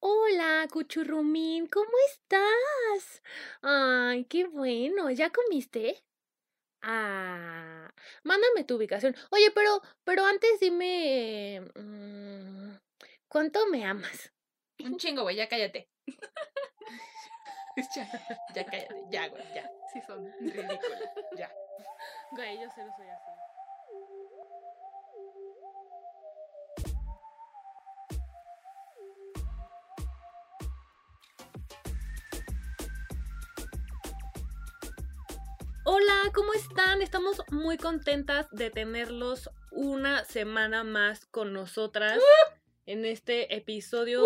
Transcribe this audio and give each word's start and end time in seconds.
Hola, 0.00 0.66
Cuchurrumín, 0.70 1.66
¿cómo 1.66 1.90
estás? 2.08 3.22
Ay, 3.62 4.24
qué 4.26 4.46
bueno, 4.46 5.10
¿ya 5.10 5.30
comiste? 5.30 6.04
Ah, 6.82 7.90
mándame 8.22 8.64
tu 8.64 8.76
ubicación. 8.76 9.16
Oye, 9.30 9.50
pero, 9.52 9.82
pero 10.04 10.24
antes 10.24 10.60
dime, 10.60 11.60
mm, 11.74 12.76
¿cuánto 13.28 13.66
me 13.66 13.84
amas? 13.84 14.32
Un 14.84 14.96
chingo, 14.98 15.22
güey, 15.22 15.36
ya 15.36 15.48
cállate. 15.48 15.88
ya, 17.96 18.08
ya 18.54 18.64
cállate, 18.66 19.04
ya, 19.10 19.28
güey, 19.28 19.42
ya. 19.54 19.70
Sí 19.92 20.00
son 20.06 20.24
ridículas, 20.40 21.02
ya. 21.36 21.52
Güey, 22.32 22.60
yo 22.60 22.68
cero 22.74 22.90
soy 22.96 23.08
así. 23.08 23.47
Hola, 35.90 36.30
¿cómo 36.34 36.52
están? 36.52 37.00
Estamos 37.00 37.40
muy 37.50 37.78
contentas 37.78 38.46
de 38.50 38.68
tenerlos 38.68 39.48
una 39.70 40.22
semana 40.26 40.84
más 40.84 41.24
con 41.24 41.54
nosotras 41.54 42.20
en 42.84 43.06
este 43.06 43.56
episodio. 43.56 44.22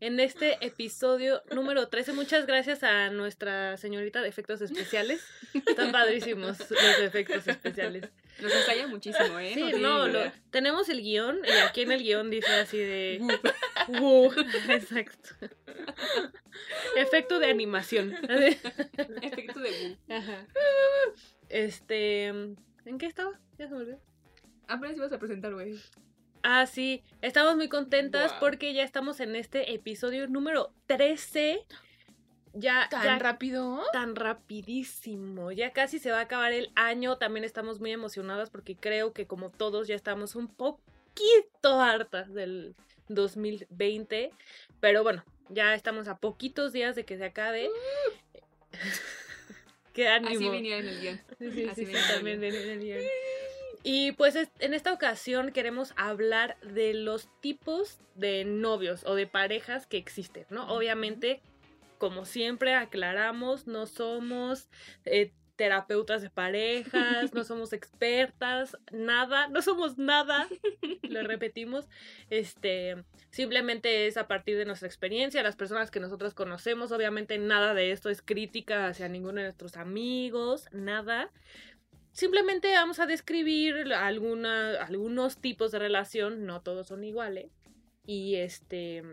En 0.00 0.20
este 0.20 0.56
episodio 0.64 1.42
número 1.50 1.88
13, 1.88 2.14
muchas 2.14 2.46
gracias 2.46 2.82
a 2.82 3.10
nuestra 3.10 3.76
señorita 3.76 4.22
de 4.22 4.28
efectos 4.28 4.62
especiales. 4.62 5.22
Están 5.52 5.92
padrísimos 5.92 6.58
los 6.70 6.98
efectos 7.00 7.46
especiales. 7.46 8.08
Nos 8.40 8.52
ensaya 8.52 8.86
muchísimo, 8.86 9.38
¿eh? 9.38 9.52
Sí, 9.54 9.72
no, 9.78 10.06
lo- 10.08 10.20
idea. 10.20 10.34
tenemos 10.50 10.88
el 10.88 11.02
guion 11.02 11.40
y 11.44 11.50
aquí 11.66 11.82
en 11.82 11.92
el 11.92 12.02
guion 12.02 12.30
dice 12.30 12.52
así 12.54 12.78
de... 12.78 13.20
Exacto. 14.68 15.30
Efecto 16.96 17.38
de 17.38 17.46
animación. 17.50 18.14
Efecto 19.22 19.60
de 19.60 19.70
bu. 20.06 20.12
Ajá. 20.14 20.46
Este... 21.48 22.26
¿En 22.26 22.98
qué 22.98 23.06
estaba? 23.06 23.38
Ya 23.58 23.68
se 23.68 23.74
me 23.74 23.80
olvidó. 23.80 24.00
Apenas 24.66 24.96
ibas 24.96 25.12
a 25.12 25.18
presentar, 25.18 25.52
güey. 25.54 25.78
Ah, 26.42 26.66
sí, 26.66 27.04
estamos 27.20 27.54
muy 27.56 27.68
contentas 27.68 28.32
porque 28.40 28.74
ya 28.74 28.82
estamos 28.82 29.20
en 29.20 29.36
este 29.36 29.74
episodio 29.74 30.26
número 30.26 30.72
13. 30.86 31.60
Ya, 32.54 32.86
¿Tan 32.90 33.04
ya 33.04 33.18
rápido? 33.18 33.82
tan 33.92 34.14
rapidísimo. 34.14 35.52
Ya 35.52 35.72
casi 35.72 35.98
se 35.98 36.10
va 36.10 36.18
a 36.18 36.22
acabar 36.22 36.52
el 36.52 36.70
año. 36.74 37.16
También 37.16 37.44
estamos 37.44 37.80
muy 37.80 37.92
emocionadas 37.92 38.50
porque 38.50 38.76
creo 38.76 39.12
que 39.12 39.26
como 39.26 39.50
todos 39.50 39.88
ya 39.88 39.94
estamos 39.94 40.34
un 40.36 40.48
poquito 40.48 41.80
hartas 41.80 42.32
del 42.34 42.74
2020. 43.08 44.32
Pero 44.80 45.02
bueno, 45.02 45.24
ya 45.48 45.74
estamos 45.74 46.08
a 46.08 46.18
poquitos 46.18 46.72
días 46.72 46.94
de 46.94 47.04
que 47.04 47.16
se 47.16 47.24
acabe. 47.24 47.70
Qué 49.92 50.08
ánimo. 50.08 50.30
Así 50.34 50.48
venía 50.48 50.78
en 50.78 50.88
el 50.88 51.00
guion. 51.00 51.20
Sí, 51.38 51.50
sí, 51.52 51.64
Así 51.68 51.86
sí, 51.86 51.86
sí, 51.86 51.92
venía 51.92 52.00
en 52.00 52.08
el 52.08 52.14
también 52.16 52.40
guion. 52.40 52.54
en 52.54 52.70
el 52.70 52.80
guion. 52.80 53.00
Y 53.84 54.12
pues 54.12 54.36
es- 54.36 54.50
en 54.60 54.74
esta 54.74 54.92
ocasión 54.92 55.52
queremos 55.52 55.92
hablar 55.96 56.56
de 56.60 56.94
los 56.94 57.28
tipos 57.40 57.98
de 58.14 58.44
novios 58.44 59.04
o 59.04 59.14
de 59.14 59.26
parejas 59.26 59.86
que 59.86 59.96
existen, 59.96 60.46
¿no? 60.50 60.68
Obviamente, 60.72 61.42
como 62.02 62.24
siempre 62.24 62.74
aclaramos, 62.74 63.68
no 63.68 63.86
somos 63.86 64.68
eh, 65.04 65.32
terapeutas 65.54 66.20
de 66.20 66.30
parejas, 66.30 67.32
no 67.32 67.44
somos 67.44 67.72
expertas, 67.72 68.76
nada, 68.90 69.46
no 69.46 69.62
somos 69.62 69.98
nada, 69.98 70.48
lo 71.02 71.22
repetimos, 71.22 71.88
este, 72.28 73.04
simplemente 73.30 74.08
es 74.08 74.16
a 74.16 74.26
partir 74.26 74.58
de 74.58 74.64
nuestra 74.64 74.88
experiencia, 74.88 75.44
las 75.44 75.54
personas 75.54 75.92
que 75.92 76.00
nosotros 76.00 76.34
conocemos, 76.34 76.90
obviamente 76.90 77.38
nada 77.38 77.72
de 77.72 77.92
esto 77.92 78.10
es 78.10 78.20
crítica 78.20 78.88
hacia 78.88 79.08
ninguno 79.08 79.36
de 79.36 79.44
nuestros 79.44 79.76
amigos, 79.76 80.66
nada. 80.72 81.30
Simplemente 82.10 82.72
vamos 82.72 82.98
a 82.98 83.06
describir 83.06 83.92
alguna, 83.94 84.72
algunos 84.82 85.40
tipos 85.40 85.70
de 85.70 85.78
relación, 85.78 86.46
no 86.46 86.62
todos 86.62 86.88
son 86.88 87.04
iguales. 87.04 87.52
Y 88.04 88.34
este. 88.34 89.04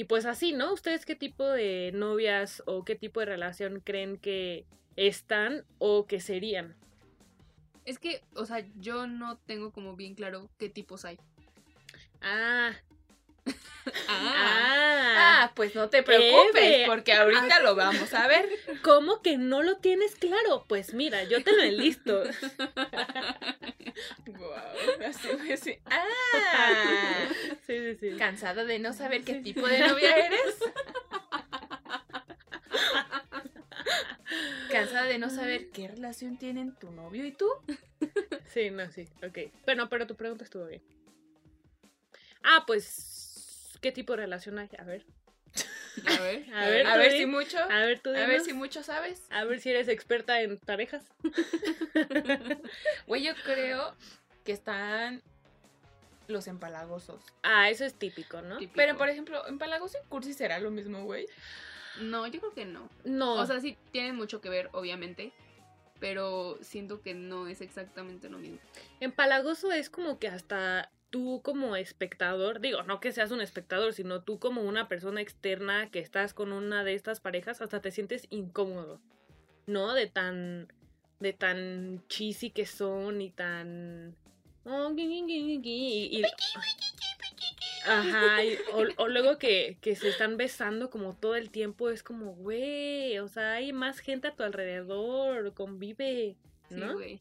Y 0.00 0.04
pues 0.04 0.24
así, 0.24 0.54
¿no? 0.54 0.72
¿Ustedes 0.72 1.04
qué 1.04 1.14
tipo 1.14 1.46
de 1.46 1.90
novias 1.92 2.62
o 2.64 2.86
qué 2.86 2.96
tipo 2.96 3.20
de 3.20 3.26
relación 3.26 3.80
creen 3.80 4.16
que 4.16 4.64
están 4.96 5.66
o 5.78 6.06
que 6.06 6.20
serían? 6.20 6.74
Es 7.84 7.98
que, 7.98 8.22
o 8.34 8.46
sea, 8.46 8.66
yo 8.76 9.06
no 9.06 9.36
tengo 9.36 9.72
como 9.72 9.96
bien 9.96 10.14
claro 10.14 10.48
qué 10.56 10.70
tipos 10.70 11.04
hay. 11.04 11.18
Ah. 12.22 12.72
Ah, 14.08 15.42
Ah. 15.42 15.52
pues 15.54 15.74
no 15.74 15.88
te 15.88 16.02
preocupes, 16.02 16.62
Eve. 16.62 16.84
porque 16.86 17.12
ahorita 17.12 17.60
lo 17.60 17.74
vamos 17.74 18.12
a 18.14 18.26
ver. 18.26 18.48
¿Cómo 18.82 19.22
que 19.22 19.38
no 19.38 19.62
lo 19.62 19.76
tienes 19.78 20.14
claro? 20.16 20.64
Pues 20.68 20.92
mira, 20.94 21.24
yo 21.24 21.42
te 21.42 21.52
lo 21.52 21.62
enlisto. 21.62 22.22
Wow, 24.26 24.52
así, 25.06 25.52
así. 25.52 25.78
Ah, 25.86 27.28
Sí, 27.66 27.78
sí, 27.78 27.96
sí. 28.12 28.16
¿cansada 28.16 28.64
de 28.64 28.78
no 28.78 28.92
saber 28.94 29.22
qué 29.24 29.34
tipo 29.34 29.66
de 29.66 29.78
novia 29.80 30.16
eres? 30.26 30.56
¿Cansada 34.70 35.04
de 35.06 35.18
no 35.18 35.28
saber 35.30 35.70
qué 35.70 35.88
relación 35.88 36.36
tienen 36.38 36.74
tu 36.76 36.90
novio 36.92 37.26
y 37.26 37.32
tú? 37.32 37.48
Sí, 38.52 38.70
no, 38.70 38.90
sí, 38.90 39.06
ok. 39.26 39.52
Bueno, 39.64 39.88
pero 39.88 40.06
tu 40.06 40.16
pregunta 40.16 40.44
estuvo 40.44 40.66
bien. 40.66 40.82
Ah, 42.42 42.64
pues, 42.66 43.19
¿qué 43.80 43.92
tipo 43.92 44.12
de 44.14 44.18
relación 44.18 44.58
hay? 44.58 44.68
A 44.78 44.84
ver, 44.84 45.04
A 46.06 46.20
ver, 46.20 46.46
A 46.54 46.66
ver, 46.66 46.86
a 46.86 46.96
ver 46.96 47.12
si 47.12 47.26
mucho, 47.26 47.58
a 47.58 47.80
ver 47.80 48.00
tú 48.00 48.10
a 48.10 48.26
ver 48.26 48.40
si 48.40 48.52
mucho 48.52 48.82
sabes. 48.82 49.26
A 49.30 49.44
ver 49.44 49.60
si 49.60 49.70
eres 49.70 49.88
experta 49.88 50.40
en 50.40 50.58
parejas. 50.58 51.04
Güey, 53.06 53.22
yo 53.24 53.32
creo 53.44 53.94
que 54.44 54.52
están 54.52 55.22
los 56.28 56.46
empalagosos. 56.46 57.22
Ah, 57.42 57.70
eso 57.70 57.84
es 57.84 57.94
típico, 57.94 58.40
¿no? 58.40 58.58
Pero, 58.74 58.96
por 58.96 59.08
ejemplo, 59.08 59.46
empalagoso 59.48 59.98
y 59.98 60.08
cursi 60.08 60.32
será 60.32 60.58
lo 60.58 60.70
mismo, 60.70 61.04
güey. 61.04 61.26
No, 62.00 62.26
yo 62.26 62.40
creo 62.40 62.54
que 62.54 62.64
no. 62.64 62.88
No. 63.04 63.34
O 63.34 63.46
sea, 63.46 63.60
sí 63.60 63.76
tienen 63.90 64.14
mucho 64.14 64.40
que 64.40 64.48
ver, 64.48 64.70
obviamente. 64.72 65.32
Pero 65.98 66.58
siento 66.62 67.02
que 67.02 67.12
no 67.12 67.46
es 67.46 67.60
exactamente 67.60 68.30
lo 68.30 68.38
mismo. 68.38 68.58
empalagoso 69.00 69.70
es 69.70 69.90
como 69.90 70.18
que 70.18 70.28
hasta 70.28 70.90
tú 71.10 71.40
como 71.42 71.76
espectador, 71.76 72.60
digo, 72.60 72.82
no 72.84 73.00
que 73.00 73.12
seas 73.12 73.30
un 73.32 73.40
espectador, 73.40 73.92
sino 73.92 74.22
tú 74.22 74.38
como 74.38 74.62
una 74.62 74.88
persona 74.88 75.20
externa 75.20 75.90
que 75.90 75.98
estás 75.98 76.34
con 76.34 76.52
una 76.52 76.84
de 76.84 76.94
estas 76.94 77.20
parejas, 77.20 77.60
hasta 77.60 77.80
te 77.80 77.90
sientes 77.90 78.26
incómodo, 78.30 79.00
¿no? 79.66 79.92
De 79.94 80.06
tan, 80.06 80.72
de 81.18 81.32
tan 81.32 82.02
cheesy 82.08 82.50
que 82.50 82.64
son 82.66 83.20
y 83.20 83.30
tan... 83.30 84.14
oh, 84.64 84.92
y- 84.96 86.18
y- 86.20 86.22
Ajá, 87.86 88.44
y- 88.44 88.56
o, 88.72 88.78
o 89.04 89.08
luego 89.08 89.38
que, 89.38 89.78
que 89.80 89.96
se 89.96 90.08
están 90.10 90.36
besando 90.36 90.90
como 90.90 91.14
todo 91.16 91.34
el 91.34 91.50
tiempo, 91.50 91.90
es 91.90 92.02
como, 92.02 92.34
güey, 92.34 93.18
o 93.18 93.28
sea, 93.28 93.54
hay 93.54 93.72
más 93.72 93.98
gente 94.00 94.28
a 94.28 94.34
tu 94.36 94.42
alrededor, 94.42 95.54
convive, 95.54 96.36
Sí, 96.68 96.74
¿no? 96.76 96.92
güey. 96.94 97.20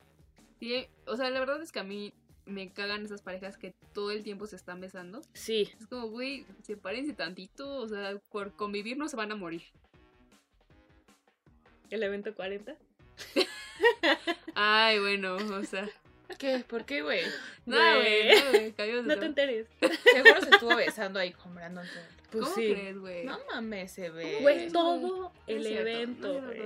Sí, 0.59 0.87
o 1.07 1.15
sea, 1.15 1.29
la 1.29 1.39
verdad 1.39 1.61
es 1.61 1.71
que 1.71 1.79
a 1.79 1.83
mí 1.83 2.13
me 2.45 2.71
cagan 2.73 3.05
esas 3.05 3.21
parejas 3.21 3.57
que 3.57 3.73
todo 3.93 4.11
el 4.11 4.23
tiempo 4.23 4.47
se 4.47 4.55
están 4.55 4.81
besando. 4.81 5.21
Sí, 5.33 5.69
Es 5.79 5.87
como, 5.87 6.07
güey, 6.07 6.45
sepárense 6.63 7.13
tantito. 7.13 7.75
O 7.77 7.87
sea, 7.87 8.17
por 8.29 8.53
convivir 8.53 8.97
no 8.97 9.07
se 9.07 9.15
van 9.17 9.31
a 9.31 9.35
morir. 9.35 9.63
el 11.89 12.03
evento 12.03 12.33
40. 12.35 12.75
Ay, 14.55 14.99
bueno, 14.99 15.35
o 15.35 15.63
sea. 15.63 15.89
¿Qué? 16.37 16.63
¿Por 16.67 16.85
qué, 16.85 17.01
güey? 17.01 17.21
No, 17.65 17.77
Güey. 17.77 18.73
no, 19.03 19.17
te 19.17 19.25
enteres. 19.25 19.67
Seguro 20.03 20.41
se 20.41 20.49
estuvo 20.51 20.75
besando 20.75 21.19
ahí 21.19 21.33
con 21.33 21.55
Brandon. 21.55 21.85
todo. 21.85 22.03
Pues 22.31 22.43
¿Cómo 22.43 22.55
sí. 22.55 22.71
crees, 22.71 22.97
güey? 22.99 23.25
No 23.25 23.39
mames, 23.51 23.91
se 23.91 24.11
ve. 24.11 24.37
Güey, 24.41 24.67
No, 24.67 24.71
todo 24.71 24.97
no 24.99 25.33
el 25.47 25.65
evento, 25.65 26.41
güey. 26.41 26.61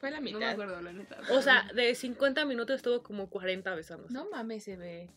Fue 0.00 0.10
la 0.10 0.16
No 0.16 0.22
me 0.24 0.32
mitad. 0.32 0.50
acuerdo, 0.50 0.80
la 0.80 0.92
neta. 0.92 1.20
O 1.30 1.42
sea, 1.42 1.70
de 1.74 1.94
50 1.94 2.44
minutos 2.46 2.76
estuvo 2.76 3.02
como 3.02 3.28
40 3.30 3.74
besándose. 3.74 4.12
No 4.12 4.28
mames, 4.30 4.64
se 4.64 4.76
ve. 4.76 5.10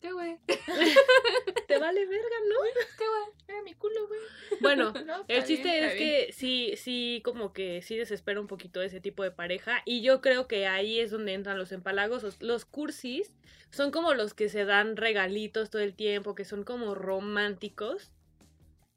¿qué, 0.00 0.12
güey? 0.12 0.38
Te 1.66 1.78
vale 1.78 2.06
verga, 2.06 2.36
¿no? 2.48 2.54
¿Qué, 2.98 3.04
güey? 3.08 3.38
Era 3.48 3.62
mi 3.62 3.72
culo, 3.74 4.06
güey. 4.06 4.20
Bueno, 4.60 4.92
No, 5.06 5.24
el 5.26 5.42
chiste 5.44 5.68
bien, 5.70 5.84
es 5.84 5.94
que 5.94 6.32
sí, 6.32 6.74
sí, 6.76 7.22
como 7.24 7.52
que 7.54 7.80
sí 7.82 7.96
desespera 7.96 8.38
un 8.40 8.46
poquito 8.46 8.82
ese 8.82 9.00
tipo 9.00 9.22
de 9.22 9.30
pareja. 9.30 9.80
Y 9.86 10.02
yo 10.02 10.20
creo 10.20 10.46
que 10.46 10.66
ahí 10.66 11.00
es 11.00 11.10
donde 11.10 11.32
entran 11.32 11.56
los 11.58 11.72
empalagosos. 11.72 12.40
Los 12.42 12.66
cursis 12.66 13.32
son 13.70 13.90
como 13.90 14.12
los 14.14 14.34
que 14.34 14.48
se 14.50 14.64
dan 14.66 14.96
regalitos 14.96 15.70
todo 15.70 15.80
el 15.82 15.94
tiempo, 15.94 16.34
que 16.34 16.44
son 16.44 16.62
como 16.62 16.94
románticos. 16.94 18.12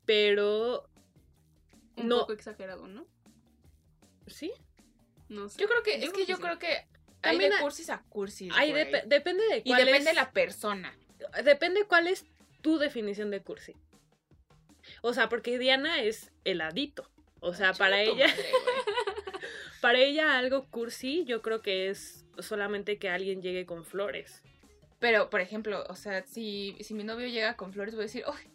Pero. 0.06 0.90
Un 1.96 2.08
No. 2.10 2.20
poco 2.20 2.34
exagerado, 2.34 2.88
¿no? 2.88 3.08
¿Sí? 4.28 4.52
No 5.30 5.48
sé. 5.50 5.60
Yo 5.62 5.68
creo 5.68 5.84
que, 5.84 6.00
Yo 6.00 6.08
es 6.08 6.12
creo 6.12 6.26
que 6.26 6.32
yo 6.32 6.36
sí. 6.38 6.42
creo 6.42 6.60
que 6.60 6.88
hay 7.22 7.38
de 7.38 7.46
hay- 7.46 7.62
cursis 7.62 7.90
a 7.90 8.02
cursis. 8.10 8.52
Ay, 8.56 8.72
güey. 8.72 8.92
dep- 8.92 9.06
depende 9.06 9.44
de 9.48 9.58
Y 9.60 9.70
cuál 9.70 9.80
depende 9.86 9.98
es- 10.00 10.06
de 10.06 10.14
la 10.14 10.32
persona. 10.32 10.96
Depende 11.44 11.86
cuál 11.86 12.08
es 12.08 12.26
tu 12.62 12.78
definición 12.78 13.30
de 13.32 13.42
cursi? 13.42 13.76
O 15.02 15.14
sea, 15.14 15.30
porque 15.30 15.58
Diana 15.60 16.02
es 16.02 16.32
heladito. 16.46 17.10
O 17.42 17.54
sea, 17.54 17.74
para 17.74 18.02
ella, 18.02 18.28
madre, 18.28 18.46
para 19.82 20.00
ella 20.00 20.38
algo 20.38 20.66
cursi, 20.70 21.24
yo 21.26 21.42
creo 21.42 21.62
que 21.62 21.90
es 21.90 22.26
solamente 22.40 22.98
que 22.98 23.10
alguien 23.10 23.42
llegue 23.42 23.66
con 23.66 23.86
flores. 23.86 24.42
Pero, 25.00 25.30
por 25.30 25.40
ejemplo, 25.40 25.86
o 25.88 25.96
sea, 25.96 26.26
si, 26.26 26.76
si 26.82 26.94
mi 26.94 27.04
novio 27.06 27.28
llega 27.28 27.56
con 27.56 27.72
flores, 27.72 27.96
voy 27.96 28.04
a 28.04 28.08
decir, 28.08 28.24
¡ay, 28.28 28.50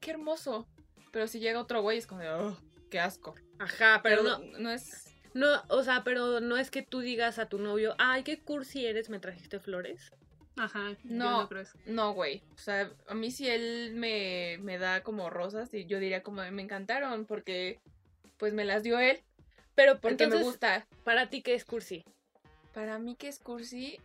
qué 0.00 0.12
hermoso! 0.12 0.68
Pero 1.10 1.26
si 1.26 1.40
llega 1.40 1.60
otro 1.60 1.82
güey, 1.82 1.98
es 1.98 2.06
como 2.06 2.20
de, 2.20 2.30
¡oh, 2.30 2.56
qué 2.90 3.00
asco! 3.00 3.34
Ajá, 3.58 4.00
pero 4.02 4.22
Pero 4.22 4.38
no, 4.38 4.58
no 4.58 4.70
es... 4.70 5.07
no, 5.38 5.62
o 5.68 5.82
sea, 5.82 6.02
pero 6.04 6.40
no 6.40 6.56
es 6.56 6.70
que 6.70 6.82
tú 6.82 7.00
digas 7.00 7.38
a 7.38 7.46
tu 7.48 7.58
novio, 7.58 7.94
ay, 7.98 8.22
qué 8.22 8.38
cursi 8.40 8.86
eres, 8.86 9.08
me 9.10 9.18
trajiste 9.20 9.58
flores. 9.60 10.12
Ajá, 10.56 10.90
yo 11.04 11.14
No. 11.14 11.48
no. 11.48 11.48
No, 11.86 12.12
güey. 12.14 12.42
O 12.54 12.58
sea, 12.58 12.90
a 13.06 13.14
mí 13.14 13.30
si 13.30 13.48
él 13.48 13.92
me, 13.94 14.58
me 14.60 14.78
da 14.78 15.02
como 15.02 15.30
rosas, 15.30 15.72
y 15.72 15.86
yo 15.86 16.00
diría 16.00 16.22
como, 16.22 16.42
me 16.50 16.62
encantaron 16.62 17.24
porque, 17.26 17.78
pues, 18.38 18.52
me 18.52 18.64
las 18.64 18.82
dio 18.82 18.98
él. 18.98 19.20
Pero 19.76 20.00
Porque 20.00 20.24
entonces, 20.24 20.40
me 20.40 20.44
gusta. 20.44 20.86
para 21.04 21.30
ti, 21.30 21.40
¿qué 21.42 21.54
es 21.54 21.64
cursi? 21.64 22.04
Para 22.74 22.98
mí 22.98 23.14
que 23.14 23.28
es 23.28 23.38
cursi... 23.38 24.00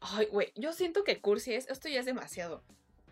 Ay, 0.00 0.26
güey, 0.26 0.52
yo 0.56 0.72
siento 0.72 1.04
que 1.04 1.20
cursi 1.20 1.54
es... 1.54 1.68
Esto 1.68 1.88
ya 1.88 2.00
es 2.00 2.06
demasiado. 2.06 2.62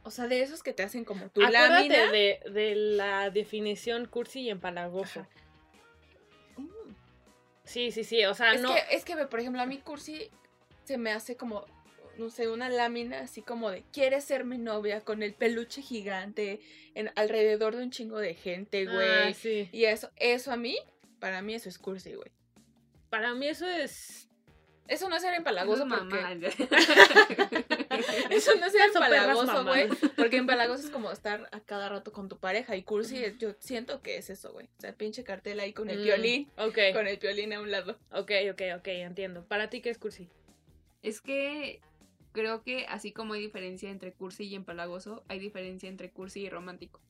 O 0.02 0.10
sea, 0.10 0.26
de 0.26 0.42
esos 0.42 0.62
que 0.64 0.72
te 0.72 0.82
hacen 0.82 1.04
como 1.04 1.28
tu 1.28 1.40
Acuérdate 1.42 1.88
lámina. 1.88 2.10
de, 2.10 2.40
de 2.50 2.74
la 2.74 3.30
definición 3.30 4.06
cursi 4.06 4.40
y 4.40 4.50
empalagoso. 4.50 5.20
Ajá. 5.20 5.28
Sí, 7.64 7.90
sí, 7.90 8.04
sí, 8.04 8.24
o 8.24 8.34
sea, 8.34 8.54
Es, 8.54 8.60
no... 8.60 8.74
que, 8.74 8.82
es 8.90 9.04
que, 9.04 9.16
por 9.26 9.40
ejemplo, 9.40 9.60
a 9.60 9.66
mí 9.66 9.78
cursi 9.78 10.30
se 10.84 10.98
me 10.98 11.12
hace 11.12 11.36
como, 11.36 11.64
no 12.18 12.30
sé, 12.30 12.48
una 12.48 12.68
lámina 12.68 13.20
así 13.20 13.42
como 13.42 13.70
de, 13.70 13.84
¿quieres 13.92 14.24
ser 14.24 14.44
mi 14.44 14.58
novia? 14.58 15.00
Con 15.00 15.22
el 15.22 15.34
peluche 15.34 15.82
gigante 15.82 16.60
en, 16.94 17.10
alrededor 17.16 17.74
de 17.76 17.84
un 17.84 17.90
chingo 17.90 18.18
de 18.18 18.34
gente, 18.34 18.84
güey. 18.84 19.08
Ah, 19.08 19.32
sí. 19.32 19.68
Y 19.72 19.84
eso, 19.84 20.10
eso 20.16 20.52
a 20.52 20.56
mí, 20.56 20.76
para 21.20 21.42
mí 21.42 21.54
eso 21.54 21.68
es 21.68 21.78
cursi, 21.78 22.14
güey. 22.14 22.30
Para 23.08 23.34
mí 23.34 23.48
eso 23.48 23.66
es... 23.66 24.28
Eso 24.86 25.08
no 25.08 25.16
es 25.16 25.22
ser 25.22 25.32
empalagoso 25.32 25.86
Eso, 25.86 25.88
porque... 25.88 26.16
mamá. 26.16 26.38
Eso 28.34 28.54
no 28.56 28.66
es 28.66 28.74
empalagoso, 28.74 29.64
güey. 29.64 29.88
Porque 30.16 30.36
empalagoso 30.36 30.84
es 30.84 30.90
como 30.90 31.10
estar 31.10 31.48
a 31.52 31.60
cada 31.60 31.88
rato 31.88 32.12
con 32.12 32.28
tu 32.28 32.38
pareja. 32.38 32.76
Y 32.76 32.82
cursi, 32.82 33.22
yo 33.38 33.54
siento 33.58 34.00
que 34.02 34.16
es 34.18 34.30
eso, 34.30 34.52
güey. 34.52 34.66
O 34.78 34.80
sea, 34.80 34.92
pinche 34.94 35.24
cartel 35.24 35.60
ahí 35.60 35.72
con 35.72 35.90
el 35.90 36.00
Mm, 36.00 36.02
violín. 36.02 36.50
Ok, 36.56 36.78
Con 36.92 37.06
el 37.06 37.16
violín 37.18 37.52
a 37.52 37.60
un 37.60 37.70
lado. 37.70 37.98
ok, 38.12 38.30
ok, 38.52 38.62
ok, 38.78 38.88
entiendo. 38.88 39.44
Para 39.44 39.70
ti, 39.70 39.80
¿qué 39.80 39.90
es 39.90 39.98
cursi? 39.98 40.28
Es 41.02 41.20
que 41.20 41.80
creo 42.32 42.62
que 42.62 42.86
así 42.88 43.12
como 43.12 43.34
hay 43.34 43.40
diferencia 43.40 43.90
entre 43.90 44.12
cursi 44.12 44.44
y 44.44 44.54
empalagoso, 44.54 45.22
hay 45.28 45.38
diferencia 45.38 45.88
entre 45.88 46.10
cursi 46.10 46.40
y 46.42 46.48
romántico. 46.50 47.00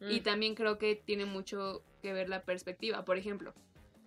Y 0.00 0.20
Mm. 0.20 0.22
también 0.22 0.54
creo 0.54 0.78
que 0.78 0.96
tiene 0.96 1.26
mucho 1.26 1.82
que 2.02 2.12
ver 2.12 2.28
la 2.28 2.42
perspectiva. 2.42 3.04
Por 3.04 3.18
ejemplo, 3.18 3.54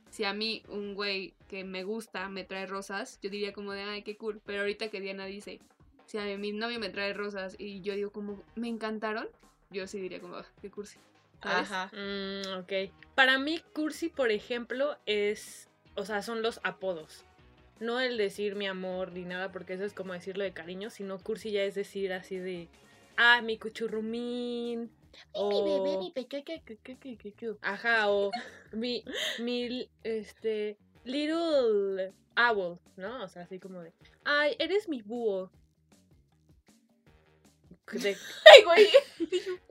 si 0.10 0.24
a 0.24 0.34
mí 0.34 0.64
un 0.70 0.94
güey 0.96 1.34
que 1.48 1.64
me 1.64 1.84
gusta 1.84 2.28
me 2.30 2.44
trae 2.44 2.66
rosas, 2.66 3.20
yo 3.22 3.30
diría 3.30 3.54
como 3.54 3.72
de, 3.74 3.82
ay, 3.84 4.02
qué 4.04 4.18
cool. 4.18 4.42
Pero 4.46 4.62
ahorita 4.62 4.90
que 4.90 5.00
Diana 5.02 5.26
dice, 5.26 5.60
si 6.06 6.18
a 6.18 6.24
mí, 6.26 6.38
mi 6.38 6.52
novio 6.52 6.80
me 6.80 6.90
trae 6.90 7.14
rosas 7.14 7.56
y 7.58 7.82
yo 7.82 7.94
digo 7.96 8.12
como, 8.12 8.42
me 8.56 8.68
encantaron, 8.68 9.28
yo 9.70 9.88
sí 9.88 10.00
diría 10.00 10.20
como, 10.20 10.36
"Ah, 10.36 10.46
qué 10.62 10.70
cursi. 10.70 11.00
¿sabes? 11.42 11.72
Ajá. 11.72 11.92
Mm, 11.96 12.60
ok. 12.60 12.92
Para 13.14 13.38
mí, 13.38 13.62
cursi, 13.74 14.10
por 14.10 14.32
ejemplo, 14.32 14.98
es. 15.06 15.70
O 15.96 16.06
sea, 16.06 16.22
son 16.22 16.42
los 16.42 16.60
apodos. 16.64 17.24
No 17.80 18.00
el 18.00 18.18
decir 18.18 18.56
mi 18.56 18.68
amor 18.68 19.12
ni 19.12 19.24
nada, 19.26 19.52
porque 19.52 19.74
eso 19.74 19.84
es 19.84 19.94
como 19.94 20.14
decirlo 20.14 20.44
de 20.44 20.54
cariño, 20.54 20.90
sino 20.90 21.20
cursi 21.20 21.52
ya 21.52 21.64
es 21.64 21.76
decir 21.76 22.14
así 22.14 22.38
de. 22.38 22.68
Ah, 23.18 23.42
mi 23.42 23.58
cuchurrumín. 23.58 24.92
O, 25.32 25.50
ajá, 27.62 28.10
o 28.10 28.32
mi, 28.74 29.04
mi, 29.40 29.90
este, 30.04 30.78
little 31.06 32.14
owl, 32.36 32.80
¿no? 32.98 33.24
O 33.24 33.28
sea, 33.30 33.44
así 33.44 33.60
como 33.60 33.80
de, 33.82 33.94
ay, 34.26 34.56
eres 34.60 34.90
mi 34.90 35.02
búho. 35.02 35.52
De- 37.92 38.18
Ay, 38.56 38.64
güey. 38.64 38.90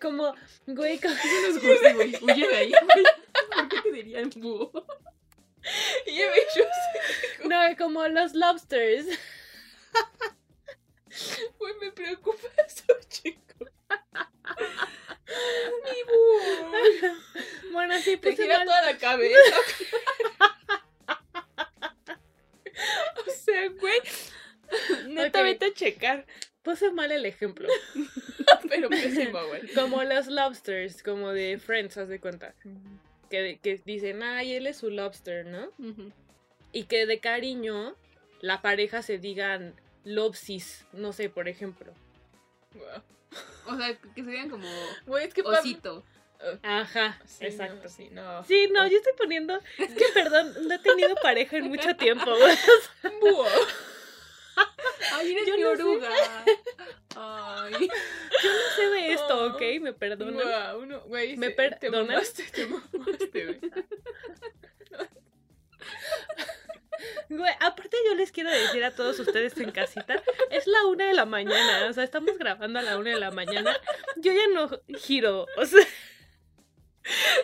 como, 0.00 0.34
güey, 0.66 0.98
como- 1.00 1.14
No 1.14 1.48
es 1.48 1.58
cursi, 1.58 1.92
güey. 1.94 2.16
Huye 2.22 2.48
de 2.48 2.56
ahí, 2.56 2.70
güey. 2.72 3.04
¿Por 3.54 3.68
qué 3.68 3.80
te 3.82 3.92
dirían 3.92 4.30
búho? 4.36 4.70
Y 6.06 6.14
yo, 6.18 6.26
yo 6.56 6.64
no, 7.48 7.74
como 7.78 8.06
los 8.08 8.34
lobsters. 8.34 9.06
Güey, 11.58 11.74
me 11.80 11.90
preocupa 11.92 12.48
eso, 12.66 12.84
chico. 13.08 13.64
Mi 15.84 16.02
búho. 16.02 16.70
Bueno, 17.72 17.96
sí, 18.00 18.16
Te 18.18 18.30
puse 18.30 18.42
gira 18.42 18.58
mal. 18.58 18.66
toda 18.66 18.82
la 18.82 18.98
cabeza. 18.98 19.56
o 23.26 23.30
sea, 23.30 23.68
güey. 23.68 24.00
Neta, 25.08 25.38
Ok. 25.40 25.44
vete 25.44 25.66
a 25.66 25.72
checar. 25.74 26.26
Puse 26.64 26.90
mal 26.90 27.12
el 27.12 27.26
ejemplo. 27.26 27.68
Pero 28.68 28.88
pésimo, 28.88 29.38
güey. 29.46 29.68
Como 29.74 30.02
los 30.02 30.26
lobsters, 30.26 31.02
como 31.02 31.30
de 31.32 31.58
Friends, 31.58 31.96
haz 31.98 32.08
de 32.08 32.18
cuenta. 32.18 32.54
Que, 33.30 33.58
que 33.62 33.80
dicen, 33.84 34.22
ay, 34.22 34.54
él 34.54 34.66
es 34.66 34.78
su 34.78 34.90
lobster, 34.90 35.46
¿no? 35.46 35.70
Y 36.72 36.84
que 36.84 37.06
de 37.06 37.20
cariño 37.20 37.94
la 38.40 38.62
pareja 38.62 39.02
se 39.02 39.18
digan 39.18 39.74
lobsis, 40.04 40.86
no 40.92 41.12
sé, 41.12 41.28
por 41.28 41.48
ejemplo. 41.48 41.92
O 43.66 43.76
sea, 43.76 43.96
que 44.14 44.24
serían 44.24 44.50
como 44.50 44.66
Güey, 45.06 45.26
es 45.26 45.34
que 45.34 45.42
osito. 45.42 46.04
Ajá, 46.62 47.18
Sí, 47.24 47.46
exacto. 47.46 47.84
No, 47.84 47.88
sí, 47.88 48.08
no. 48.10 48.44
Sí, 48.44 48.68
no, 48.72 48.86
yo 48.86 48.98
estoy 48.98 49.14
poniendo. 49.16 49.58
Es 49.78 49.94
que 49.94 50.04
perdón, 50.12 50.52
no 50.66 50.74
he 50.74 50.78
tenido 50.78 51.14
pareja 51.22 51.56
en 51.56 51.68
mucho 51.68 51.96
tiempo. 51.96 52.30
Ay, 55.12 55.32
eres 55.32 55.46
Yo 55.46 55.56
mi 55.56 55.62
no 55.62 55.76
sé. 55.76 55.82
oruga. 55.82 56.10
Ay. 57.16 57.88
No 57.88 58.76
sé 58.76 58.86
de 58.90 59.12
esto, 59.12 59.46
¿ok? 59.46 59.62
Me 59.80 59.92
perdonan. 59.92 60.34
Guau, 60.34 60.86
no, 60.86 61.00
güey. 61.02 61.36
¿Me 61.36 61.48
sí, 61.48 61.54
perdonas? 61.54 61.80
Te 61.80 61.90
mamaste, 61.90 62.42
te 62.50 62.66
mamaste, 62.66 63.44
güey. 63.46 63.60
Güey, 67.28 67.52
aparte 67.60 67.96
yo 68.06 68.14
les 68.14 68.32
quiero 68.32 68.50
decir 68.50 68.84
a 68.84 68.94
todos 68.94 69.18
ustedes 69.18 69.56
en 69.58 69.72
casita, 69.72 70.22
es 70.50 70.66
la 70.66 70.86
una 70.86 71.06
de 71.06 71.14
la 71.14 71.24
mañana, 71.26 71.86
o 71.88 71.92
sea, 71.92 72.04
estamos 72.04 72.38
grabando 72.38 72.78
a 72.78 72.82
la 72.82 72.96
una 72.96 73.10
de 73.10 73.20
la 73.20 73.30
mañana, 73.30 73.76
yo 74.16 74.32
ya 74.32 74.46
no 74.48 74.70
giro, 74.98 75.46
o 75.56 75.66
sea, 75.66 75.84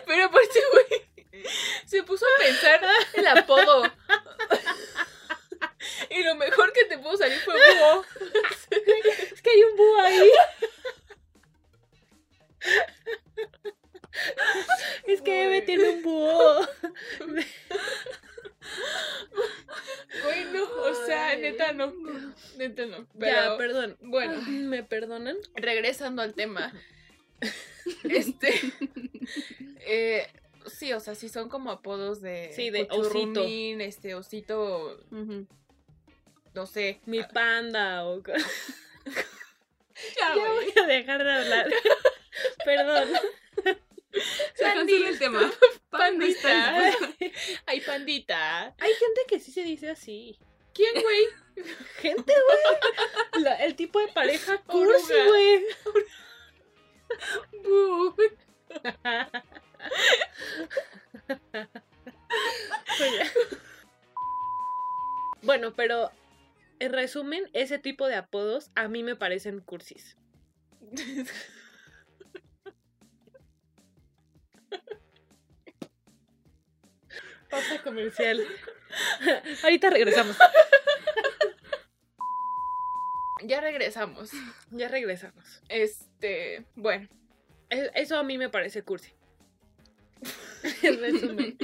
Pero 0.07 0.25
aparte, 0.25 0.59
güey, 0.71 1.43
se 1.85 2.03
puso 2.03 2.25
a 2.25 2.43
pensar 2.43 2.81
el 3.13 3.27
apodo. 3.27 3.83
Y 6.09 6.23
lo 6.23 6.35
mejor 6.35 6.73
que 6.73 6.85
te 6.85 6.97
pudo 6.97 7.17
salir 7.17 7.37
fue 7.39 7.53
búho. 7.53 8.05
es 9.33 9.41
que 9.41 9.49
hay 9.49 9.63
un 9.63 9.77
búho 9.77 10.01
ahí. 10.01 10.31
Es 15.05 15.21
que 15.21 15.43
Eve 15.43 15.55
Güey. 15.57 15.65
tiene 15.65 15.89
un 15.89 16.01
búho. 16.03 16.67
Güey, 20.23 20.45
no, 20.53 20.63
o 20.63 20.93
sea, 21.05 21.35
neta 21.37 21.71
no. 21.73 21.93
Neta 22.57 22.85
no. 22.85 23.07
Ya, 23.15 23.57
perdón. 23.57 23.97
bueno, 24.01 24.41
¿Me 24.47 24.83
perdonan? 24.83 25.37
regresando 25.55 26.21
al 26.21 26.33
tema. 26.33 26.73
Este. 28.03 28.53
eh, 29.79 30.27
sí, 30.67 30.93
o 30.93 30.99
sea, 30.99 31.15
sí 31.15 31.29
son 31.29 31.49
como 31.49 31.71
apodos 31.71 32.21
de. 32.21 32.51
Sí, 32.55 32.69
de 32.69 32.87
cuchurrumín, 32.87 33.81
este, 33.81 34.13
osito. 34.13 34.99
No 36.53 36.65
sé. 36.65 37.01
Mi 37.05 37.23
panda 37.23 38.05
o... 38.05 38.21
Ya, 40.19 40.35
Ya 40.35 40.47
voy 40.51 40.73
a 40.75 40.87
dejar 40.87 41.23
de 41.23 41.31
hablar. 41.31 41.67
Perdón. 42.65 43.09
Se 44.55 44.63
cancela 44.63 45.09
el 45.09 45.19
tema. 45.19 45.51
Pandita. 45.91 46.89
en- 46.89 47.31
Ay, 47.67 47.81
pandita. 47.81 48.73
Hay 48.79 48.93
gente 48.93 49.21
que 49.27 49.39
sí 49.39 49.51
se 49.51 49.61
dice 49.63 49.89
así. 49.91 50.39
¿Quién, 50.73 51.01
güey? 51.01 51.27
Gente, 51.99 52.33
güey. 52.33 53.43
La- 53.43 53.55
El 53.63 53.75
tipo 53.75 53.99
de 53.99 54.07
pareja 54.07 54.57
cursi, 54.63 55.13
güey. 55.13 55.65
Oye. 62.99 63.25
Bueno, 65.43 65.73
pero 65.75 66.11
en 66.81 66.93
resumen, 66.93 67.43
ese 67.53 67.77
tipo 67.79 68.07
de 68.07 68.15
apodos 68.15 68.71
a 68.75 68.87
mí 68.87 69.03
me 69.03 69.15
parecen 69.15 69.59
cursis. 69.61 70.17
Pausa 77.49 77.81
comercial. 77.83 78.41
Ahorita 79.63 79.89
regresamos. 79.89 80.37
Ya 83.43 83.59
regresamos. 83.59 84.31
Ya 84.69 84.87
regresamos. 84.87 85.61
Este. 85.67 86.65
Bueno, 86.75 87.07
Es- 87.69 87.91
Eso 87.95 88.17
a 88.17 88.23
mí 88.23 88.37
me 88.37 88.49
parece 88.49 88.83
cursi. 88.83 89.13
En 90.83 90.99
resumen. 90.99 91.57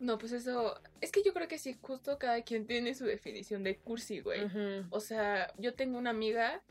No, 0.00 0.18
pues 0.18 0.32
eso, 0.32 0.80
es 1.00 1.10
que 1.10 1.22
yo 1.22 1.32
creo 1.34 1.48
que 1.48 1.58
sí, 1.58 1.76
justo 1.80 2.18
cada 2.18 2.42
quien 2.42 2.66
tiene 2.66 2.94
su 2.94 3.04
definición 3.04 3.64
de 3.64 3.76
cursi, 3.76 4.20
güey. 4.20 4.42
O 4.90 5.00
sea, 5.00 5.52
yo 5.58 5.74
tengo 5.74 5.98
una 5.98 6.10
amiga 6.10 6.62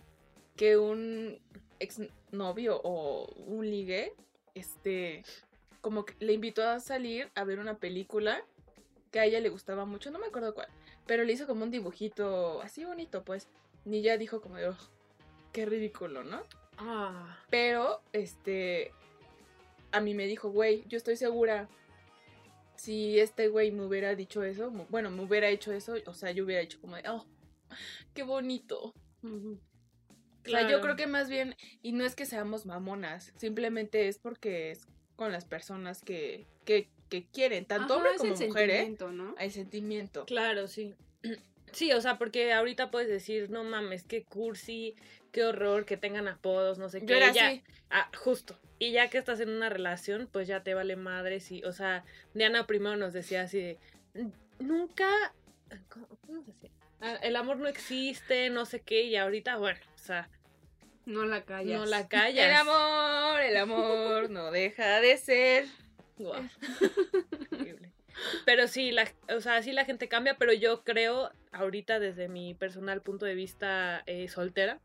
que 0.56 0.78
un 0.78 1.40
exnovio 1.80 2.82
o 2.84 3.28
un 3.46 3.70
ligue, 3.70 4.14
este, 4.56 5.24
como 5.82 6.06
que 6.06 6.16
le 6.20 6.34
invitó 6.34 6.64
a 6.68 6.80
salir 6.80 7.30
a 7.36 7.44
ver 7.44 7.60
una 7.60 7.78
película 7.78 8.44
que 9.12 9.20
a 9.20 9.26
ella 9.26 9.40
le 9.40 9.50
gustaba 9.50 9.86
mucho, 9.86 10.12
no 10.12 10.20
me 10.20 10.28
acuerdo 10.28 10.54
cuál, 10.54 10.68
pero 11.06 11.24
le 11.24 11.34
hizo 11.34 11.48
como 11.48 11.64
un 11.64 11.72
dibujito 11.72 12.62
así 12.62 12.84
bonito, 12.86 13.24
pues. 13.24 13.48
Y 13.86 13.98
ella 13.98 14.18
dijo 14.18 14.42
como 14.42 14.56
"Ugh, 14.56 14.76
qué 15.54 15.66
ridículo, 15.66 16.24
¿no? 16.24 16.42
Ah. 16.78 17.38
Pero, 17.50 18.02
este, 18.12 18.92
a 19.92 20.02
mí 20.02 20.14
me 20.14 20.28
dijo, 20.28 20.50
güey, 20.50 20.84
yo 20.88 20.98
estoy 20.98 21.16
segura, 21.16 21.70
si 22.78 23.20
este 23.20 23.48
güey 23.50 23.72
me 23.72 23.86
hubiera 23.86 24.16
dicho 24.16 24.44
eso, 24.44 24.72
bueno, 24.90 25.10
me 25.12 25.24
hubiera 25.24 25.50
hecho 25.50 25.72
eso, 25.74 25.96
o 26.06 26.14
sea, 26.14 26.32
yo 26.32 26.46
hubiera 26.46 26.62
dicho 26.62 26.80
como 26.80 26.96
de, 26.96 27.04
oh, 27.10 27.26
qué 28.14 28.24
bonito. 28.24 28.94
Ujú. 29.24 29.60
O 30.46 30.50
sea, 30.50 30.62
yo 30.62 30.68
Claro. 30.68 30.82
creo 30.82 30.96
que 30.96 31.08
más 31.08 31.30
bien, 31.30 31.56
y 31.82 31.92
no 31.92 32.06
es 32.06 32.16
que 32.16 32.26
seamos 32.26 32.66
mamonas, 32.66 33.34
simplemente 33.38 34.08
es 34.08 34.18
porque 34.18 34.72
es 34.72 34.88
con 35.18 35.32
las 35.32 35.44
personas 35.46 36.02
que, 36.02 36.46
que, 36.64 36.90
que 37.10 37.26
quieren, 37.26 37.66
tanto 37.66 37.96
Ajá, 37.96 37.96
hombre 37.96 38.12
como 38.18 38.34
el 38.34 38.48
mujer, 38.48 38.70
¿eh? 38.70 38.74
sentimiento, 38.76 39.12
¿no? 39.12 39.36
Hay 39.38 39.50
sentimiento. 39.52 40.26
Claro, 40.26 40.68
sí. 40.68 40.96
Sí, 41.74 41.92
o 41.92 42.00
sea, 42.00 42.18
porque 42.18 42.54
ahorita 42.54 42.92
puedes 42.92 43.10
decir, 43.10 43.50
no 43.50 43.66
mames, 43.66 44.06
qué 44.06 44.24
cursi, 44.24 44.96
qué 45.34 45.44
horror, 45.44 45.86
que 45.86 45.98
tengan 45.98 46.30
apodos, 46.30 46.78
no 46.80 46.88
sé 46.88 47.02
qué. 47.02 47.08
Yo 47.08 47.16
era 47.18 47.34
ya- 47.34 47.48
así. 47.50 47.62
Ah, 47.90 48.10
justo. 48.18 48.58
Y 48.80 48.92
ya 48.92 49.10
que 49.10 49.18
estás 49.18 49.40
en 49.40 49.50
una 49.50 49.70
relación, 49.70 50.30
pues 50.32 50.48
ya 50.48 50.62
te 50.64 50.74
vale 50.74 50.96
madre. 50.96 51.40
Sí, 51.40 51.64
o 51.64 51.72
sea, 51.72 52.04
Diana 52.34 52.68
primero 52.68 52.96
nos 52.96 53.14
decía 53.14 53.42
así 53.44 53.60
de, 53.60 53.78
"N- 54.14 54.32
nunca, 54.60 55.10
¿cómo, 55.90 56.08
cómo 56.26 56.42
decía? 56.44 56.70
Ah, 57.02 57.16
el 57.22 57.36
amor 57.36 57.58
no 57.58 57.68
existe, 57.68 58.50
no 58.50 58.66
sé 58.66 58.82
qué, 58.82 59.04
y 59.04 59.16
ahorita, 59.16 59.58
bueno, 59.58 59.80
o 59.96 59.98
sea, 59.98 60.30
No 61.06 61.26
la 61.26 61.44
callas. 61.44 61.80
no 61.80 61.86
la 61.86 62.08
callas. 62.10 62.46
El 62.46 62.54
amor, 62.56 63.42
el 63.42 63.58
amor 63.58 64.30
no 64.30 64.52
deja 64.52 65.00
de 65.00 65.18
ser. 65.18 65.66
Horrible. 66.20 67.92
Pero 68.46 68.68
sí, 68.68 68.92
la, 68.92 69.08
o 69.36 69.42
sea, 69.42 69.62
sí 69.62 69.72
la 69.72 69.86
gente 69.86 70.08
cambia, 70.08 70.38
pero 70.40 70.52
yo 70.52 70.84
creo, 70.84 71.32
ahorita 71.52 72.00
desde 72.00 72.28
mi 72.28 72.56
personal 72.56 73.02
punto 73.04 73.26
de 73.28 73.36
vista 73.36 74.02
eh, 74.08 74.28
soltera, 74.28 74.80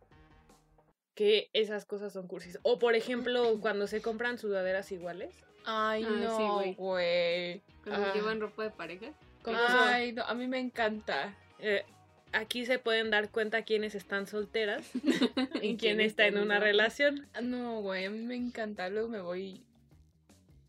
que 1.14 1.50
esas 1.52 1.84
cosas 1.84 2.12
son 2.12 2.26
cursis. 2.26 2.58
O 2.62 2.78
por 2.78 2.94
ejemplo, 2.94 3.58
cuando 3.60 3.86
se 3.86 4.00
compran 4.02 4.38
sudaderas 4.38 4.90
iguales. 4.92 5.34
Ay, 5.64 6.04
Ah, 6.06 6.10
no, 6.10 6.54
güey. 6.54 6.74
güey. 6.74 7.62
Cuando 7.84 8.06
Ah. 8.08 8.12
llevan 8.14 8.40
ropa 8.40 8.64
de 8.64 8.70
pareja. 8.70 9.12
Ay, 9.44 10.12
no, 10.12 10.22
a 10.24 10.34
mí 10.34 10.46
me 10.48 10.58
encanta. 10.58 11.36
eh, 11.58 11.84
aquí 12.32 12.64
se 12.66 12.78
pueden 12.80 13.10
dar 13.10 13.30
cuenta 13.30 13.62
quiénes 13.62 13.94
están 13.94 14.26
solteras 14.26 14.90
y 15.62 15.76
quién 15.76 15.76
quién 15.76 16.00
está 16.00 16.26
en 16.26 16.34
está 16.34 16.42
una 16.42 16.56
en 16.56 16.58
una. 16.58 16.60
relación. 16.60 17.28
Ah, 17.34 17.40
No, 17.42 17.80
güey, 17.82 18.06
a 18.06 18.10
mí 18.10 18.18
me 18.20 18.34
encanta. 18.36 18.88
Luego 18.88 19.08
me 19.08 19.20
voy. 19.20 19.62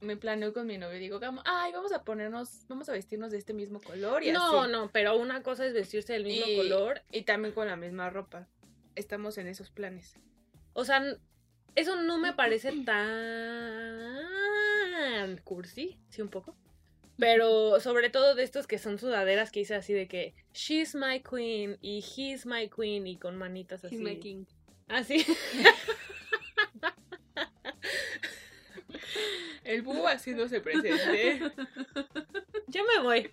Me 0.02 0.18
planeo 0.18 0.52
con 0.54 0.68
mi 0.68 0.78
novio 0.78 0.98
y 0.98 1.00
digo, 1.00 1.20
"Vamos- 1.22 1.44
ay, 1.48 1.72
vamos 1.72 1.94
a 1.94 2.04
ponernos, 2.04 2.66
vamos 2.68 2.90
a 2.90 2.92
vestirnos 2.92 3.32
de 3.32 3.38
este 3.38 3.54
mismo 3.54 3.80
color 3.82 4.22
y 4.24 4.34
No, 4.34 4.60
así". 4.62 4.72
no, 4.72 4.90
pero 4.92 5.16
una 5.18 5.42
cosa 5.42 5.66
es 5.66 5.74
vestirse 5.74 6.12
del 6.14 6.26
mismo 6.26 6.46
Y- 6.46 6.58
color. 6.58 7.02
Y 7.12 7.22
también 7.22 7.54
con 7.54 7.68
la 7.68 7.78
misma 7.78 8.10
ropa. 8.10 8.48
Estamos 8.96 9.38
en 9.38 9.48
esos 9.48 9.70
planes. 9.72 10.18
O 10.74 10.86
sea, 10.86 11.04
eso 11.76 12.02
no 12.02 12.18
me 12.18 12.34
parece 12.34 12.72
tan 12.84 14.18
cursi, 15.44 15.98
sí, 16.10 16.22
un 16.22 16.30
poco. 16.30 16.56
Pero 17.18 17.80
sobre 17.80 18.10
todo 18.10 18.34
de 18.36 18.44
estos 18.44 18.68
que 18.68 18.80
son 18.80 18.98
sudaderas 18.98 19.52
que 19.52 19.60
dice 19.62 19.76
así 19.76 19.94
de 19.94 20.08
que 20.08 20.34
she's 20.54 20.96
my 20.96 21.22
queen 21.22 21.78
y 21.82 22.00
he's 22.00 22.46
my 22.46 22.70
queen 22.70 23.06
y 23.08 23.18
con 23.18 23.38
manitas 23.38 23.86
así. 23.86 23.96
He's 23.96 24.02
my 24.02 24.20
king. 24.20 24.46
Así. 24.88 25.26
El 29.64 29.82
búho 29.82 30.08
haciéndose 30.08 30.60
presente. 30.60 31.40
Yo 32.68 32.84
me 32.84 33.00
voy. 33.02 33.32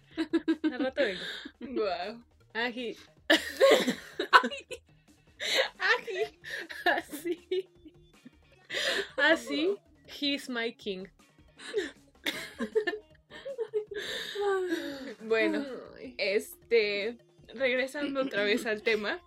Al 0.70 0.78
rato 0.78 1.02
vengo. 1.02 1.20
Guau. 1.60 2.22
Ají. 2.54 2.96
Ají. 5.78 6.38
Así. 6.84 7.68
Así. 9.16 9.76
He's 10.20 10.48
my 10.48 10.72
king. 10.72 11.06
Bueno, 15.22 15.64
este. 16.18 17.18
Regresando 17.54 18.22
otra 18.22 18.44
vez 18.44 18.66
al 18.66 18.82
tema. 18.82 19.20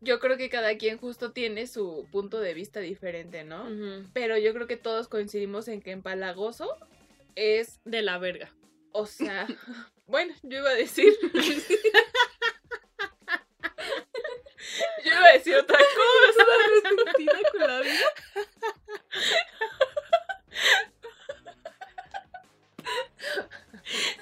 Yo 0.00 0.18
creo 0.18 0.36
que 0.36 0.48
cada 0.48 0.76
quien 0.78 0.96
justo 0.98 1.32
tiene 1.32 1.66
su 1.66 2.08
punto 2.10 2.40
de 2.40 2.54
vista 2.54 2.80
diferente, 2.80 3.44
¿no? 3.44 3.66
Pero 4.12 4.38
yo 4.38 4.54
creo 4.54 4.66
que 4.66 4.78
todos 4.78 5.08
coincidimos 5.08 5.68
en 5.68 5.82
que 5.82 5.90
empalagoso 5.90 6.74
es, 7.36 7.80
De 7.84 8.02
la 8.02 8.18
verga. 8.18 8.50
o 8.92 9.06
sea, 9.06 9.46
bueno, 10.06 10.34
yo 10.42 10.58
iba 10.58 10.70
a 10.70 10.74
decir. 10.74 11.12
yo 15.04 15.19
iba 15.30 15.34
a 15.34 15.38
decir 15.38 15.56
otra 15.56 15.78
cosa. 15.94 16.44
con 17.52 17.60
la 17.60 17.80
vida. 17.80 18.14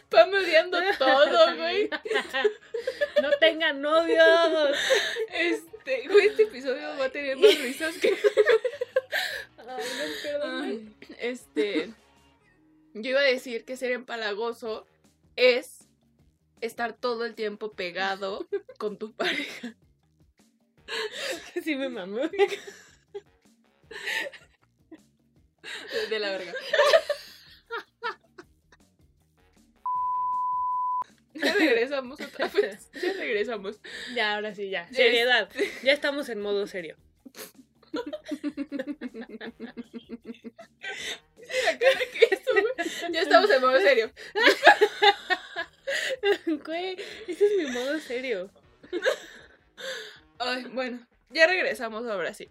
Pam 0.08 0.32
odiando 0.32 0.78
todo, 0.98 1.56
güey. 1.56 1.90
No 3.22 3.30
tengan 3.40 3.80
novios. 3.80 4.76
Este, 5.32 6.08
güey, 6.08 6.28
este 6.28 6.44
episodio 6.44 6.96
va 6.98 7.06
a 7.06 7.10
tener 7.10 7.36
más 7.36 7.58
risas 7.58 7.96
que. 7.98 8.08
Ay, 9.58 9.84
no, 9.98 10.22
perdón. 10.22 10.96
Este. 11.18 11.92
Yo 12.94 13.10
iba 13.10 13.20
a 13.20 13.24
decir 13.24 13.64
que 13.64 13.76
ser 13.76 13.92
empalagoso 13.92 14.86
es 15.36 15.86
estar 16.60 16.94
todo 16.94 17.24
el 17.24 17.34
tiempo 17.34 17.72
pegado 17.72 18.46
con 18.78 18.96
tu 18.98 19.12
pareja. 19.12 19.74
Sí 21.62 21.76
me 21.76 21.88
mamó. 21.88 22.20
De 26.10 26.18
la 26.18 26.30
verga. 26.30 26.52
Ya 31.34 31.54
regresamos 31.54 32.20
otra 32.20 32.48
vez. 32.48 32.90
Ya 33.02 33.12
regresamos. 33.12 33.80
Ya, 34.14 34.34
ahora 34.34 34.54
sí, 34.54 34.70
ya. 34.70 34.88
Seriedad. 34.88 35.48
Ya 35.82 35.92
estamos 35.92 36.28
en 36.28 36.40
modo 36.40 36.66
serio. 36.66 36.96
La 37.92 38.02
cara 41.78 42.00
que 42.12 42.34
hizo, 42.34 42.50
güey. 42.52 43.12
Ya 43.12 43.22
estamos 43.22 43.50
en 43.50 43.60
modo 43.60 43.80
serio. 43.80 44.10
Güey, 46.64 46.96
ese 47.26 47.46
es 47.46 47.56
mi 47.56 47.66
modo 47.72 47.98
serio. 48.00 48.50
Ay, 50.38 50.64
bueno, 50.72 51.06
ya 51.30 51.46
regresamos 51.46 52.06
ahora 52.06 52.32
sí. 52.34 52.48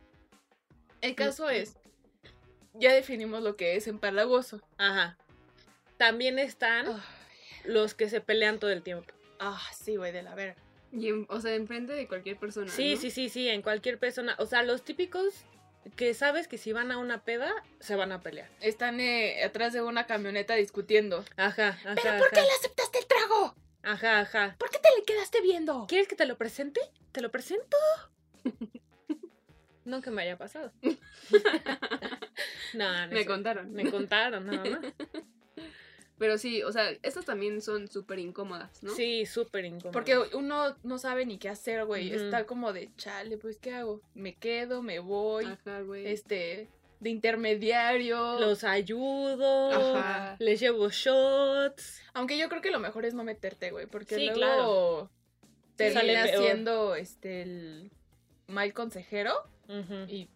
El 1.02 1.16
caso 1.16 1.50
es, 1.50 1.78
ya 2.74 2.94
definimos 2.94 3.44
lo 3.44 3.56
que 3.56 3.76
es 3.76 3.88
empalagoso. 3.88 4.62
Ajá. 4.78 5.18
También 5.98 6.40
están 6.40 6.86
los 7.66 7.94
que 7.94 8.10
se 8.10 8.22
pelean 8.22 8.60
todo 8.60 8.72
el 8.72 8.84
tiempo. 8.84 9.14
ah, 9.40 9.62
sí, 9.74 9.96
güey, 9.96 10.12
de 10.12 10.24
la 10.24 10.34
verga. 10.36 10.56
Y 10.92 11.10
en- 11.10 11.26
o 11.30 11.40
sea, 11.42 11.54
enfrente 11.54 11.94
de 11.94 12.08
cualquier 12.08 12.38
persona. 12.38 12.72
Sí, 12.72 12.96
¿no? 12.96 13.02
sí, 13.02 13.12
sí, 13.12 13.30
sí, 13.30 13.50
en 13.50 13.62
cualquier 13.62 14.00
persona. 14.00 14.36
O 14.40 14.46
sea, 14.48 14.64
los 14.64 14.84
típicos 14.84 15.44
que 15.96 16.14
sabes 16.14 16.48
que 16.48 16.58
si 16.58 16.72
van 16.74 16.92
a 16.92 16.98
una 16.98 17.24
peda, 17.24 17.54
se 17.80 17.96
van 17.96 18.12
a 18.12 18.22
pelear. 18.22 18.50
Están 18.62 19.00
eh, 19.00 19.44
atrás 19.44 19.74
de 19.74 19.82
una 19.82 20.06
camioneta 20.08 20.56
discutiendo. 20.56 21.24
Ajá, 21.36 21.70
ajá. 21.70 21.96
¿Pero 22.02 22.18
por 22.20 22.30
qué 22.32 22.42
le 22.42 22.52
aceptaste 22.60 23.00
el 23.00 23.06
trago? 23.06 23.56
Ajá, 23.84 24.20
ajá. 24.22 24.56
¿Por 24.58 24.70
qué 24.70 24.80
te 24.80 24.90
le 24.98 25.04
quedaste 25.06 25.42
viendo? 25.42 25.86
¿Quieres 25.88 26.08
que 26.08 26.16
te 26.16 26.26
lo 26.26 26.38
presente? 26.38 26.82
¿Te 27.18 27.24
lo 27.24 27.32
presento? 27.32 27.76
No 29.86 30.02
que 30.02 30.12
me 30.12 30.22
haya 30.22 30.38
pasado. 30.38 30.72
no, 32.74 33.08
no 33.08 33.14
Me 33.14 33.26
contaron. 33.26 33.72
Me 33.72 33.90
contaron, 33.90 34.46
nada 34.46 34.70
más. 34.70 34.94
Pero 36.20 36.38
sí, 36.38 36.62
o 36.62 36.74
sea, 36.74 36.92
estas 37.04 37.24
también 37.24 37.62
son 37.62 37.88
súper 37.88 38.20
incómodas, 38.20 38.84
¿no? 38.84 38.94
Sí, 38.94 39.26
súper 39.26 39.64
incómodo. 39.64 39.94
Porque 39.94 40.18
uno 40.34 40.76
no 40.84 40.98
sabe 41.00 41.26
ni 41.26 41.38
qué 41.40 41.48
hacer, 41.48 41.86
güey. 41.86 42.12
Está 42.12 42.46
como 42.46 42.74
de, 42.74 42.92
chale, 42.98 43.38
pues, 43.38 43.58
¿qué 43.58 43.74
hago? 43.74 44.02
¿Me 44.14 44.36
quedo? 44.36 44.84
¿Me 44.84 45.00
voy? 45.00 45.46
Ajá, 45.46 45.82
güey. 45.82 46.06
Este, 46.06 46.70
de 47.00 47.10
intermediario. 47.10 48.40
los 48.40 48.64
ayudo, 48.64 49.72
Ajá. 49.72 50.36
les 50.40 50.60
llevo 50.60 50.90
shots. 50.90 52.02
Aunque 52.14 52.38
yo 52.38 52.50
creo 52.50 52.62
que 52.62 52.72
lo 52.72 52.80
mejor 52.80 53.06
es 53.06 53.14
no 53.14 53.24
meterte, 53.24 53.72
güey, 53.72 53.88
porque 53.88 54.16
Sí, 54.16 54.30
luego 54.36 54.98
sale 55.08 55.17
termina 55.78 56.24
peor. 56.24 56.44
siendo 56.44 56.96
este 56.96 57.42
el 57.44 57.92
mal 58.48 58.74
consejero 58.74 59.34
Ujú. 59.68 60.06
y 60.08 60.28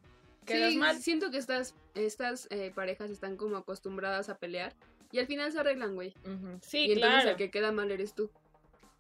quedas 0.46 0.72
sí, 0.72 0.78
mal. 0.78 0.98
siento 1.00 1.32
que 1.32 1.38
estas, 1.38 1.76
estas 1.96 2.48
eh, 2.52 2.72
parejas 2.74 3.10
están 3.10 3.38
como 3.38 3.58
acostumbradas 3.58 4.30
a 4.30 4.38
pelear 4.38 4.74
y 5.12 5.20
al 5.20 5.28
final 5.28 5.52
se 5.52 5.60
arreglan, 5.60 5.96
güey. 5.96 6.14
Ujú. 6.26 6.60
Sí, 6.62 6.80
y 6.88 6.92
entonces 6.94 7.12
claro. 7.22 7.30
el 7.32 7.36
que 7.38 7.52
queda 7.52 7.72
mal 7.72 7.92
eres 7.92 8.14
tú. 8.14 8.30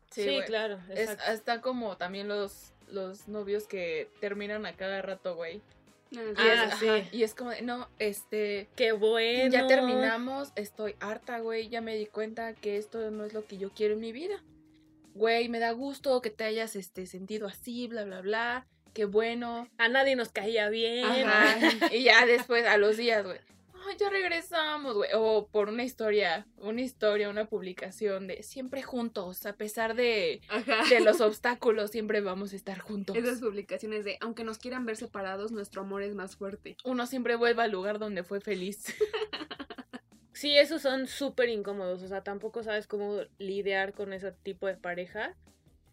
Sí, 0.10 0.39
claro. 0.45 0.79
Es, 0.89 1.10
está 1.29 1.62
como 1.62 1.95
también 1.95 2.27
los, 2.27 2.74
los 2.89 3.29
novios 3.29 3.65
que 3.65 4.10
terminan 4.19 4.65
a 4.65 4.75
cada 4.75 5.01
rato, 5.01 5.36
güey. 5.36 5.62
Y, 6.12 6.17
Ah, 6.36 6.65
es, 6.74 6.79
sí. 6.79 6.88
ajá, 6.89 7.07
y 7.13 7.24
es 7.24 7.33
como, 7.33 7.51
de, 7.51 7.62
no, 7.62 7.88
este, 7.98 8.67
Qué 8.75 8.91
bueno. 8.91 9.50
ya 9.50 9.65
terminamos, 9.67 10.51
estoy 10.55 10.95
harta, 11.00 11.39
güey, 11.39 11.69
ya 11.69 11.79
me 11.79 11.95
di 11.95 12.05
cuenta 12.05 12.53
que 12.53 12.75
esto 12.75 13.10
no 13.12 13.24
es 13.24 13.33
lo 13.33 13.45
que 13.45 13.57
yo 13.57 13.69
quiero 13.69 13.93
en 13.93 14.01
mi 14.01 14.12
vida. 14.12 14.43
Güey, 15.13 15.50
me 15.50 15.60
da 15.60 15.72
gusto 15.72 16.22
que 16.22 16.30
te 16.30 16.44
hayas 16.44 16.75
este, 16.75 17.06
sentido 17.06 17.48
así, 17.48 17.88
bla, 17.88 18.03
bla, 18.06 18.22
bla, 18.22 18.68
qué 18.94 19.06
bueno. 19.06 19.68
A 19.77 19.88
nadie 19.89 20.15
nos 20.15 20.30
caía 20.30 20.70
bien. 20.70 21.06
Ajá. 21.06 21.58
Y 21.94 22.03
ya 22.03 22.25
después, 22.25 22.65
a 22.65 22.77
los 22.77 22.98
días, 22.98 23.25
güey, 23.25 23.39
ay, 23.88 23.98
ya 24.00 24.10
regresamos, 24.10 24.96
güey. 24.96 25.10
O 25.15 25.48
por 25.48 25.70
una 25.70 25.84
historia, 25.84 26.48
una 26.58 26.82
historia, 26.82 27.30
una 27.30 27.46
publicación 27.46 28.27
de 28.27 28.44
siempre 28.44 28.82
juntos, 28.84 29.46
a 29.46 29.53
pesar 29.53 29.96
de, 29.96 30.41
Ajá. 30.50 30.84
de 30.89 31.00
los 31.01 31.22
obstáculos, 31.22 31.91
siempre 31.91 32.22
vamos 32.22 32.53
a 32.53 32.56
estar 32.56 32.80
juntos. 32.80 33.15
Esas 33.15 33.39
publicaciones 33.39 34.06
de, 34.06 34.18
aunque 34.22 34.44
nos 34.44 34.58
quieran 34.58 34.86
ver 34.86 34.98
separados, 34.98 35.51
nuestro 35.51 35.82
amor 35.82 36.03
es 36.03 36.15
más 36.15 36.36
fuerte. 36.36 36.77
Uno 36.84 37.06
siempre 37.08 37.36
vuelve 37.36 37.63
al 37.63 37.72
lugar 37.72 38.00
donde 38.00 38.24
fue 38.24 38.41
feliz. 38.41 38.86
Sí, 40.33 40.57
esos 40.57 40.81
son 40.81 41.07
súper 41.07 41.50
incómodos. 41.50 42.03
O 42.03 42.07
sea, 42.07 42.23
tampoco 42.23 42.63
sabes 42.63 42.88
cómo 42.88 43.21
lidiar 43.38 43.93
con 43.93 44.13
ese 44.13 44.31
tipo 44.31 44.67
de 44.67 44.75
pareja. 44.75 45.35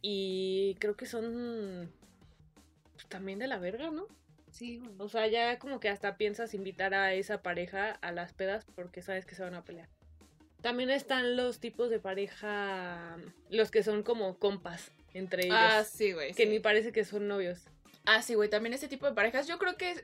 Y 0.00 0.76
creo 0.78 0.96
que 0.96 1.06
son 1.06 1.92
pues, 2.94 3.06
también 3.08 3.38
de 3.38 3.48
la 3.48 3.58
verga, 3.58 3.90
¿no? 3.90 4.06
Sí, 4.50 4.78
güey. 4.78 4.92
O 4.98 5.08
sea, 5.08 5.26
ya 5.26 5.58
como 5.58 5.80
que 5.80 5.88
hasta 5.88 6.16
piensas 6.16 6.54
invitar 6.54 6.94
a 6.94 7.12
esa 7.14 7.42
pareja 7.42 7.90
a 7.90 8.12
las 8.12 8.32
pedas 8.32 8.64
porque 8.74 9.02
sabes 9.02 9.26
que 9.26 9.34
se 9.34 9.42
van 9.42 9.54
a 9.54 9.64
pelear. 9.64 9.88
También 10.62 10.90
están 10.90 11.36
los 11.36 11.60
tipos 11.60 11.90
de 11.90 12.00
pareja, 12.00 13.16
los 13.48 13.70
que 13.70 13.82
son 13.82 14.02
como 14.02 14.38
compas 14.38 14.90
entre 15.14 15.46
ellos. 15.46 15.58
Ah, 15.58 15.84
sí, 15.84 16.12
güey. 16.12 16.34
que 16.34 16.44
sí. 16.44 16.48
ni 16.48 16.58
parece 16.58 16.92
que 16.92 17.04
son 17.04 17.28
novios. 17.28 17.64
Ah, 18.04 18.22
sí, 18.22 18.34
güey, 18.34 18.48
también 18.48 18.74
ese 18.74 18.88
tipo 18.88 19.06
de 19.06 19.12
parejas, 19.12 19.46
yo 19.46 19.58
creo 19.58 19.76
que 19.76 19.94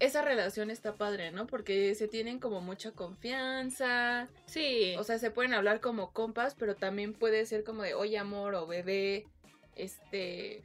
esa 0.00 0.22
relación 0.22 0.70
está 0.70 0.94
padre, 0.94 1.30
¿no? 1.32 1.46
Porque 1.46 1.94
se 1.94 2.08
tienen 2.08 2.38
como 2.38 2.60
mucha 2.60 2.92
confianza, 2.92 4.28
Sí. 4.46 4.94
o 4.98 5.04
sea, 5.04 5.18
se 5.18 5.30
pueden 5.30 5.54
hablar 5.54 5.80
como 5.80 6.12
compas, 6.12 6.54
pero 6.54 6.74
también 6.76 7.14
puede 7.14 7.44
ser 7.46 7.64
como 7.64 7.82
de, 7.82 7.94
oye, 7.94 8.18
amor, 8.18 8.54
o 8.54 8.66
bebé, 8.66 9.26
este, 9.74 10.62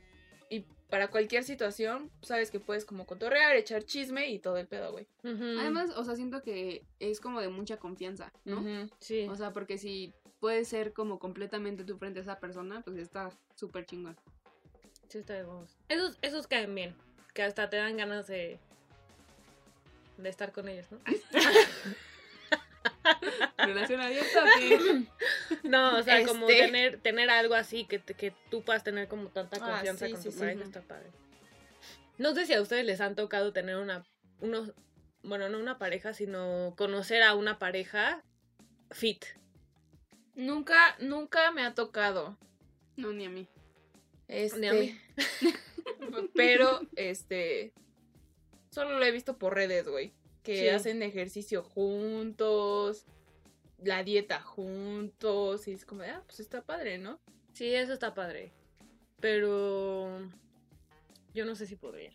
y 0.49 0.61
para 0.89 1.09
cualquier 1.09 1.43
situación, 1.43 2.11
sabes 2.21 2.51
que 2.51 2.59
puedes 2.59 2.85
como 2.85 3.05
cotorrear, 3.05 3.55
echar 3.55 3.83
chisme 3.83 4.29
y 4.29 4.39
todo 4.39 4.57
el 4.57 4.67
pedo, 4.67 4.91
güey. 4.91 5.07
Además, 5.23 5.91
o 5.95 6.03
sea, 6.03 6.15
siento 6.15 6.41
que 6.43 6.85
es 6.99 7.19
como 7.19 7.41
de 7.41 7.49
mucha 7.49 7.77
confianza, 7.77 8.31
¿no? 8.45 8.63
Sí. 8.99 9.27
O 9.27 9.35
sea, 9.35 9.51
porque 9.51 9.77
si 9.79 10.13
puedes 10.39 10.67
ser 10.67 10.93
como 10.93 11.17
completamente 11.19 11.83
tú 11.83 11.97
frente 11.97 12.19
a 12.19 12.21
esa 12.23 12.39
persona, 12.39 12.81
pues 12.81 12.97
está 12.97 13.31
súper 13.55 13.85
chingón. 13.85 14.15
Sí, 15.07 15.19
está 15.19 15.33
de 15.33 15.45
huevos. 15.45 15.77
Esos, 15.89 16.17
esos 16.21 16.47
caen 16.47 16.73
bien. 16.75 16.95
Que 17.33 17.43
hasta 17.43 17.69
te 17.69 17.77
dan 17.77 17.97
ganas 17.97 18.27
de. 18.27 18.59
De 20.17 20.29
estar 20.29 20.51
con 20.51 20.67
ellos, 20.69 20.87
¿no? 20.91 20.99
Relación 23.57 24.01
abierta, 24.01 24.43
¿o 24.43 25.67
No, 25.67 25.97
o 25.97 26.03
sea, 26.03 26.25
como 26.25 26.49
Este. 26.49 26.65
tener, 26.65 26.99
tener 26.99 27.29
algo 27.29 27.55
así 27.55 27.85
que, 27.85 27.99
que 27.99 28.33
tú 28.49 28.63
puedas 28.63 28.83
tener 28.83 29.07
como 29.07 29.29
tanta 29.29 29.57
Ah, 29.61 29.71
confianza 29.71 30.05
sí, 30.05 30.11
con 30.13 30.21
sí, 30.21 30.27
tu 30.29 30.33
sí. 30.33 30.39
pareja, 30.39 30.63
está 30.63 30.81
padre. 30.81 31.09
No 32.17 32.33
sé 32.35 32.45
si 32.45 32.53
a 32.53 32.61
ustedes 32.61 32.85
les 32.85 33.01
han 33.01 33.15
tocado 33.15 33.53
tener 33.53 33.77
una. 33.77 34.05
unos. 34.41 34.73
Bueno, 35.23 35.47
no 35.49 35.59
una 35.59 35.77
pareja, 35.77 36.13
sino 36.13 36.73
conocer 36.77 37.23
a 37.23 37.33
una 37.33 37.57
pareja 37.57 38.21
fit. 38.91 39.25
Nunca, 40.35 40.95
nunca 40.99 41.51
me 41.51 41.63
ha 41.63 41.73
tocado. 41.73 42.37
No, 42.97 43.13
ni 43.13 43.25
a 43.25 43.29
mí. 43.29 43.47
Este, 44.27 44.59
Ni 44.59 44.67
a 44.67 44.73
mí. 44.73 44.99
pero, 46.35 46.81
este, 46.95 47.71
solo 48.73 48.97
lo 48.97 49.05
he 49.05 49.11
visto 49.11 49.37
por 49.37 49.53
redes, 49.55 49.87
güey. 49.87 50.13
Que 50.43 50.57
Sí. 50.59 50.67
hacen 50.69 51.03
ejercicio 51.03 51.63
juntos, 51.63 53.05
la 53.77 54.03
dieta 54.03 54.41
juntos, 54.41 55.67
y 55.67 55.71
es 55.73 55.85
como, 55.85 56.03
ah, 56.03 56.23
pues 56.25 56.39
está 56.39 56.61
padre, 56.61 56.97
¿no? 56.97 57.19
Sí, 57.53 57.73
eso 57.73 57.93
está 57.93 58.13
padre. 58.13 58.51
Pero. 59.19 60.19
Yo 61.33 61.45
no 61.45 61.55
sé 61.55 61.65
si 61.65 61.75
podría. 61.75 62.11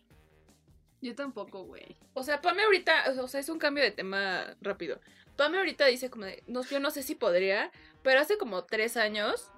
Yo 1.01 1.15
tampoco, 1.15 1.63
güey. 1.63 1.97
O 2.13 2.23
sea, 2.23 2.41
Pame 2.41 2.63
ahorita, 2.63 3.15
o 3.21 3.27
sea, 3.27 3.39
es 3.39 3.49
un 3.49 3.57
cambio 3.57 3.83
de 3.83 3.91
tema 3.91 4.55
rápido. 4.61 4.99
Pame 5.37 5.57
ahorita 5.57 5.85
dice 5.85 6.09
como 6.09 6.25
de, 6.25 6.43
no, 6.47 6.63
yo 6.65 6.79
no 6.81 6.91
sé 6.91 7.03
si 7.03 7.15
podría, 7.15 7.71
pero 8.03 8.19
hace 8.19 8.37
como 8.37 8.65
tres 8.65 8.97
años, 8.97 9.49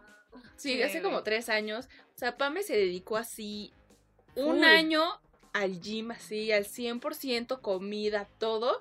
sí, 0.56 0.76
Sí, 0.76 0.84
hace 0.84 1.02
como 1.02 1.24
tres 1.24 1.50
años, 1.50 1.90
o 2.16 2.18
sea, 2.18 2.38
Pame 2.38 2.62
se 2.62 2.76
dedicó 2.78 3.18
así 3.18 3.74
un 4.36 4.64
año 4.64 5.04
al 5.54 5.82
gym, 5.82 6.12
así, 6.12 6.52
al 6.52 6.66
100% 6.66 7.62
comida, 7.62 8.28
todo. 8.38 8.80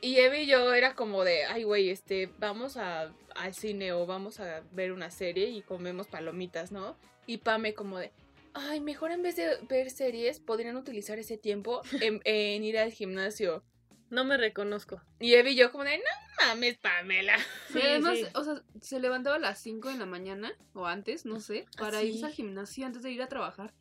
Y 0.00 0.16
Eve 0.16 0.42
y 0.42 0.46
yo 0.46 0.74
era 0.74 0.94
como 0.94 1.24
de, 1.24 1.44
ay, 1.44 1.62
güey, 1.62 1.88
este, 1.90 2.28
vamos 2.38 2.76
a, 2.76 3.12
al 3.36 3.54
cine 3.54 3.92
o 3.92 4.04
vamos 4.04 4.40
a 4.40 4.62
ver 4.72 4.92
una 4.92 5.10
serie 5.10 5.48
y 5.48 5.62
comemos 5.62 6.08
palomitas, 6.08 6.72
¿no? 6.72 6.96
Y 7.26 7.38
Pame 7.38 7.74
como 7.74 7.98
de, 7.98 8.10
ay, 8.52 8.80
mejor 8.80 9.12
en 9.12 9.22
vez 9.22 9.36
de 9.36 9.58
ver 9.68 9.90
series, 9.90 10.40
podrían 10.40 10.76
utilizar 10.76 11.18
ese 11.18 11.36
tiempo 11.36 11.82
en, 12.00 12.20
en 12.24 12.64
ir 12.64 12.78
al 12.78 12.92
gimnasio. 12.92 13.62
No 14.10 14.24
me 14.24 14.36
reconozco. 14.36 15.00
Y 15.20 15.34
Eve 15.34 15.52
y 15.52 15.54
yo 15.54 15.72
como 15.72 15.84
de, 15.84 15.98
no 15.98 16.46
mames, 16.46 16.76
Pamela. 16.78 17.38
Sí, 17.72 17.80
además, 17.82 18.18
sí. 18.18 18.26
o 18.34 18.44
sea, 18.44 18.62
se 18.80 19.00
levantaba 19.00 19.36
a 19.36 19.38
las 19.38 19.60
5 19.60 19.88
de 19.88 19.98
la 19.98 20.06
mañana, 20.06 20.52
o 20.74 20.86
antes, 20.86 21.24
no 21.24 21.40
sé, 21.40 21.64
para 21.78 22.00
sí. 22.00 22.08
irse 22.08 22.26
al 22.26 22.32
gimnasio 22.32 22.84
antes 22.84 23.02
de 23.02 23.10
ir 23.10 23.22
a 23.22 23.28
trabajar. 23.28 23.72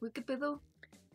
Uy, 0.00 0.10
¿qué 0.10 0.22
pedo? 0.22 0.62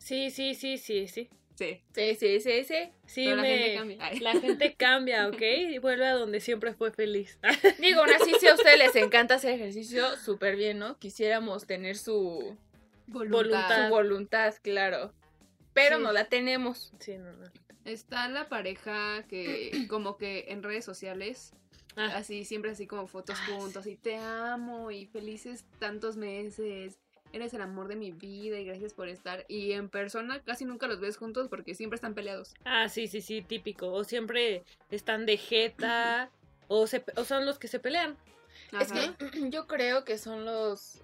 Sí, 0.02 0.30
sí, 0.30 0.54
sí, 0.54 0.78
sí, 0.78 1.06
sí. 1.06 1.30
Sí. 1.54 1.80
Sí, 1.94 2.14
sí, 2.16 2.40
sí, 2.40 2.64
sí. 2.64 2.74
Sí, 3.06 3.24
Pero 3.26 3.36
la 3.36 3.42
me- 3.42 3.48
gente 3.58 3.74
cambia. 3.76 3.96
Ay. 4.00 4.18
La 4.20 4.32
gente 4.32 4.74
cambia, 4.78 5.28
¿ok? 5.28 5.40
Y 5.42 5.78
vuelve 5.78 6.06
a 6.06 6.14
donde 6.14 6.40
siempre 6.40 6.74
fue 6.74 6.90
feliz. 6.90 7.38
Digo, 7.80 8.00
aún 8.00 8.10
así, 8.10 8.32
si 8.40 8.48
a 8.48 8.54
ustedes 8.54 8.78
les 8.78 8.96
encanta 8.96 9.34
hacer 9.34 9.54
ejercicio, 9.54 10.16
súper 10.16 10.56
bien, 10.56 10.78
¿no? 10.78 10.98
Quisiéramos 10.98 11.66
tener 11.66 11.96
su, 11.96 12.56
Voluntad. 13.06 13.86
su 13.86 13.90
voluntad, 13.90 14.54
claro. 14.62 15.12
Pero 15.72 15.98
Sí. 15.98 16.02
no 16.02 16.12
la 16.12 16.24
tenemos. 16.24 16.92
Sí, 16.98 17.16
no, 17.18 17.32
no. 17.32 17.50
Está 17.84 18.28
la 18.28 18.48
pareja 18.48 19.24
que 19.28 19.70
como 19.88 20.16
que 20.16 20.46
en 20.48 20.62
redes 20.62 20.84
sociales, 20.84 21.52
Ah, 21.94 22.12
así 22.16 22.46
siempre 22.46 22.70
así 22.70 22.86
como 22.86 23.06
fotos 23.06 23.36
Ah, 23.42 23.46
juntos 23.54 23.86
y 23.86 23.96
te 23.96 24.16
amo 24.16 24.90
y 24.90 25.04
felices 25.04 25.66
tantos 25.78 26.16
meses. 26.16 26.98
Eres 27.32 27.54
el 27.54 27.62
amor 27.62 27.88
de 27.88 27.96
mi 27.96 28.12
vida 28.12 28.58
y 28.58 28.64
gracias 28.64 28.92
por 28.92 29.08
estar. 29.08 29.44
Y 29.48 29.72
en 29.72 29.88
persona 29.88 30.42
casi 30.42 30.64
nunca 30.64 30.86
los 30.86 31.00
ves 31.00 31.16
juntos 31.16 31.48
porque 31.48 31.74
siempre 31.74 31.94
están 31.96 32.14
peleados. 32.14 32.54
ah, 32.64 32.88
sí, 32.88 33.06
sí, 33.08 33.20
sí, 33.22 33.40
típico. 33.42 33.90
O 33.92 34.04
siempre 34.04 34.64
están 34.90 35.24
de 35.26 35.36
jeta, 35.38 36.30
o, 36.68 36.86
se, 36.86 37.04
o 37.16 37.24
son 37.24 37.46
los 37.46 37.58
que 37.58 37.68
se 37.68 37.78
pelean. 37.78 38.16
Es 38.78 38.92
Ajá. 38.92 39.16
que 39.16 39.48
yo 39.50 39.66
creo 39.66 40.04
que 40.04 40.18
son 40.18 40.44
los... 40.44 41.00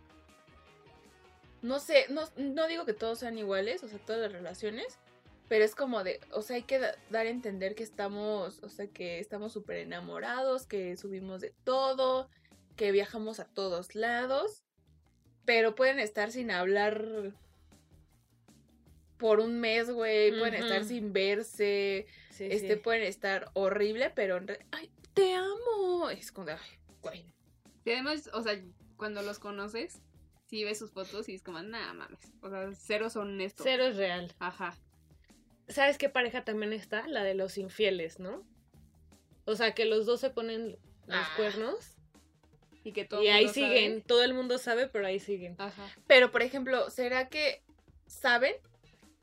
No 1.62 1.80
sé, 1.80 2.06
no, 2.10 2.22
no 2.36 2.68
digo 2.68 2.84
que 2.84 2.92
todos 2.94 3.18
sean 3.18 3.36
iguales, 3.36 3.82
o 3.82 3.88
sea, 3.88 3.98
todas 3.98 4.22
las 4.22 4.32
relaciones, 4.32 4.98
pero 5.48 5.64
es 5.64 5.74
como 5.74 6.04
de, 6.04 6.20
o 6.30 6.40
sea, 6.42 6.54
hay 6.56 6.62
que 6.62 6.78
da- 6.78 6.94
dar 7.10 7.26
a 7.26 7.30
entender 7.30 7.74
que 7.74 7.82
estamos, 7.82 8.62
o 8.62 8.68
sea, 8.68 8.86
que 8.86 9.18
estamos 9.18 9.52
súper 9.54 9.78
enamorados, 9.78 10.66
que 10.66 10.96
subimos 10.96 11.40
de 11.40 11.52
todo, 11.64 12.28
que 12.76 12.92
viajamos 12.92 13.40
a 13.40 13.44
todos 13.46 13.96
lados, 13.96 14.62
pero 15.48 15.74
pueden 15.74 15.98
estar 15.98 16.30
sin 16.30 16.50
hablar 16.50 17.32
por 19.16 19.40
un 19.40 19.58
mes, 19.60 19.90
güey, 19.90 20.30
pueden 20.38 20.54
estar 20.62 20.84
sin 20.84 21.14
verse, 21.14 22.06
Sí, 22.30 22.48
este, 22.50 22.74
sí. 22.74 22.80
pueden 22.80 23.02
estar 23.02 23.50
horrible, 23.54 24.10
pero 24.10 24.36
en 24.36 24.46
re- 24.48 24.66
ay, 24.72 24.90
te 25.14 25.34
amo, 25.34 26.10
es 26.10 26.30
como 26.30 26.48
de, 26.48 26.52
ay, 26.52 26.78
güey. 27.00 27.24
Y 27.86 27.92
además, 27.92 28.28
o 28.34 28.42
sea, 28.42 28.60
cuando 28.98 29.22
los 29.22 29.38
conoces, 29.38 30.02
sí 30.50 30.64
ves 30.64 30.78
sus 30.78 30.90
fotos 30.92 31.30
y 31.30 31.34
es 31.34 31.42
como, 31.42 31.62
nada 31.62 31.94
mames. 31.94 32.20
O 32.42 32.50
sea, 32.50 32.68
cero 32.74 33.08
son 33.08 33.28
honestos. 33.28 33.64
Cero 33.64 33.84
es 33.86 33.96
real. 33.96 34.34
Ajá. 34.40 34.76
¿Sabes 35.68 35.96
qué 35.96 36.10
pareja 36.10 36.44
también 36.44 36.74
está? 36.74 37.08
La 37.08 37.24
de 37.24 37.32
los 37.34 37.56
infieles, 37.56 38.20
¿no? 38.20 38.44
O 39.46 39.56
sea, 39.56 39.74
que 39.74 39.86
los 39.86 40.04
dos 40.04 40.20
se 40.20 40.28
ponen 40.28 40.72
los 41.06 41.16
Ah. 41.26 41.32
cuernos 41.36 41.96
Y 42.88 42.92
que 42.92 43.04
todo 43.04 43.22
y 43.22 43.26
el 43.28 43.34
ahí 43.34 43.48
siguen. 43.48 43.90
sabe. 43.92 44.04
Todo 44.06 44.24
el 44.24 44.32
mundo 44.32 44.56
sabe, 44.56 44.88
pero 44.88 45.06
ahí 45.06 45.20
siguen. 45.20 45.56
Ajá. 45.58 45.86
Pero, 46.06 46.30
por 46.30 46.40
ejemplo, 46.40 46.88
¿será 46.88 47.28
que 47.28 47.62
saben? 48.06 48.54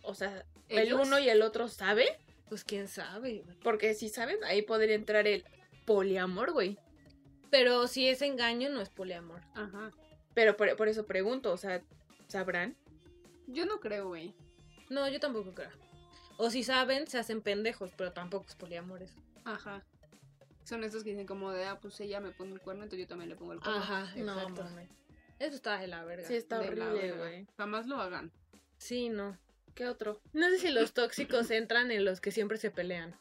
O 0.04 0.14
sea, 0.14 0.46
el 0.70 0.94
uno 0.94 1.18
y 1.18 1.30
el 1.30 1.42
otro 1.42 1.68
sabe. 1.68 2.06
Pues 2.48 2.64
quién 2.64 2.88
sabe. 2.88 3.40
güey. 3.40 3.58
Porque 3.64 3.96
si 3.96 4.10
saben, 4.10 4.38
ahí 4.44 4.62
podría 4.62 4.94
entrar 4.94 5.26
el 5.26 5.44
poliamor, 5.86 6.52
güey. 6.52 6.78
Pero 7.50 7.88
si 7.88 8.08
es 8.08 8.22
engaño, 8.22 8.70
no 8.70 8.82
es 8.82 8.90
poliamor. 8.90 9.42
Ajá. 9.56 9.92
Pero 10.36 10.56
por, 10.58 10.76
por 10.76 10.88
eso 10.88 11.08
pregunto, 11.08 11.52
o 11.52 11.58
sea, 11.58 11.82
¿sabrán? 12.28 12.78
Yo 13.48 13.66
no 13.66 13.80
creo, 13.80 14.10
güey. 14.10 14.36
No, 14.90 15.10
yo 15.10 15.20
tampoco 15.20 15.56
creo. 15.56 15.72
O 16.38 16.52
si 16.52 16.62
saben, 16.64 17.08
se 17.08 17.18
hacen 17.18 17.42
pendejos, 17.42 17.94
pero 17.98 18.12
tampoco 18.14 18.46
es 18.48 18.56
poliamor 18.56 19.02
eso. 19.02 19.20
Ajá. 19.44 19.84
Son 20.66 20.84
estos 20.84 21.04
que 21.04 21.12
dicen 21.12 21.28
como 21.28 21.52
de, 21.52 21.66
ah, 21.66 21.80
pues 21.80 22.00
ella 22.02 22.20
me 22.20 22.32
pone 22.32 22.52
el 22.52 22.60
cuerno, 22.60 22.84
entonces 22.84 23.06
yo 23.06 23.08
también 23.08 23.30
le 23.30 23.36
pongo 23.36 23.54
el 23.54 23.60
cuerno. 23.60 23.78
Ajá, 23.78 24.12
No, 24.18 24.34
exacto. 24.34 24.68
Eso 25.38 25.56
está 25.56 25.78
de 25.78 25.88
la 25.88 26.04
verga. 26.04 26.28
Sí, 26.28 26.36
está 26.36 26.60
De 26.60 26.70
horrible, 26.70 27.12
güey. 27.12 27.48
Jamás 27.56 27.86
lo 27.86 28.02
hagan. 28.02 28.32
Sí, 28.78 29.10
no. 29.10 29.38
¿Qué 29.76 29.88
otro? 29.88 30.20
No 30.34 30.50
sé 30.50 30.58
si 30.58 30.70
los 30.70 30.94
tóxicos 30.94 31.52
entran 31.52 31.92
en 31.92 32.04
los 32.04 32.20
que 32.20 32.32
siempre 32.32 32.58
se 32.58 32.72
pelean. 32.72 33.16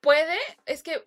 Puede, 0.00 0.38
es 0.64 0.82
que 0.82 1.02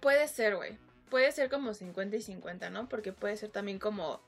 puede 0.00 0.28
ser, 0.28 0.56
güey. 0.56 0.76
Puede 1.08 1.32
ser 1.32 1.48
como 1.48 1.72
50 1.72 2.16
y 2.16 2.20
50, 2.20 2.70
¿no? 2.70 2.88
Porque 2.88 3.12
puede 3.12 3.36
ser 3.36 3.50
también 3.50 3.78
como 3.78 4.20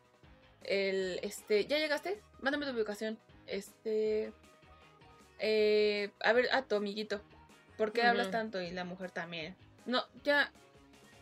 el, 0.62 1.18
este, 1.22 1.66
¿ya 1.66 1.78
llegaste? 1.78 2.22
Mándame 2.40 2.64
tu 2.64 2.72
ubicación. 2.72 3.18
Este, 3.46 4.32
eh, 5.38 6.12
a 6.20 6.32
ver, 6.32 6.48
a 6.52 6.62
tu 6.62 6.76
amiguito. 6.76 7.20
¿Por 7.76 7.92
qué 7.92 8.02
hablas 8.02 8.30
tanto? 8.30 8.60
Y 8.60 8.70
la 8.70 8.84
mujer 8.84 9.10
también. 9.10 9.56
No, 9.84 10.02
ya, 10.24 10.52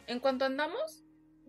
en 0.07 0.21
cuanto 0.21 0.45
andamos, 0.45 1.03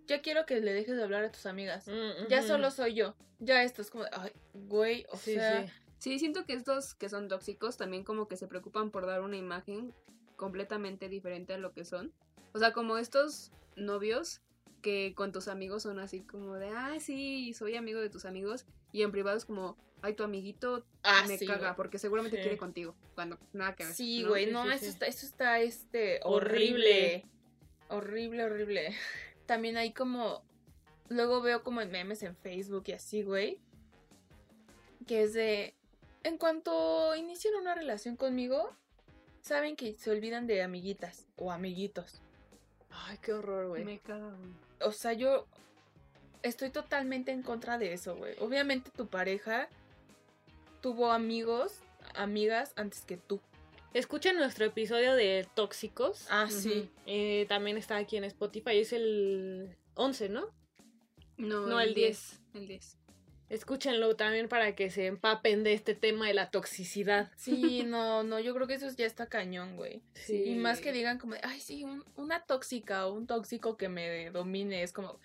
ya 0.07 0.21
quiero 0.21 0.45
que 0.45 0.59
le 0.61 0.73
dejes 0.73 0.97
de 0.97 1.03
hablar 1.03 1.23
a 1.23 1.31
tus 1.31 1.45
amigas. 1.45 1.87
Mm, 1.87 2.27
Ya 2.29 2.41
solo 2.43 2.71
soy 2.71 2.93
yo. 2.95 3.15
Ya 3.39 3.63
esto 3.63 3.81
es 3.81 3.91
como, 3.91 4.05
ay, 4.11 4.31
güey, 4.53 5.05
o 5.11 5.17
Sí, 5.17 5.35
sea, 5.35 5.65
sí. 5.65 5.73
Sí, 5.97 6.19
siento 6.19 6.45
que 6.45 6.53
estos 6.53 6.93
que 6.93 7.09
son 7.09 7.27
tóxicos 7.27 7.77
también 7.77 8.03
como 8.03 8.27
que 8.27 8.37
se 8.37 8.47
preocupan 8.47 8.91
por 8.91 9.05
dar 9.05 9.21
una 9.21 9.37
imagen 9.37 9.93
completamente 10.35 11.09
diferente 11.09 11.53
a 11.53 11.57
lo 11.57 11.73
que 11.73 11.85
son. 11.85 12.13
O 12.53 12.59
sea, 12.59 12.73
como 12.73 12.97
estos 12.97 13.51
novios 13.75 14.41
que 14.81 15.13
con 15.15 15.31
tus 15.31 15.47
amigos 15.47 15.83
son 15.83 15.99
así 15.99 16.21
como 16.21 16.55
de, 16.55 16.69
ay, 16.69 16.99
sí, 16.99 17.53
soy 17.53 17.75
amigo 17.75 17.99
de 17.99 18.09
tus 18.09 18.25
amigos. 18.25 18.65
Y 18.91 19.01
en 19.01 19.11
privado 19.11 19.37
es 19.37 19.45
como, 19.45 19.77
ay, 20.05 20.13
tu 20.13 20.23
amiguito 20.23 20.85
ah, 21.03 21.23
me 21.27 21.37
sí, 21.37 21.45
caga 21.47 21.75
porque 21.75 21.97
seguramente 21.99 22.37
Sí. 22.37 22.43
quiere 22.43 22.57
contigo. 22.57 22.95
Cuando 23.15 23.37
nada 23.53 23.75
que 23.75 23.85
ver. 23.85 23.93
Sí, 23.93 24.23
güey, 24.23 24.45
Sí, 24.45 24.51
no, 24.51 24.63
sí, 24.63 24.69
eso, 24.69 24.79
sí. 24.79 24.85
Está, 24.87 25.05
eso 25.07 25.25
está, 25.25 25.59
este, 25.59 26.19
Horrible. 26.23 26.55
horrible. 26.59 27.25
Horrible, 27.89 28.43
horrible. 28.43 28.95
También 29.45 29.77
hay 29.77 29.93
como, 29.93 30.43
luego 31.09 31.41
veo 31.41 31.63
como 31.63 31.81
en 31.81 31.91
memes 31.91 32.23
en 32.23 32.35
Facebook 32.35 32.83
y 32.87 32.91
así, 32.93 33.23
güey, 33.23 33.59
que 35.07 35.23
es 35.23 35.33
de, 35.33 35.75
en 36.23 36.37
cuanto 36.37 37.15
inician 37.15 37.55
una 37.55 37.75
relación 37.75 38.15
conmigo, 38.15 38.75
saben 39.41 39.75
que 39.75 39.95
se 39.97 40.09
olvidan 40.11 40.47
de 40.47 40.61
amiguitas 40.63 41.27
o 41.35 41.51
amiguitos. 41.51 42.21
Ay, 42.89 43.17
qué 43.21 43.33
horror, 43.33 43.67
güey. 43.67 43.83
Me 43.85 43.99
caga, 43.99 44.29
güey. 44.29 44.51
O 44.81 44.91
sea, 44.91 45.13
yo 45.13 45.45
estoy 46.41 46.69
totalmente 46.69 47.31
en 47.31 47.43
contra 47.43 47.77
de 47.77 47.93
eso, 47.93 48.15
güey. 48.15 48.35
Obviamente 48.39 48.89
tu 48.91 49.07
pareja 49.07 49.67
tuvo 50.85 51.11
amigos, 51.11 51.79
amigas 52.13 52.71
antes 52.75 53.01
que 53.01 53.17
tú. 53.17 53.41
Escuchen 53.95 54.35
nuestro 54.35 54.65
episodio 54.65 55.15
de 55.15 55.47
Tóxicos. 55.55 56.27
Ah, 56.29 56.47
sí. 56.47 56.91
Eh, 57.07 57.47
también 57.49 57.75
está 57.75 57.97
aquí 57.97 58.17
en 58.17 58.23
Spotify. 58.25 58.77
Es 58.77 58.93
el 58.93 59.75
11, 59.95 60.29
¿no? 60.29 60.45
No, 61.37 61.65
No, 61.65 61.81
el 61.81 61.95
10. 61.95 62.39
El 62.53 62.67
10. 62.67 62.99
Escúchenlo 63.49 64.15
también 64.15 64.47
para 64.47 64.75
que 64.75 64.91
se 64.91 65.07
empapen 65.07 65.63
de 65.63 65.73
este 65.73 65.95
tema 65.95 66.27
de 66.27 66.35
la 66.35 66.51
toxicidad. 66.51 67.31
Sí, 67.35 67.81
no, 67.87 68.21
no, 68.21 68.39
yo 68.39 68.53
creo 68.53 68.67
que 68.67 68.75
eso 68.75 68.87
ya 68.95 69.07
está 69.07 69.25
cañón, 69.25 69.77
güey. 69.77 70.03
Sí. 70.13 70.43
Y 70.43 70.53
más 70.55 70.81
que 70.81 70.91
digan 70.91 71.17
como, 71.17 71.33
ay, 71.41 71.59
sí, 71.61 71.83
un- 71.83 72.05
una 72.15 72.41
tóxica 72.45 73.07
o 73.07 73.13
un 73.15 73.25
tóxico 73.25 73.75
que 73.75 73.89
me 73.89 74.29
domine, 74.29 74.83
es 74.83 74.93
como, 74.93 75.19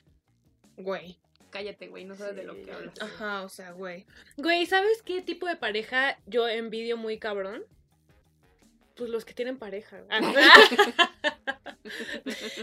güey. 0.79 1.19
Cállate, 1.51 1.89
güey, 1.89 2.05
no 2.05 2.15
sabes 2.17 2.37
de 2.37 2.45
lo 2.45 2.55
que 2.55 2.73
hablas. 2.73 2.95
Ajá, 3.01 3.43
o 3.43 3.49
sea, 3.49 3.73
güey. 3.73 4.07
Güey, 4.37 4.67
¿sabes 4.67 5.03
qué 5.03 5.23
tipo 5.23 5.47
de 5.47 5.57
pareja 5.57 6.19
yo 6.27 6.49
envidio 6.49 6.97
muy 6.97 7.19
cabrón? 7.19 7.65
Pues 8.97 9.11
los 9.11 9.25
que 9.25 9.35
tienen 9.35 9.59
pareja. 9.59 10.03
Ah, 10.11 10.21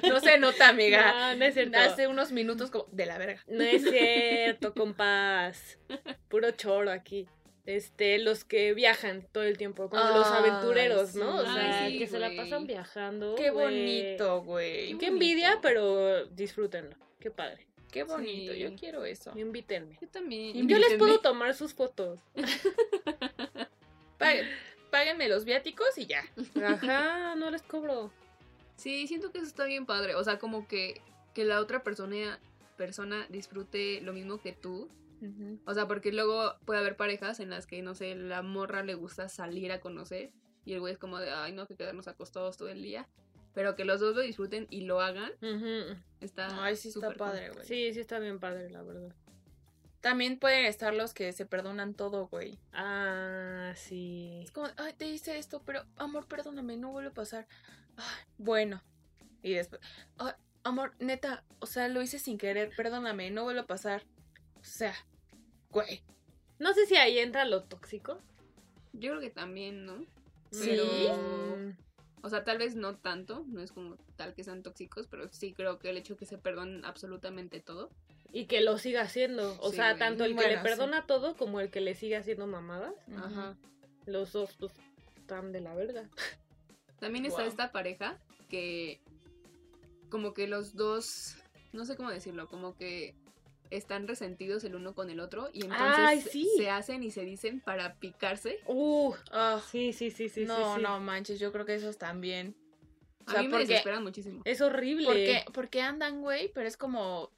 No 0.03 0.19
se 0.19 0.37
nota, 0.37 0.69
amiga. 0.69 1.31
No, 1.31 1.39
no 1.39 1.45
es 1.45 1.53
cierto. 1.55 1.79
Hace 1.79 2.07
unos 2.07 2.31
minutos 2.31 2.69
como, 2.69 2.85
de 2.91 3.05
la 3.05 3.17
verga. 3.17 3.43
No 3.47 3.63
es 3.63 3.83
cierto, 3.83 4.73
compás. 4.73 5.79
Puro 6.29 6.51
choro 6.51 6.91
aquí. 6.91 7.27
Este, 7.65 8.17
los 8.19 8.45
que 8.45 8.73
viajan 8.73 9.27
todo 9.31 9.43
el 9.43 9.57
tiempo, 9.57 9.89
como 9.89 10.01
los 10.01 10.27
aventureros, 10.27 11.15
¿no? 11.15 11.35
O 11.37 11.43
sea, 11.43 11.83
Ay, 11.83 11.93
sí, 11.93 11.99
que 11.99 12.07
se 12.07 12.17
la 12.17 12.31
pasan 12.33 12.65
viajando. 12.65 13.35
Qué 13.35 13.49
bonito, 13.49 14.41
güey. 14.43 14.97
Qué 14.97 15.07
envidia, 15.07 15.59
pero 15.61 16.25
disfrútenlo. 16.27 16.95
Qué 17.19 17.29
padre. 17.29 17.67
Qué 17.97 18.03
bonito, 18.13 18.53
Sí. 18.53 18.59
yo 18.59 18.75
quiero 18.75 19.05
eso. 19.05 19.37
Invítenme. 19.37 19.97
Yo 20.01 20.07
también. 20.07 20.67
Yo 20.67 20.77
les 20.77 20.95
puedo 20.95 21.19
tomar 21.19 21.53
sus 21.55 21.73
fotos. 21.73 22.19
Pá- 24.17 24.33
Páguenme 24.89 25.27
los 25.27 25.43
viáticos 25.45 25.97
y 25.97 26.05
ya. 26.05 26.23
Ajá, 26.65 27.35
no 27.35 27.51
les 27.51 27.61
cobro. 27.61 28.11
Sí, 28.77 29.05
siento 29.07 29.31
que 29.31 29.39
eso 29.39 29.47
está 29.47 29.65
bien 29.65 29.85
padre. 29.85 30.15
O 30.15 30.23
sea, 30.23 30.39
como 30.39 30.67
que, 30.67 31.01
que 31.33 31.43
la 31.43 31.59
otra 31.59 31.83
persona, 31.83 32.39
persona 32.77 33.25
disfrute 33.29 33.99
lo 34.01 34.13
mismo 34.13 34.39
que 34.39 34.53
tú. 34.53 34.89
O 35.65 35.73
sea, 35.73 35.87
porque 35.87 36.11
luego 36.11 36.53
puede 36.65 36.79
haber 36.79 36.95
parejas 36.95 37.39
en 37.39 37.49
las 37.49 37.65
que, 37.65 37.81
no 37.81 37.95
sé, 37.95 38.13
la 38.15 38.43
morra 38.43 38.83
le 38.83 38.93
gusta 38.93 39.29
salir 39.29 39.71
a 39.71 39.81
conocer 39.81 40.29
y 40.63 40.73
el 40.73 40.79
güey 40.79 40.93
es 40.93 40.99
como 40.99 41.17
de, 41.17 41.31
ay, 41.31 41.53
no, 41.53 41.65
que 41.65 41.75
quedarnos 41.75 42.07
acostados 42.07 42.55
todo 42.55 42.69
el 42.69 42.83
día. 42.83 43.07
Pero 43.57 43.75
que 43.75 43.85
los 43.85 43.99
dos 43.99 44.15
lo 44.15 44.21
disfruten 44.21 44.67
y 44.69 44.81
lo 44.81 45.01
hagan, 45.01 45.31
está 46.21 46.63
Ay, 46.63 46.75
sí 46.75 46.89
está 46.89 47.11
padre, 47.13 47.49
güey. 47.49 47.65
Sí, 47.65 47.91
sí 47.91 47.99
está 47.99 48.19
bien 48.19 48.39
padre, 48.39 48.69
la 48.69 48.83
verdad. 48.83 49.11
También 49.99 50.37
pueden 50.37 50.65
estar 50.65 50.93
los 50.93 51.15
que 51.15 51.31
se 51.33 51.47
perdonan 51.47 51.95
todo, 51.95 52.27
güey. 52.27 52.59
Ah, 52.71 53.73
sí. 53.75 54.41
Es 54.43 54.51
como, 54.51 54.67
ay, 54.77 54.93
te 54.93 55.07
hice 55.07 55.39
esto, 55.39 55.63
pero 55.65 55.83
amor, 55.95 56.27
perdóname, 56.27 56.77
no 56.77 56.91
vuelve 56.91 57.09
a 57.09 57.13
pasar. 57.15 57.47
Ay, 57.95 58.25
bueno. 58.37 58.83
Y 59.41 59.53
después, 59.53 59.81
"Ay, 60.19 60.33
amor, 60.63 60.93
neta, 60.99 61.43
o 61.57 61.65
sea, 61.65 61.87
lo 61.87 62.03
hice 62.03 62.19
sin 62.19 62.37
querer, 62.37 62.69
perdóname, 62.77 63.31
no 63.31 63.41
vuelve 63.41 63.61
a 63.61 63.65
pasar. 63.65 64.03
O 64.61 64.63
sea, 64.63 64.93
güey. 65.71 66.03
No 66.59 66.75
sé 66.75 66.85
si 66.85 66.95
ahí 66.95 67.17
entra 67.17 67.43
lo 67.45 67.63
tóxico. 67.63 68.21
Yo 68.93 69.09
creo 69.13 69.19
que 69.19 69.31
también, 69.31 69.87
¿no? 69.87 70.05
Sí. 70.51 70.59
Pero- 70.77 71.86
O 72.27 72.29
sea, 72.29 72.43
tal 72.43 72.57
vez 72.57 72.75
no 72.75 72.97
tanto, 72.97 73.45
no 73.47 73.61
es 73.61 73.71
como 73.71 73.95
tal 74.17 74.33
que 74.33 74.43
sean 74.43 74.61
tóxicos, 74.63 75.07
pero 75.07 75.27
sí 75.31 75.53
creo 75.53 75.79
que 75.79 75.89
el 75.89 75.97
hecho 75.97 76.13
de 76.13 76.19
que 76.19 76.25
se 76.25 76.37
perdonen 76.37 76.83
absolutamente 76.83 77.61
todo. 77.61 77.89
Y 78.33 78.45
que 78.47 78.59
lo 78.59 78.77
siga 78.77 79.01
haciendo. 79.03 79.55
O 79.61 79.69
Sí, 79.69 79.77
sea, 79.77 79.91
güey. 79.91 79.99
tanto 79.99 80.25
el 80.25 80.35
que 80.35 80.47
le 80.47 80.57
sí. 80.57 80.63
perdona 80.63 81.05
todo 81.07 81.37
como 81.37 81.61
el 81.61 81.71
que 81.71 81.79
le 81.79 81.95
sigue 81.95 82.17
haciendo 82.17 82.45
mamadas. 82.45 82.93
Ajá. 83.15 83.55
Los 84.05 84.33
dos, 84.33 84.55
pues, 84.59 84.73
están 85.15 85.53
de 85.53 85.61
la 85.61 85.73
verga. 85.73 86.09
También 86.99 87.25
está 87.25 87.43
Wow. 87.43 87.47
esta 87.49 87.71
pareja 87.71 88.19
que 88.49 88.99
como 90.09 90.33
que 90.33 90.47
los 90.47 90.75
dos, 90.75 91.37
no 91.71 91.85
sé 91.85 91.95
cómo 91.95 92.09
decirlo, 92.09 92.47
como 92.47 92.75
que 92.75 93.15
están 93.71 94.07
resentidos 94.07 94.63
el 94.63 94.75
uno 94.75 94.93
con 94.95 95.09
el 95.09 95.19
otro 95.19 95.49
y 95.53 95.63
entonces 95.63 95.97
Ay, 95.99 96.21
se- 96.21 96.29
sí. 96.29 96.49
se 96.57 96.69
hacen 96.69 97.03
y 97.03 97.11
se 97.11 97.23
dicen 97.25 97.59
para 97.61 97.95
picarse. 97.95 98.59
Uh, 98.67 99.13
Ah, 99.31 99.61
sí, 99.71 99.93
sí, 99.93 100.11
sí, 100.11 100.29
sí. 100.29 100.45
no, 100.45 100.55
sí, 100.55 100.63
sí. 100.77 100.81
no 100.83 100.99
manches, 100.99 101.39
yo 101.39 101.51
creo 101.51 101.65
que 101.65 101.75
esos 101.75 101.97
también. 101.97 102.55
O 103.25 103.29
A 103.29 103.33
sea, 103.33 103.41
mí 103.41 103.47
me 103.49 103.53
porque, 103.57 103.67
desesperan 103.67 104.03
muchísimo. 104.03 104.41
Es 104.45 104.61
horrible. 104.61 105.05
porque, 105.05 105.45
porque 105.53 105.81
andan, 105.81 106.21
güey, 106.21 106.49
pero 106.53 106.67
es 106.67 106.77
como 106.77 107.29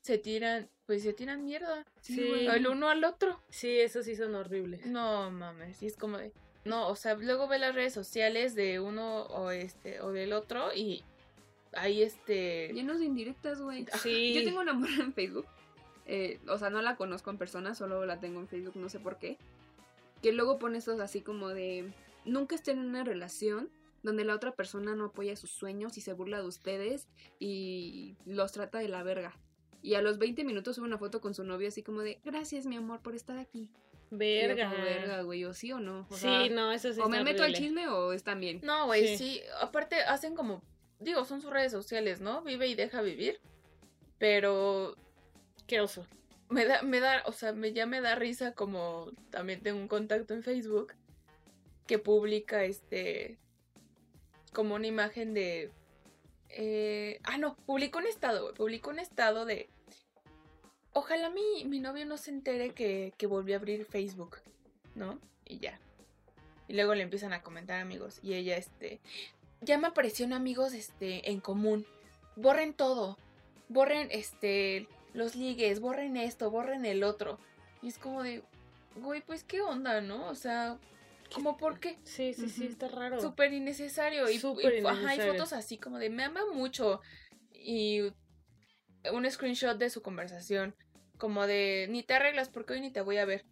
se 0.00 0.18
tiran, 0.18 0.68
pues 0.86 1.02
se 1.02 1.12
tiran 1.12 1.44
mierda. 1.44 1.84
Sí. 2.02 2.22
güey. 2.28 2.46
El 2.46 2.66
uno 2.68 2.88
al 2.88 3.02
otro. 3.04 3.40
Sí, 3.48 3.80
esos 3.80 4.04
sí 4.04 4.14
son 4.16 4.34
horribles. 4.34 4.86
No 4.86 5.30
mames, 5.30 5.76
sí 5.78 5.86
es 5.86 5.96
como 5.96 6.18
de. 6.18 6.32
No, 6.64 6.88
o 6.88 6.94
sea, 6.96 7.14
luego 7.14 7.46
ve 7.48 7.58
las 7.58 7.74
redes 7.74 7.92
sociales 7.92 8.54
de 8.54 8.80
uno 8.80 9.22
o 9.24 9.50
este 9.50 10.00
o 10.00 10.12
del 10.12 10.32
otro 10.32 10.72
y 10.74 11.02
ahí 11.72 12.02
este. 12.02 12.70
Llenos 12.72 13.00
de 13.00 13.06
indirectas, 13.06 13.60
güey. 13.60 13.86
Sí. 14.02 14.32
Yo 14.34 14.44
tengo 14.44 14.60
una 14.60 14.72
morra 14.72 15.02
en 15.02 15.12
Facebook. 15.14 15.46
Eh, 16.06 16.40
o 16.48 16.58
sea, 16.58 16.70
no 16.70 16.82
la 16.82 16.96
conozco 16.96 17.30
en 17.30 17.38
persona, 17.38 17.74
solo 17.74 18.04
la 18.06 18.20
tengo 18.20 18.40
en 18.40 18.48
Facebook, 18.48 18.76
no 18.76 18.88
sé 18.88 19.00
por 19.00 19.18
qué. 19.18 19.38
Que 20.22 20.32
luego 20.32 20.58
pone 20.58 20.78
estos 20.78 21.00
así 21.00 21.20
como 21.20 21.48
de. 21.50 21.92
Nunca 22.24 22.54
estén 22.54 22.78
en 22.78 22.86
una 22.86 23.04
relación 23.04 23.68
donde 24.02 24.24
la 24.24 24.34
otra 24.34 24.52
persona 24.52 24.94
no 24.94 25.06
apoya 25.06 25.36
sus 25.36 25.50
sueños 25.50 25.96
y 25.98 26.00
se 26.00 26.12
burla 26.12 26.40
de 26.40 26.46
ustedes 26.46 27.08
y 27.38 28.16
los 28.26 28.52
trata 28.52 28.78
de 28.78 28.88
la 28.88 29.02
verga. 29.02 29.36
Y 29.82 29.94
a 29.94 30.02
los 30.02 30.18
20 30.18 30.44
minutos 30.44 30.76
sube 30.76 30.86
una 30.86 30.96
foto 30.98 31.20
con 31.20 31.34
su 31.34 31.44
novio 31.44 31.68
así 31.68 31.82
como 31.82 32.00
de, 32.00 32.18
gracias 32.24 32.64
mi 32.66 32.76
amor 32.76 33.00
por 33.00 33.14
estar 33.14 33.38
aquí. 33.38 33.68
Y 34.10 34.14
yo 34.14 34.18
Verga. 34.18 34.70
verga, 34.70 35.22
güey, 35.22 35.44
o 35.44 35.52
sí 35.54 35.72
o 35.72 35.80
no. 35.80 36.06
O 36.08 36.14
Sí, 36.14 36.20
sea, 36.20 36.48
no, 36.50 36.70
eso 36.72 36.92
sí 36.92 37.00
o 37.02 37.08
me 37.08 37.24
meto 37.24 37.42
al 37.42 37.52
chisme 37.54 37.88
o 37.88 38.12
están 38.12 38.40
bien. 38.40 38.60
No, 38.62 38.86
güey, 38.86 39.16
Sí. 39.16 39.16
sí. 39.18 39.40
Aparte 39.60 39.96
hacen 40.02 40.34
como. 40.34 40.62
Digo, 41.00 41.24
son 41.24 41.40
sus 41.42 41.50
redes 41.50 41.72
sociales, 41.72 42.20
¿no? 42.20 42.42
Vive 42.42 42.66
y 42.68 42.74
deja 42.74 43.02
vivir. 43.02 43.40
Pero 44.18 44.96
Qué 45.66 45.80
oso. 45.80 46.06
me 46.48 46.66
da, 46.66 46.82
me 46.82 47.00
da, 47.00 47.22
o 47.26 47.32
sea, 47.32 47.52
me, 47.52 47.72
ya 47.72 47.86
me 47.86 48.00
da 48.00 48.14
risa 48.14 48.52
como 48.52 49.10
también 49.30 49.60
tengo 49.60 49.78
un 49.78 49.88
contacto 49.88 50.34
en 50.34 50.42
Facebook 50.42 50.94
que 51.86 51.98
publica 51.98 52.64
este 52.64 53.38
como 54.52 54.74
una 54.76 54.86
imagen 54.86 55.34
de 55.34 55.70
eh, 56.48 57.20
ah 57.24 57.38
no, 57.38 57.56
publicó 57.66 57.98
un 57.98 58.06
estado, 58.06 58.54
publicó 58.54 58.90
un 58.90 58.98
estado 58.98 59.44
de 59.44 59.68
ojalá 60.94 61.28
mi, 61.28 61.64
mi 61.66 61.80
novio 61.80 62.06
no 62.06 62.16
se 62.16 62.30
entere 62.30 62.70
que, 62.70 63.12
que 63.18 63.26
volvió 63.26 63.56
a 63.56 63.58
abrir 63.58 63.84
Facebook, 63.84 64.38
¿no? 64.94 65.18
Y 65.44 65.58
ya. 65.58 65.78
Y 66.68 66.74
luego 66.74 66.94
le 66.94 67.02
empiezan 67.02 67.34
a 67.34 67.42
comentar 67.42 67.80
amigos. 67.80 68.20
Y 68.22 68.34
ella, 68.34 68.56
este, 68.56 69.00
ya 69.60 69.76
me 69.76 69.88
aparecieron 69.88 70.32
amigos, 70.32 70.72
este, 70.72 71.30
en 71.30 71.40
común. 71.40 71.84
Borren 72.36 72.72
todo. 72.72 73.18
Borren, 73.68 74.08
este, 74.10 74.88
los 75.14 75.34
ligues, 75.36 75.80
borren 75.80 76.16
esto, 76.18 76.50
borren 76.50 76.84
el 76.84 77.02
otro. 77.02 77.38
Y 77.80 77.88
es 77.88 77.98
como 77.98 78.22
de, 78.22 78.42
güey, 78.96 79.22
pues 79.22 79.44
qué 79.44 79.62
onda, 79.62 80.00
¿no? 80.00 80.28
O 80.28 80.34
sea, 80.34 80.78
como 81.32 81.56
por 81.56 81.80
qué. 81.80 81.98
Sí, 82.04 82.34
sí, 82.34 82.48
sí, 82.48 82.66
está 82.66 82.88
raro. 82.88 83.20
Súper 83.20 83.52
innecesario. 83.52 84.28
Y, 84.28 84.38
Súper 84.38 84.82
y- 84.82 84.86
ajá, 84.86 85.16
fotos 85.26 85.52
así 85.52 85.78
como 85.78 85.98
de 85.98 86.10
me 86.10 86.24
ama 86.24 86.42
mucho. 86.52 87.00
Y 87.52 88.00
un 89.12 89.30
screenshot 89.30 89.78
de 89.78 89.90
su 89.90 90.02
conversación. 90.02 90.74
Como 91.18 91.46
de 91.46 91.86
ni 91.90 92.02
te 92.02 92.14
arreglas 92.14 92.48
porque 92.48 92.74
hoy 92.74 92.80
ni 92.80 92.90
te 92.90 93.00
voy 93.00 93.18
a 93.18 93.24
ver. 93.24 93.44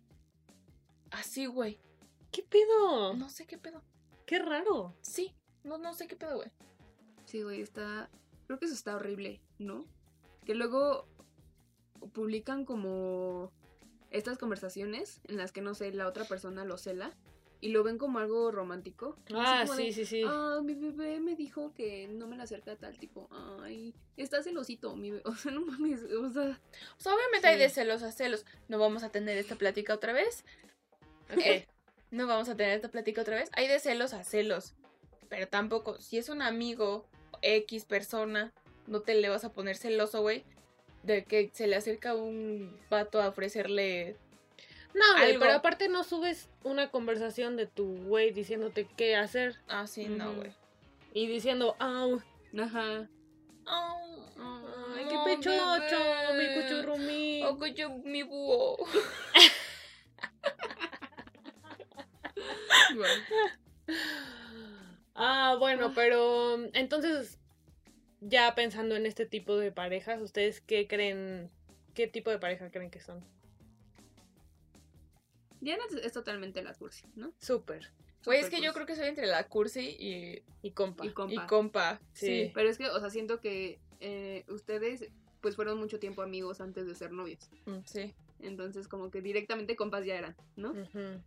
Así, 1.11 1.47
güey. 1.47 1.79
¿Qué 2.31 2.43
pedo? 2.43 3.15
No 3.15 3.29
sé 3.29 3.47
qué 3.47 3.59
pedo. 3.59 3.83
Qué 4.27 4.39
raro. 4.39 4.97
Sí, 5.03 5.35
no, 5.63 5.79
no 5.79 5.95
sé 5.95 6.07
qué 6.09 6.17
pedo, 6.17 6.37
güey. 6.37 6.51
Sí, 7.27 7.43
güey, 7.43 7.61
está. 7.61 8.11
Creo 8.47 8.59
que 8.59 8.65
eso 8.65 8.75
está 8.75 8.97
horrible, 8.97 9.41
¿no? 9.59 9.85
Que 10.45 10.55
luego 10.55 11.07
publican 12.13 12.65
como 12.65 13.53
estas 14.11 14.39
conversaciones 14.39 15.21
en 15.29 15.37
las 15.37 15.53
que 15.53 15.63
no 15.63 15.75
sé, 15.75 15.93
la 15.93 16.07
otra 16.07 16.25
persona 16.25 16.65
lo 16.65 16.79
cela 16.79 17.13
y 17.63 17.69
lo 17.69 17.85
ven 17.85 17.97
como 17.97 18.19
algo 18.19 18.51
romántico. 18.51 19.17
Ah, 19.33 19.65
sí, 19.77 19.85
de, 19.85 19.93
sí, 19.93 20.05
sí. 20.05 20.23
Ah, 20.27 20.61
mi 20.63 20.75
bebé 20.75 21.21
me 21.21 21.37
dijo 21.37 21.73
que 21.75 22.09
no 22.09 22.27
me 22.27 22.37
la 22.37 22.43
acerca 22.43 22.73
a 22.73 22.77
tal 22.77 22.99
tipo. 22.99 23.29
Ay, 23.63 23.95
está 24.17 24.43
celosito, 24.43 24.97
mi 24.97 25.13
bebé. 25.13 25.23
O 25.27 25.35
sea, 25.37 25.53
no 25.53 25.61
mames, 25.65 26.03
o 26.03 26.31
sea, 26.33 26.61
O 26.99 27.01
sea, 27.01 27.15
obviamente 27.15 27.47
hay 27.47 27.59
de 27.59 27.69
celos 27.69 28.03
a 28.03 28.11
celos. 28.11 28.45
No 28.69 28.81
vamos 28.81 29.05
a 29.05 29.11
tener 29.11 29.39
esta 29.39 29.55
plática 29.55 29.95
otra 29.95 30.13
vez. 30.13 30.45
No 32.11 32.27
vamos 32.27 32.51
a 32.51 32.55
tener 32.55 32.75
esta 32.75 32.91
plática 32.91 33.23
otra 33.23 33.37
vez. 33.37 33.49
Hay 33.55 33.67
de 33.67 33.79
celos 33.81 34.13
a 34.13 34.23
celos. 34.23 34.75
Pero 35.31 35.49
tampoco, 35.49 35.99
si 35.99 36.19
es 36.19 36.29
un 36.29 36.43
amigo, 36.43 37.07
X 37.41 37.87
persona, 37.87 38.53
no 38.87 39.01
te 39.01 39.15
le 39.15 39.31
vas 39.31 39.45
a 39.45 39.53
poner 39.55 39.79
celoso, 39.79 40.21
güey. 40.21 40.45
De 41.03 41.25
que 41.25 41.51
se 41.53 41.67
le 41.67 41.77
acerca 41.77 42.15
un 42.15 42.79
vato 42.91 43.21
a 43.21 43.29
ofrecerle. 43.29 44.17
No, 44.95 45.05
güey, 45.19 45.39
pero 45.39 45.53
aparte 45.55 45.89
no 45.89 46.05
subes 46.05 46.49
una 46.65 46.91
conversación 46.91 47.57
de 47.57 47.67
tu 47.67 47.97
güey 48.05 48.31
diciéndote 48.31 48.87
qué 48.97 49.17
hacer 49.17 49.57
Ah, 49.67 49.87
sí, 49.87 50.05
no, 50.07 50.35
güey. 50.35 50.53
y 51.15 51.27
diciendo, 51.27 51.77
au, 51.79 52.21
ajá. 52.61 53.09
ay, 53.67 55.05
qué 55.09 55.17
pechocho, 55.25 55.99
mi 56.37 56.55
cuchurrumí. 56.63 57.43
Oh, 57.45 57.57
coño, 57.59 57.99
mi 58.05 58.23
búho. 58.23 58.77
Ah, 65.15 65.57
bueno, 65.59 65.93
pero 65.95 66.59
entonces, 66.73 67.39
ya 68.23 68.55
pensando 68.55 68.95
en 68.97 69.05
este 69.05 69.27
tipo 69.27 69.57
de 69.57 69.73
parejas, 69.73 70.21
¿ustedes 70.23 70.61
qué 70.61 70.87
creen? 70.87 71.51
¿Qué 71.95 72.07
tipo 72.07 72.31
de 72.31 72.39
pareja 72.39 72.71
creen 72.71 72.91
que 72.91 73.01
son? 73.01 73.23
Diana 75.61 75.83
es, 75.91 75.97
es 75.97 76.13
totalmente 76.13 76.63
la 76.63 76.73
cursi, 76.75 77.05
¿no? 77.15 77.33
Súper. 77.39 77.91
Güey, 78.25 78.41
es 78.41 78.49
que 78.51 78.61
yo 78.61 78.73
creo 78.73 78.87
que 78.87 78.95
soy 78.95 79.09
entre 79.09 79.27
la 79.27 79.49
cursi 79.49 79.97
y, 79.99 80.43
Y 80.63 80.71
compa. 80.71 81.05
Y 81.05 81.11
compa. 81.11 81.35
y 81.35 81.47
compa. 81.47 82.01
Sí. 82.15 82.27
Sí. 82.27 82.51
Pero 82.55 82.69
es 82.69 82.79
que, 82.79 82.89
o 82.89 83.01
sea, 83.01 83.11
siento 83.11 83.41
que 83.41 83.81
eh, 84.01 84.45
ustedes 84.49 85.09
pues 85.41 85.57
fueron 85.57 85.79
mucho 85.79 85.99
tiempo 85.99 86.23
amigos 86.23 86.61
antes 86.61 86.87
de 86.87 86.95
ser 86.95 87.11
novios. 87.11 87.51
Mm, 87.67 87.79
Sí. 87.85 88.15
Entonces 88.41 88.87
como 88.89 89.11
que 89.11 89.21
directamente 89.21 89.77
compas 89.77 90.05
ya 90.05 90.17
eran, 90.17 90.37
¿no? 90.57 90.71
Ujú. 90.71 91.21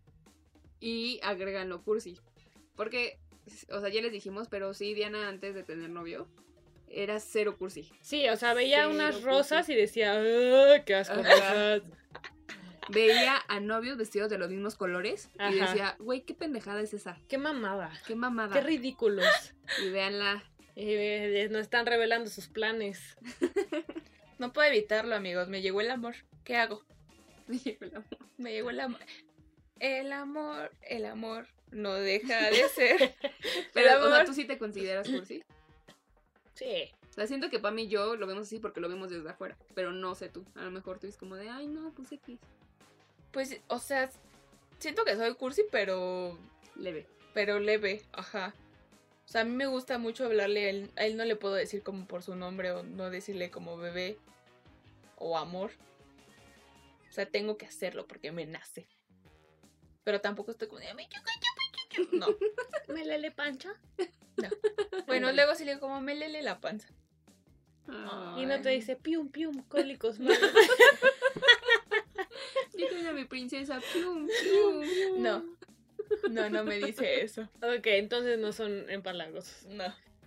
Y 0.79 1.19
agregan 1.23 1.67
lo 1.69 1.81
cursi. 1.83 2.17
Porque, 2.75 3.19
o 3.69 3.79
sea, 3.79 3.89
ya 3.89 4.01
les 4.01 4.11
dijimos, 4.11 4.47
pero 4.49 4.73
sí, 4.73 4.93
Diana 4.93 5.27
antes 5.27 5.53
de 5.53 5.63
tener 5.63 5.89
novio 5.89 6.27
era 6.89 7.19
cero 7.19 7.55
cursi. 7.57 7.91
Sí, 8.01 8.27
o 8.29 8.37
sea, 8.37 8.53
veía 8.53 8.87
unas 8.87 9.21
rosas 9.21 9.67
y 9.69 9.75
decía, 9.75 10.13
"Ah, 10.13 10.83
qué 10.85 10.95
asco 10.95 11.19
Ajá. 11.19 11.29
rosas". 11.29 11.83
Veía 12.89 13.41
a 13.47 13.59
novios 13.59 13.97
vestidos 13.97 14.29
de 14.29 14.37
los 14.37 14.49
mismos 14.49 14.75
colores 14.75 15.29
y 15.49 15.55
decía, 15.55 15.95
güey, 15.97 16.21
qué 16.21 16.35
pendejada 16.35 16.81
es 16.81 16.93
esa. 16.93 17.19
Qué 17.27 17.39
mamada. 17.39 17.91
Qué 18.05 18.15
mamada. 18.15 18.53
Qué 18.53 18.61
ridículos. 18.61 19.25
y 19.83 19.89
véanla. 19.89 20.43
Eh, 20.75 21.47
no 21.51 21.57
están 21.57 21.85
revelando 21.85 22.29
sus 22.29 22.47
planes. 22.47 23.17
No 24.37 24.51
puedo 24.51 24.67
evitarlo, 24.67 25.15
amigos. 25.15 25.47
Me 25.47 25.61
llegó 25.61 25.81
el 25.81 25.89
amor. 25.89 26.15
¿Qué 26.43 26.57
hago? 26.57 26.83
Me 27.47 28.51
llegó 28.51 28.69
el 28.69 28.79
amor. 28.81 28.99
El 29.79 30.11
amor, 30.11 30.71
el 30.81 31.05
amor 31.05 31.47
no 31.71 31.93
deja 31.93 32.49
de 32.49 32.67
ser. 32.69 33.15
Pero, 33.73 34.05
o 34.05 34.09
sea, 34.09 34.25
tú 34.25 34.33
sí 34.33 34.45
te 34.45 34.57
consideras 34.57 35.07
cursi. 35.07 35.43
Sí. 36.55 36.91
O 37.09 37.13
sea, 37.13 37.27
siento 37.27 37.49
que 37.49 37.59
Pam 37.59 37.77
y 37.79 37.87
yo 37.87 38.15
lo 38.15 38.27
vemos 38.27 38.47
así 38.47 38.59
porque 38.59 38.81
lo 38.81 38.89
vemos 38.89 39.09
desde 39.09 39.29
afuera. 39.29 39.57
Pero 39.73 39.91
no 39.91 40.15
sé 40.15 40.29
tú. 40.29 40.43
A 40.55 40.63
lo 40.63 40.71
mejor 40.71 40.99
tú 40.99 41.07
es 41.07 41.17
como 41.17 41.35
de, 41.35 41.49
ay, 41.49 41.67
no, 41.67 41.91
pues 41.91 42.11
X. 42.11 42.39
Pues, 43.31 43.61
o 43.67 43.79
sea, 43.79 44.09
siento 44.79 45.05
que 45.05 45.15
soy 45.15 45.33
cursi, 45.35 45.63
pero. 45.71 46.37
Leve. 46.75 47.05
Pero 47.33 47.59
leve, 47.59 48.01
ajá. 48.13 48.53
O 49.25 49.27
sea, 49.27 49.41
a 49.41 49.43
mí 49.43 49.51
me 49.51 49.67
gusta 49.67 49.97
mucho 49.97 50.25
hablarle 50.25 50.65
a 50.65 50.69
él. 50.69 50.91
A 50.95 51.05
él 51.05 51.17
no 51.17 51.25
le 51.25 51.35
puedo 51.35 51.53
decir 51.53 51.83
como 51.83 52.05
por 52.05 52.23
su 52.23 52.35
nombre 52.35 52.71
o 52.71 52.83
no 52.83 53.09
decirle 53.09 53.49
como 53.49 53.77
bebé 53.77 54.17
o 55.17 55.37
amor. 55.37 55.71
O 57.09 57.11
sea, 57.11 57.25
tengo 57.25 57.57
que 57.57 57.65
hacerlo 57.65 58.07
porque 58.07 58.31
me 58.31 58.45
nace. 58.45 58.87
Pero 60.03 60.21
tampoco 60.21 60.51
estoy 60.51 60.67
como 60.67 60.79
de, 60.79 60.87
"Ay, 60.87 61.07
yo, 61.11 61.19
yo, 61.97 62.03
yo, 62.03 62.09
yo". 62.11 62.17
No. 62.17 62.27
¿Me 62.93 63.05
lele 63.05 63.31
pancha? 63.31 63.73
Bueno, 65.07 65.31
luego 65.31 65.55
sí 65.55 65.63
le 65.63 65.71
digo 65.75 65.81
como 65.87 66.01
me 66.01 66.13
lele 66.13 66.41
la 66.41 66.59
panza. 66.59 66.89
Y 68.37 68.45
no 68.45 68.61
te 68.61 68.69
dice 68.69 68.95
pium, 68.97 69.29
pium, 69.29 69.63
cólicos 69.69 70.19
malos. 70.19 70.39
yo 72.77 72.87
soy 72.89 73.13
mi 73.13 73.25
princesa. 73.25 73.79
Pium, 73.93 74.27
pium. 74.27 75.21
No. 75.21 75.43
No, 76.29 76.49
no 76.49 76.63
me 76.63 76.79
dice 76.79 77.21
eso. 77.23 77.43
ok, 77.61 77.85
entonces 77.87 78.37
no 78.39 78.51
son 78.51 78.89
empalagosos. 78.89 79.65
No. 79.67 79.85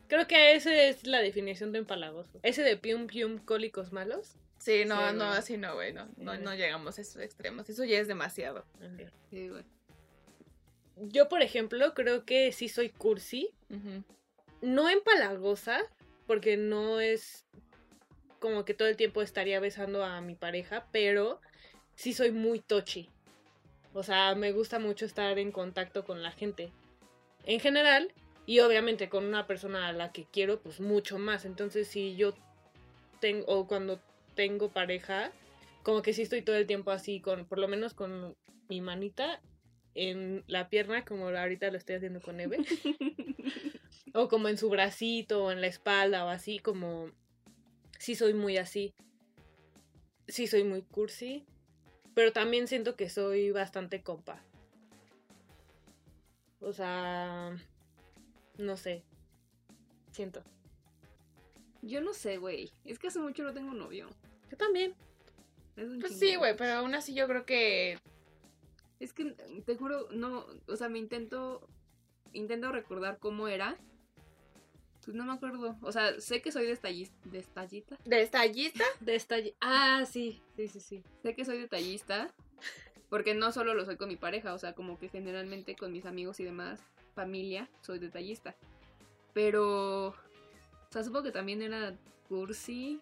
Creo 0.09 0.26
que 0.26 0.54
esa 0.54 0.74
es 0.74 1.07
la 1.07 1.18
definición 1.20 1.72
de 1.72 1.81
empalagoso. 1.81 2.40
Ese 2.42 2.62
de 2.62 2.76
pium, 2.76 3.07
pium, 3.07 3.38
cólicos 3.38 3.92
malos. 3.92 4.37
Sí, 4.59 4.85
no, 4.87 4.96
Sí, 5.11 5.16
no, 5.16 5.26
güey. 5.26 5.38
así 5.38 5.57
no, 5.59 5.74
güey. 5.74 5.92
No, 5.92 6.09
no, 6.16 6.35
Sí. 6.35 6.40
no 6.42 6.54
llegamos 6.54 6.98
a 6.98 7.02
esos 7.02 7.20
extremos. 7.22 7.68
Eso 7.68 7.85
ya 7.85 7.98
es 7.98 8.09
demasiado. 8.09 8.64
Sí, 9.31 9.48
güey. 9.48 9.64
Yo, 11.03 11.29
por 11.29 11.43
ejemplo, 11.43 11.95
creo 11.95 12.25
que 12.25 12.53
sí 12.53 12.69
soy 12.69 12.91
cursi. 12.91 13.51
No 14.61 14.89
empalagosa, 14.89 15.81
porque 16.27 16.57
no 16.57 17.01
es 17.01 17.47
como 18.39 18.65
que 18.65 18.75
todo 18.75 18.89
el 18.89 18.97
tiempo 18.97 19.23
estaría 19.23 19.61
besando 19.61 20.05
a 20.05 20.21
mi 20.21 20.35
pareja, 20.35 20.87
pero 20.93 21.41
sí 21.95 22.13
soy 22.13 22.33
muy 22.33 22.61
touchy. 22.61 23.09
O 23.95 24.03
sea, 24.03 24.35
me 24.35 24.53
gusta 24.53 24.79
mucho 24.79 25.07
estar 25.07 25.39
en 25.39 25.53
contacto 25.53 26.05
con 26.05 26.23
la 26.23 26.31
gente. 26.31 26.73
En 27.45 27.61
general, 27.61 28.13
y 28.47 28.61
obviamente 28.61 29.09
con 29.09 29.25
una 29.25 29.47
persona 29.47 29.89
a 29.89 29.93
la 29.93 30.13
que 30.13 30.25
quiero, 30.25 30.61
pues 30.61 30.81
mucho 30.81 31.19
más. 31.19 31.45
Entonces, 31.45 31.89
si 31.89 32.17
yo 32.17 32.35
tengo, 33.21 33.45
o 33.47 33.67
cuando 33.67 34.01
tengo 34.35 34.71
pareja, 34.71 35.33
como 35.83 36.03
que 36.03 36.13
sí 36.13 36.23
estoy 36.23 36.43
todo 36.43 36.57
el 36.57 36.67
tiempo 36.67 36.91
así, 36.91 37.21
con, 37.21 37.45
por 37.47 37.59
lo 37.59 37.69
menos 37.69 37.95
con 37.95 38.37
mi 38.69 38.81
manita 38.81 39.41
en 39.99 40.45
la 40.47 40.69
pierna, 40.69 41.05
como 41.05 41.29
ahorita 41.29 41.71
lo 41.71 41.77
estoy 41.77 41.97
haciendo 41.97 42.21
con 42.21 42.39
Eve. 42.39 42.59
o 44.15 44.29
como 44.29 44.49
en 44.49 44.57
su 44.57 44.71
bracito, 44.71 45.45
o 45.45 45.51
en 45.51 45.61
la 45.61 45.67
espalda, 45.67 46.25
o 46.25 46.29
así, 46.29 46.59
como... 46.59 47.11
Sí 47.99 48.15
soy 48.15 48.33
muy 48.33 48.57
así. 48.57 48.95
Sí 50.29 50.47
soy 50.47 50.63
muy 50.63 50.83
cursi. 50.83 51.45
Pero 52.15 52.33
también 52.33 52.69
siento 52.69 52.95
que 52.95 53.09
soy 53.09 53.51
bastante 53.51 54.03
compa. 54.03 54.43
O 56.61 56.73
sea... 56.73 57.57
No 58.57 58.77
sé. 58.77 59.03
Siento. 60.13 60.43
Yo 61.83 62.01
no 62.01 62.13
sé, 62.13 62.39
güey. 62.39 62.71
Es 62.85 62.99
que 62.99 63.09
hace 63.09 63.19
mucho 63.19 63.43
no 63.43 63.53
tengo 63.53 63.73
novio. 63.73 64.09
Yo 64.51 64.57
también. 64.57 64.95
Es 65.77 65.89
un 65.89 66.01
Pues 66.01 66.19
sí, 66.19 66.37
güey, 66.37 66.57
pero 66.57 66.75
aún 66.75 66.95
así 66.95 67.15
yo 67.15 67.27
creo 67.29 67.45
que. 67.47 67.99
Es 69.01 69.13
que 69.13 69.33
te 69.65 69.77
juro, 69.77 70.09
no, 70.11 70.47
o 70.67 70.77
sea, 70.77 70.89
me 70.89 70.99
intento, 70.99 71.69
intento 72.33 72.73
recordar 72.73 73.19
cómo 73.19 73.49
era. 73.49 73.77
Pues 75.05 75.17
no 75.17 75.25
me 75.25 75.33
acuerdo. 75.33 75.79
O 75.81 75.91
sea, 75.91 76.21
sé 76.21 76.43
que 76.43 76.53
soy. 76.53 76.67
Detallista. 78.05 78.85
De 79.01 79.15
esta... 79.15 79.37
Ah, 79.61 80.05
sí. 80.05 80.43
Sí, 80.55 80.69
sí, 80.69 80.81
sí. 80.81 81.03
Sé 81.23 81.35
que 81.35 81.47
soy 81.47 81.59
detallista. 81.59 82.35
Porque 83.09 83.35
no 83.35 83.51
solo 83.53 83.73
lo 83.73 83.87
soy 83.87 83.97
con 83.97 84.09
mi 84.09 84.17
pareja, 84.17 84.53
o 84.53 84.59
sea, 84.59 84.75
como 84.75 84.99
que 84.99 85.09
generalmente 85.09 85.77
con 85.77 85.93
mis 85.93 86.05
amigos 86.05 86.41
y 86.41 86.45
demás, 86.45 86.81
familia, 87.15 87.71
soy 87.81 87.99
detallista. 87.99 88.55
Pero, 89.33 90.09
o 90.09 90.15
sea, 90.91 91.03
supongo 91.03 91.25
que 91.25 91.33
también 91.33 91.63
era 91.63 91.97
cursi. 92.29 93.01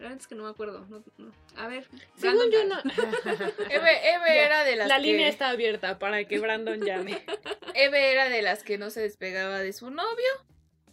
Realmente 0.00 0.22
es 0.22 0.26
que 0.28 0.34
no 0.34 0.44
me 0.44 0.50
acuerdo. 0.50 0.84
no- 0.88 1.04
no. 1.18 1.32
A 1.56 1.68
ver. 1.68 1.86
Según 2.16 2.48
Brandon 2.50 2.50
yo 2.50 2.64
no. 2.64 2.80
Eve, 3.70 4.44
era 4.44 4.64
de 4.64 4.74
las 4.76 4.88
La 4.88 4.96
que, 4.96 5.02
línea 5.02 5.28
está 5.28 5.50
abierta 5.50 5.98
para 5.98 6.24
que 6.24 6.38
Brandon 6.40 6.80
llame. 6.80 7.22
Eve 7.74 8.10
era 8.10 8.28
de 8.30 8.40
las 8.42 8.62
que 8.64 8.78
no 8.78 8.90
se 8.90 9.02
despegaba 9.02 9.58
de 9.60 9.72
su 9.72 9.90
novio. 9.90 10.32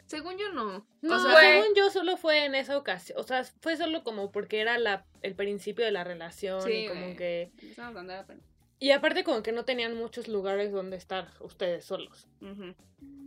Según 0.08 0.38
yo 0.38 0.52
no. 0.52 0.86
No, 1.02 1.16
o 1.16 1.20
sea, 1.20 1.32
fue- 1.32 1.42
según 1.42 1.76
yo 1.76 1.90
solo 1.90 2.18
fue 2.18 2.46
en 2.46 2.54
esa 2.56 2.78
ocasión. 2.78 3.18
O 3.20 3.24
sea, 3.24 3.44
fue 3.62 3.76
solo 3.78 4.04
como 4.04 4.32
porque 4.32 4.60
era 4.60 4.78
la, 4.78 5.06
el 5.22 5.36
principio 5.36 5.84
de 5.86 5.92
la 5.92 6.04
relación 6.04 6.62
Sí, 6.62 6.72
y 6.72 6.88
como 6.88 7.02
güey. 7.02 7.16
que. 7.16 7.42
empezamos 7.62 8.10
a. 8.10 8.26
Y 8.80 8.92
aparte 8.92 9.24
como 9.24 9.42
que 9.42 9.52
no 9.54 9.66
tenían 9.66 9.96
muchos 9.96 10.28
lugares 10.28 10.72
donde 10.72 10.98
estar 10.98 11.30
ustedes 11.40 11.84
solos. 11.86 12.28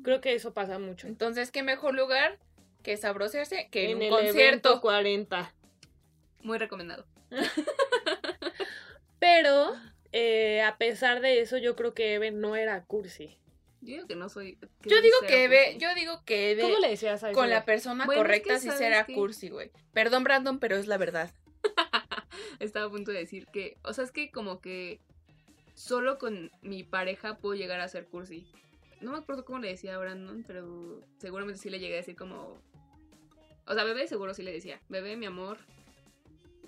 Creo 0.04 0.20
que 0.20 0.34
eso 0.34 0.52
pasa 0.54 0.78
mucho. 0.78 1.06
Entonces, 1.06 1.50
qué 1.50 1.62
mejor 1.62 1.94
lugar 1.94 2.38
que 2.82 2.96
sabrosearse 2.96 3.68
que 3.70 3.84
en, 3.86 3.90
en 3.90 3.96
un 3.96 4.02
el 4.04 4.10
concierto. 4.10 4.68
evento 4.68 4.80
40. 4.80 5.54
Muy 6.42 6.59
recomendado. 6.59 7.07
Pero 9.18 9.74
eh, 10.12 10.62
a 10.62 10.76
pesar 10.79 11.20
de 11.20 11.40
eso, 11.40 11.59
yo 11.59 11.76
creo 11.76 11.94
que 11.94 12.14
Eve 12.14 12.31
no 12.31 12.57
era 12.57 12.83
cursi. 12.85 13.37
Yo 13.83 13.94
digo 13.94 14.07
que 14.07 14.16
no 14.16 14.29
soy. 14.29 14.59
Yo 14.85 15.00
digo 15.00 15.16
que 15.26 15.44
Eve, 15.44 15.64
cursi. 15.72 15.79
yo 15.79 15.94
digo 15.94 16.24
que 16.24 16.50
Eve 16.53 16.62
¿Cómo 16.62 16.79
le 16.79 16.88
decías 16.90 17.24
a 17.24 17.33
con 17.33 17.48
la 17.48 17.64
persona 17.64 18.05
Bueno, 18.07 18.20
es 18.22 18.26
correcta 18.26 18.55
que 18.55 18.61
sí 18.61 18.70
será 18.70 19.05
que- 19.07 19.14
cursi, 19.14 19.48
güey. 19.48 19.70
Perdón, 19.92 20.24
Brandon, 20.24 20.59
pero 20.59 20.76
es 20.76 20.87
la 20.87 20.98
verdad. 20.98 21.31
Estaba 22.61 22.87
a 22.87 22.90
punto 22.90 23.11
de 23.11 23.18
decir 23.18 23.46
que. 23.53 23.79
O 23.83 23.92
sea, 23.92 24.05
es 24.05 24.12
que 24.12 24.31
como 24.31 24.61
que. 24.61 25.00
Solo 25.74 26.18
con 26.18 26.50
mi 26.61 26.83
pareja 26.83 27.38
puedo 27.38 27.55
llegar 27.55 27.81
a 27.81 27.88
ser 27.88 28.07
cursi. 28.07 28.46
No 29.00 29.12
me 29.12 29.18
acuerdo 29.18 29.46
cómo 29.46 29.61
le 29.61 29.68
decía 29.68 29.94
a 29.94 29.98
Brandon, 29.98 30.44
pero 30.46 31.00
seguramente 31.18 31.59
sí 31.59 31.70
le 31.70 31.79
llegué 31.79 31.94
a 31.94 31.98
decir 31.98 32.16
como. 32.16 32.61
O 33.66 33.74
sea, 33.74 33.85
bebé 33.85 34.07
seguro 34.09 34.35
sí 34.35 34.42
le 34.42 34.53
decía. 34.53 34.81
Bebé, 34.90 35.16
mi 35.16 35.24
amor. 35.24 35.59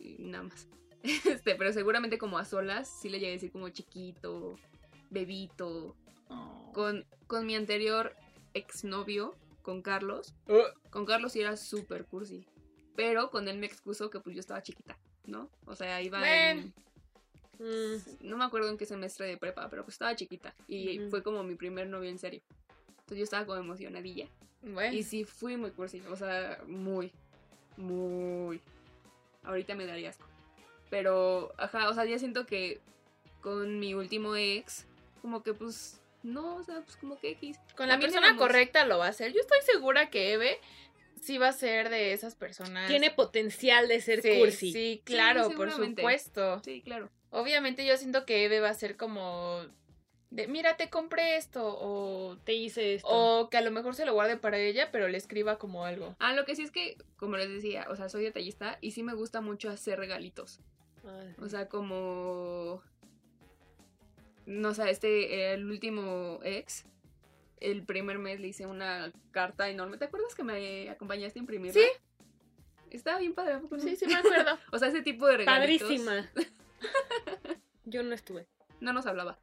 Y 0.03 0.17
nada 0.19 0.45
más. 0.45 0.69
Este, 1.25 1.57
pero 1.57 1.73
seguramente 1.73 2.17
como 2.17 2.39
a 2.39 2.45
solas 2.45 2.89
sí 2.89 3.09
le 3.09 3.19
llegué 3.19 3.33
a 3.33 3.35
decir 3.35 3.51
como 3.51 3.69
chiquito, 3.71 4.57
bebito. 5.11 5.97
Con, 6.73 7.05
con 7.27 7.45
mi 7.45 7.55
anterior 7.57 8.15
exnovio, 8.55 9.35
con 9.63 9.83
Carlos. 9.83 10.35
Con 10.91 11.05
Carlos 11.05 11.33
sí 11.33 11.41
era 11.41 11.57
súper 11.57 12.05
cursi. 12.07 12.47
Pero 12.95 13.31
con 13.31 13.49
él 13.49 13.59
me 13.59 13.67
excusó 13.67 14.11
que 14.11 14.21
pues 14.21 14.37
yo 14.37 14.41
estaba 14.41 14.63
chiquita, 14.63 14.97
¿no? 15.27 15.51
O 15.67 15.75
sea, 15.75 16.01
iba 16.03 16.21
en... 16.51 16.73
Mm, 17.59 18.29
No 18.29 18.37
me 18.37 18.45
acuerdo 18.45 18.69
en 18.71 18.79
qué 18.79 18.87
semestre 18.87 19.27
de 19.27 19.37
prepa, 19.37 19.69
pero 19.69 19.83
pues 19.85 19.95
estaba 19.95 20.15
chiquita. 20.17 20.55
Y 20.69 21.01
fue 21.11 21.23
como 21.23 21.43
mi 21.43 21.55
primer 21.57 21.89
novio 21.89 22.09
en 22.11 22.19
serio. 22.19 22.43
Entonces 22.89 23.19
yo 23.19 23.25
estaba 23.25 23.45
como 23.45 23.59
emocionadilla. 23.59 24.29
Bueno, 24.63 24.97
Y 24.97 25.03
sí 25.03 25.25
fui 25.25 25.57
muy 25.57 25.71
cursi. 25.73 26.01
O 26.11 26.17
sea, 26.17 26.63
muy, 26.67 27.13
muy. 27.77 28.61
Ahorita 29.43 29.75
me 29.75 29.87
daría 29.87 30.11
asco. 30.11 30.27
Pero, 30.91 31.53
ajá, 31.59 31.89
o 31.89 31.95
sea, 31.95 32.05
ya 32.05 32.19
siento 32.19 32.47
que 32.47 32.81
con 33.41 33.79
mi 33.81 33.95
último 33.95 34.37
ex, 34.37 34.87
como 35.21 35.43
que 35.43 35.55
pues, 35.55 36.01
no, 36.23 36.57
o 36.57 36.63
sea, 36.63 36.83
pues 36.83 36.97
como 36.97 37.19
que 37.19 37.31
X. 37.31 37.59
con 37.77 37.89
la 37.89 37.95
también 37.95 38.11
persona 38.11 38.29
éramos- 38.29 38.43
correcta 38.47 38.85
lo 38.87 38.99
va 38.99 39.07
a 39.07 39.11
hacer. 39.11 39.33
Yo 39.33 39.41
estoy 39.41 39.59
segura 39.63 40.11
que 40.11 40.33
Eve 40.35 40.59
sí 41.21 41.39
va 41.39 41.49
a 41.49 41.53
ser 41.53 41.89
de 41.89 42.13
esas 42.13 42.35
personas. 42.35 42.89
Tiene 42.89 43.11
potencial 43.11 43.89
de 43.89 44.01
ser 44.01 44.23
sí, 44.23 44.39
cursi. 44.39 44.73
Sí, 44.73 45.03
claro, 45.05 45.51
por 45.51 45.71
supuesto. 45.73 46.61
Sí, 46.65 46.83
claro. 46.83 47.11
Obviamente 47.31 47.87
yo 47.87 47.97
siento 47.97 48.27
que 48.27 48.45
Eve 48.45 48.61
va 48.61 48.69
a 48.69 48.75
ser 48.75 48.97
como 48.97 49.65
de, 50.33 50.49
mira, 50.49 50.79
te 50.79 50.89
compré 50.89 51.37
esto 51.37 51.61
o 51.79 52.39
Te 52.45 52.55
hice 52.55 52.95
esto. 52.95 53.07
o 53.09 53.51
que 53.51 53.59
a 53.59 53.61
lo 53.61 53.71
mejor 53.71 53.95
se 53.95 54.07
lo 54.07 54.15
guarde 54.15 54.39
para 54.39 54.57
ella, 54.59 54.91
pero 54.91 55.07
le 55.09 55.19
escriba 55.19 55.59
como 55.59 55.85
algo. 55.85 56.17
Ah, 56.19 56.33
lo 56.35 56.47
que 56.47 56.57
sí 56.57 56.63
es 56.63 56.71
que, 56.71 56.97
como 57.17 57.37
les 57.37 57.51
decía, 57.51 57.87
o 57.91 57.97
sea, 57.97 58.09
soy 58.09 58.25
detallista 58.25 58.79
y 58.81 58.93
sí 58.93 59.03
me 59.03 59.13
gusta 59.13 59.43
mucho 59.43 59.69
hacer 59.69 59.99
regalitos. 59.99 60.61
Ay, 61.05 61.35
O 61.39 61.49
sea, 61.51 61.69
como. 61.69 62.83
No 64.47 64.73
sé, 64.73 64.91
este, 64.91 65.53
el 65.53 65.67
último 65.71 66.41
ex, 66.43 66.87
el 67.61 67.85
primer 67.85 68.19
mes 68.19 68.41
le 68.41 68.49
hice 68.49 68.65
una 68.67 69.13
carta 69.33 69.69
enorme. 69.69 69.99
¿Te 69.99 70.07
acuerdas 70.07 70.35
que 70.35 70.45
me 70.45 70.89
acompañaste 70.89 71.39
a 71.39 71.43
imprimirla? 71.43 71.81
Sí. 71.81 71.87
Estaba 72.91 73.19
bien 73.19 73.35
padre. 73.35 73.61
Sí, 73.81 73.97
sí 73.97 74.07
me 74.07 74.15
acuerdo. 74.17 74.59
O 74.73 74.79
sea, 74.79 74.89
ese 74.89 75.03
tipo 75.03 75.27
de 75.27 75.37
regalitos. 75.39 75.89
Padrísima. 75.89 76.31
Yo 77.85 78.03
no 78.03 78.15
estuve. 78.15 78.47
No 78.81 78.93
nos 78.95 79.07
hablaba. 79.07 79.39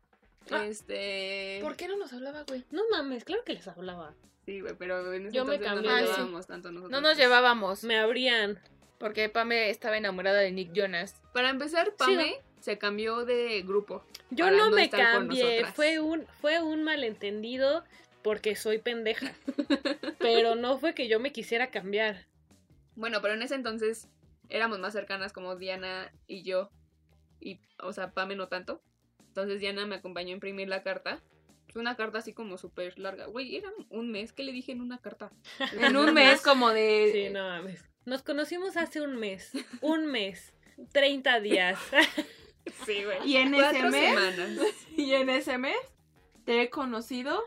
Ah. 0.56 0.66
Este. 0.66 1.60
¿Por 1.62 1.76
qué 1.76 1.88
no 1.88 1.98
nos 1.98 2.14
hablaba, 2.14 2.44
güey? 2.48 2.66
No 2.72 2.84
mames, 2.92 3.24
claro 3.24 3.44
que 3.44 3.54
les 3.54 3.68
hablaba. 3.68 4.14
Sí, 4.46 4.62
güey, 4.62 4.76
pero 4.78 5.14
en 5.14 5.28
ese 5.28 5.36
Yo 5.36 5.46
me 5.46 5.60
cambié 5.60 5.90
no 5.90 5.98
nos 5.98 6.10
llevábamos 6.10 6.48
tanto 6.48 6.72
nosotros. 6.72 6.92
No 6.92 7.02
nos 7.02 7.18
llevábamos 7.18 7.84
Me 7.84 7.98
abrían. 7.98 8.60
porque 8.98 9.30
Pame 9.30 9.70
estaba 9.70 9.98
enamorada 9.98 10.40
de 10.40 10.52
Nick 10.52 10.74
Jonas. 10.74 11.22
Para 11.34 11.50
empezar, 11.50 11.94
Pame 11.96 12.42
se 12.60 12.78
cambió 12.78 13.26
de 13.26 13.62
grupo. 13.62 14.04
Yo 14.32 14.50
no 14.52 14.70
no 14.70 14.76
me 14.76 14.90
cambié. 14.90 15.66
Fue 15.66 16.00
un, 16.00 16.26
fue 16.42 16.62
un 16.62 16.84
malentendido 16.84 17.84
porque 18.22 18.56
soy 18.56 18.80
pendeja. 18.80 19.34
Pero 20.20 20.56
no 20.56 20.78
fue 20.78 20.94
que 20.94 21.08
yo 21.08 21.20
me 21.20 21.32
quisiera 21.32 21.72
cambiar. 21.72 22.26
Bueno, 22.96 23.22
pero 23.22 23.34
en 23.34 23.42
ese 23.42 23.56
entonces 23.56 24.10
éramos 24.50 24.80
más 24.80 24.92
cercanas 24.92 25.32
como 25.32 25.56
Diana 25.56 26.12
y 26.28 26.44
yo. 26.44 26.70
Y, 27.40 27.62
o 27.82 27.94
sea, 27.94 28.12
Pame 28.12 28.36
no 28.36 28.50
tanto. 28.50 28.82
Entonces 29.39 29.62
Diana 29.62 29.86
me 29.86 29.95
acompañó 29.95 30.32
a 30.32 30.34
imprimir 30.34 30.67
la 30.67 30.84
carta. 30.84 31.21
Fue 31.69 31.82
una 31.82 31.95
carta 31.95 32.17
así 32.17 32.34
como 32.34 32.58
súper 32.58 32.99
larga. 32.99 33.28
Güey, 33.28 33.56
era 33.56 33.69
un 33.89 34.12
mes 34.12 34.34
que 34.34 34.43
le 34.43 34.52
dije 34.52 34.73
en 34.73 34.82
una 34.82 34.97
carta. 34.97 35.32
En 35.80 35.95
un 35.95 36.13
mes 36.13 36.41
como 36.41 36.69
de... 36.71 37.12
Sí, 37.13 37.34
no 37.34 37.47
mames. 37.47 37.86
Nos 38.06 38.21
conocimos 38.21 38.75
hace 38.75 38.99
un 38.99 39.15
mes. 39.15 39.52
Un 39.80 40.08
mes. 40.08 40.54
30 40.91 41.39
días. 41.39 41.80
Sí, 42.86 43.04
güey. 43.04 43.28
Y 43.28 43.38
en 43.38 43.56
ese 43.56 43.63
Cuatro 43.63 43.89
mes, 43.89 44.10
semanas. 44.10 44.60
y 44.97 45.13
en 45.13 45.30
ese 45.30 45.58
mes, 45.58 45.78
te 46.45 46.62
he 46.62 46.69
conocido 46.69 47.41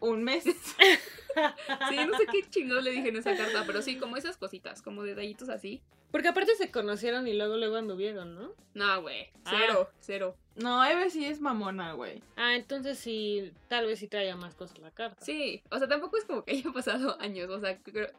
un 0.00 0.24
mes. 0.24 0.42
Sí, 0.42 1.96
no 2.08 2.16
sé 2.16 2.26
qué 2.32 2.42
chingados 2.50 2.82
le 2.82 2.90
dije 2.90 3.10
en 3.10 3.16
esa 3.16 3.36
carta, 3.36 3.62
pero 3.64 3.82
sí, 3.82 3.98
como 3.98 4.16
esas 4.16 4.36
cositas, 4.36 4.82
como 4.82 5.04
detallitos 5.04 5.48
así. 5.48 5.80
Porque 6.10 6.28
aparte 6.28 6.54
se 6.54 6.70
conocieron 6.70 7.26
y 7.28 7.34
luego 7.34 7.56
luego 7.56 7.76
anduvieron, 7.76 8.34
¿no? 8.34 8.52
No, 8.74 9.02
güey. 9.02 9.28
Ah. 9.44 9.50
Cero, 9.58 9.90
cero. 10.00 10.36
No, 10.54 10.82
Eve 10.84 11.10
sí 11.10 11.26
es 11.26 11.40
mamona, 11.40 11.92
güey. 11.92 12.22
Ah, 12.36 12.54
entonces 12.54 12.98
sí, 12.98 13.52
tal 13.68 13.86
vez 13.86 13.98
sí 13.98 14.08
traía 14.08 14.36
más 14.36 14.54
cosas 14.54 14.78
la 14.78 14.90
carta. 14.90 15.22
Sí, 15.24 15.62
o 15.70 15.78
sea, 15.78 15.88
tampoco 15.88 16.16
es 16.16 16.24
como 16.24 16.44
que 16.44 16.52
haya 16.52 16.70
pasado 16.74 17.20
años. 17.20 17.50
O 17.50 17.60
sea, 17.60 17.78
creo- 17.82 18.10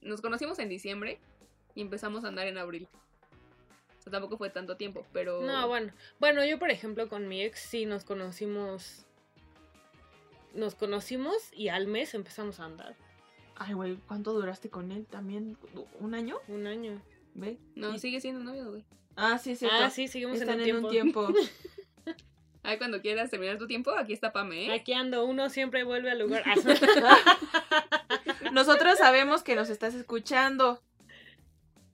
nos 0.00 0.20
conocimos 0.22 0.58
en 0.60 0.68
diciembre 0.68 1.18
y 1.74 1.82
empezamos 1.82 2.24
a 2.24 2.28
andar 2.28 2.46
en 2.46 2.56
abril. 2.58 2.88
O 3.98 4.02
sea, 4.02 4.10
tampoco 4.12 4.38
fue 4.38 4.48
tanto 4.50 4.76
tiempo, 4.76 5.06
pero. 5.12 5.42
No, 5.42 5.68
bueno. 5.68 5.92
Bueno, 6.18 6.44
yo 6.44 6.58
por 6.58 6.70
ejemplo 6.70 7.08
con 7.08 7.28
mi 7.28 7.42
ex 7.42 7.60
sí 7.60 7.84
nos 7.86 8.04
conocimos. 8.04 9.04
Nos 10.54 10.74
conocimos 10.74 11.34
y 11.52 11.68
al 11.68 11.86
mes 11.86 12.14
empezamos 12.14 12.60
a 12.60 12.64
andar. 12.64 12.94
Ay, 13.56 13.74
güey, 13.74 13.96
¿cuánto 14.08 14.32
duraste 14.32 14.70
con 14.70 14.92
él 14.92 15.06
también? 15.06 15.56
¿Un 16.00 16.14
año? 16.14 16.38
Un 16.48 16.66
año. 16.66 17.00
¿Ve? 17.34 17.58
No, 17.74 17.94
Y- 17.94 17.98
sigue 17.98 18.20
siendo 18.20 18.42
novio, 18.44 18.70
güey. 18.70 18.84
Ah, 19.16 19.38
sí, 19.38 19.56
cierto. 19.56 19.76
Ah, 19.80 19.90
sí, 19.90 20.08
seguimos 20.08 20.40
Están 20.40 20.60
en 20.60 20.76
un 20.76 20.90
tiempo. 20.90 21.26
tiempo. 21.28 21.28
Ay, 22.64 22.78
cuando 22.78 23.00
quieras 23.02 23.28
terminar 23.30 23.58
tu 23.58 23.66
tiempo, 23.66 23.90
aquí 23.90 24.12
está 24.12 24.32
Pame, 24.32 24.66
¿eh? 24.66 24.72
Aquí 24.74 24.92
ando, 24.92 25.24
uno 25.24 25.50
siempre 25.50 25.82
vuelve 25.84 26.10
al 26.10 26.20
lugar. 26.20 26.44
Nosotros 28.52 28.98
sabemos 28.98 29.42
que 29.42 29.56
nos 29.56 29.68
estás 29.70 29.94
escuchando. 29.94 30.80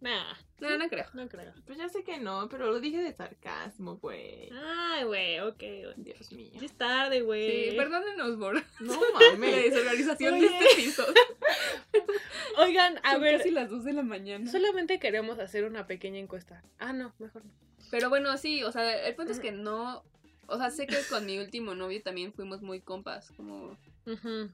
nah, 0.00 0.34
No, 0.60 0.76
no 0.76 0.88
creo. 0.88 1.06
no 1.14 1.28
creo. 1.28 1.52
Pues 1.66 1.78
ya 1.78 1.88
sé 1.88 2.02
que 2.02 2.18
no, 2.18 2.48
pero 2.48 2.66
lo 2.66 2.80
dije 2.80 2.98
de 2.98 3.12
sarcasmo, 3.12 3.96
güey. 3.98 4.50
Ay, 4.52 5.04
güey, 5.04 5.38
ok. 5.40 5.58
güey. 5.58 5.94
Dios 5.96 6.32
mío. 6.32 6.50
Ya 6.54 6.66
es 6.66 6.72
tarde, 6.72 7.20
güey. 7.22 7.70
Sí, 7.70 7.76
perdónenos 7.76 8.36
por 8.38 8.54
No 8.80 9.00
la 9.20 9.30
mames. 9.32 9.70
desorganización 9.70 10.34
Oye. 10.34 10.48
de 10.48 10.58
este 10.58 10.72
episodio. 10.80 11.14
Oigan, 12.58 12.98
a 13.04 13.12
Son 13.12 13.22
ver, 13.22 13.38
casi 13.38 13.50
las 13.50 13.70
2 13.70 13.84
de 13.84 13.92
la 13.92 14.02
mañana. 14.02 14.50
solamente 14.50 14.98
queremos 14.98 15.38
hacer 15.38 15.64
una 15.64 15.86
pequeña 15.86 16.18
encuesta. 16.18 16.62
Ah, 16.78 16.92
no, 16.92 17.12
mejor 17.18 17.44
no. 17.44 17.50
Pero 17.90 18.08
bueno, 18.10 18.36
sí, 18.36 18.62
o 18.64 18.72
sea, 18.72 19.06
el 19.06 19.14
punto 19.14 19.32
es 19.32 19.40
que 19.40 19.52
no. 19.52 20.02
O 20.46 20.56
sea, 20.58 20.70
sé 20.70 20.86
que 20.86 20.96
con 21.08 21.24
mi 21.26 21.38
último 21.38 21.74
novio 21.74 22.02
también 22.02 22.32
fuimos 22.32 22.62
muy 22.62 22.80
compas, 22.80 23.30
como 23.36 23.76
Ujú. 24.06 24.50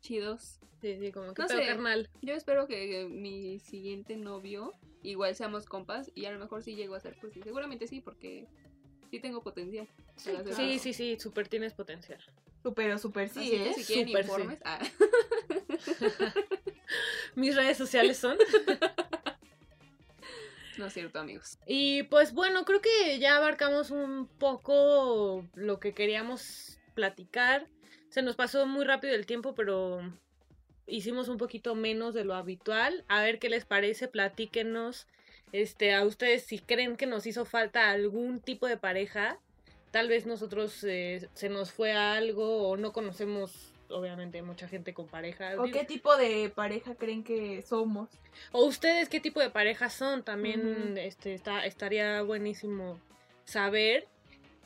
chidos. 0.00 0.58
Sí, 0.80 0.96
sí, 0.98 1.12
como 1.12 1.32
que 1.34 1.42
No 1.42 1.48
sé. 1.48 1.66
carnal. 1.66 2.08
Yo 2.22 2.34
espero 2.34 2.66
que 2.66 3.06
mi 3.10 3.58
siguiente 3.60 4.16
novio 4.16 4.72
igual 5.02 5.34
seamos 5.34 5.66
compas 5.66 6.10
y 6.14 6.26
a 6.26 6.32
lo 6.32 6.38
mejor 6.38 6.62
sí 6.62 6.74
llego 6.74 6.94
a 6.94 7.00
ser, 7.00 7.16
pues 7.20 7.32
sí, 7.32 7.40
seguramente 7.42 7.86
sí, 7.86 8.00
porque 8.00 8.46
sí 9.10 9.20
tengo 9.20 9.42
potencial. 9.42 9.88
Sí, 10.16 10.30
algo. 10.30 10.52
sí, 10.52 10.78
sí, 10.78 11.16
súper 11.18 11.48
tienes 11.48 11.74
potencial. 11.74 12.20
Súper, 12.62 12.98
súper 12.98 13.28
sí, 13.28 13.40
Así 13.40 13.54
¿eh? 13.54 13.72
si 13.74 13.84
quieren 13.84 14.08
sí. 14.08 14.16
informes, 14.16 14.60
ah, 14.64 14.78
Mis 17.34 17.56
redes 17.56 17.76
sociales 17.76 18.18
son. 18.18 18.36
no 20.78 20.86
es 20.86 20.92
cierto, 20.92 21.18
amigos. 21.18 21.58
Y 21.66 22.04
pues 22.04 22.32
bueno, 22.32 22.64
creo 22.64 22.80
que 22.80 23.18
ya 23.18 23.36
abarcamos 23.36 23.90
un 23.90 24.26
poco 24.26 25.46
lo 25.54 25.80
que 25.80 25.92
queríamos 25.92 26.78
platicar. 26.94 27.66
Se 28.10 28.22
nos 28.22 28.36
pasó 28.36 28.66
muy 28.66 28.84
rápido 28.84 29.14
el 29.14 29.26
tiempo, 29.26 29.54
pero 29.54 30.00
hicimos 30.86 31.28
un 31.28 31.38
poquito 31.38 31.74
menos 31.74 32.14
de 32.14 32.24
lo 32.24 32.34
habitual. 32.34 33.04
A 33.08 33.22
ver 33.22 33.38
qué 33.38 33.48
les 33.48 33.64
parece, 33.64 34.08
platíquenos 34.08 35.06
este, 35.52 35.94
a 35.94 36.04
ustedes 36.04 36.44
si 36.44 36.58
creen 36.58 36.96
que 36.96 37.06
nos 37.06 37.26
hizo 37.26 37.44
falta 37.44 37.90
algún 37.90 38.40
tipo 38.40 38.66
de 38.66 38.76
pareja. 38.76 39.38
Tal 39.90 40.08
vez 40.08 40.26
nosotros 40.26 40.82
eh, 40.84 41.28
se 41.34 41.48
nos 41.48 41.70
fue 41.72 41.92
algo 41.92 42.68
o 42.68 42.76
no 42.76 42.92
conocemos 42.92 43.72
obviamente 43.92 44.42
mucha 44.42 44.66
gente 44.68 44.94
con 44.94 45.06
pareja. 45.06 45.54
¿O 45.58 45.64
qué 45.64 45.84
tipo 45.84 46.16
de 46.16 46.50
pareja 46.54 46.94
creen 46.94 47.22
que 47.22 47.62
somos? 47.62 48.08
o 48.50 48.64
ustedes 48.64 49.10
qué 49.10 49.20
tipo 49.20 49.40
de 49.40 49.50
pareja 49.50 49.90
son, 49.90 50.22
también 50.22 50.96
este, 50.96 51.34
está, 51.34 51.66
estaría 51.66 52.22
buenísimo 52.22 52.98
saber. 53.44 54.08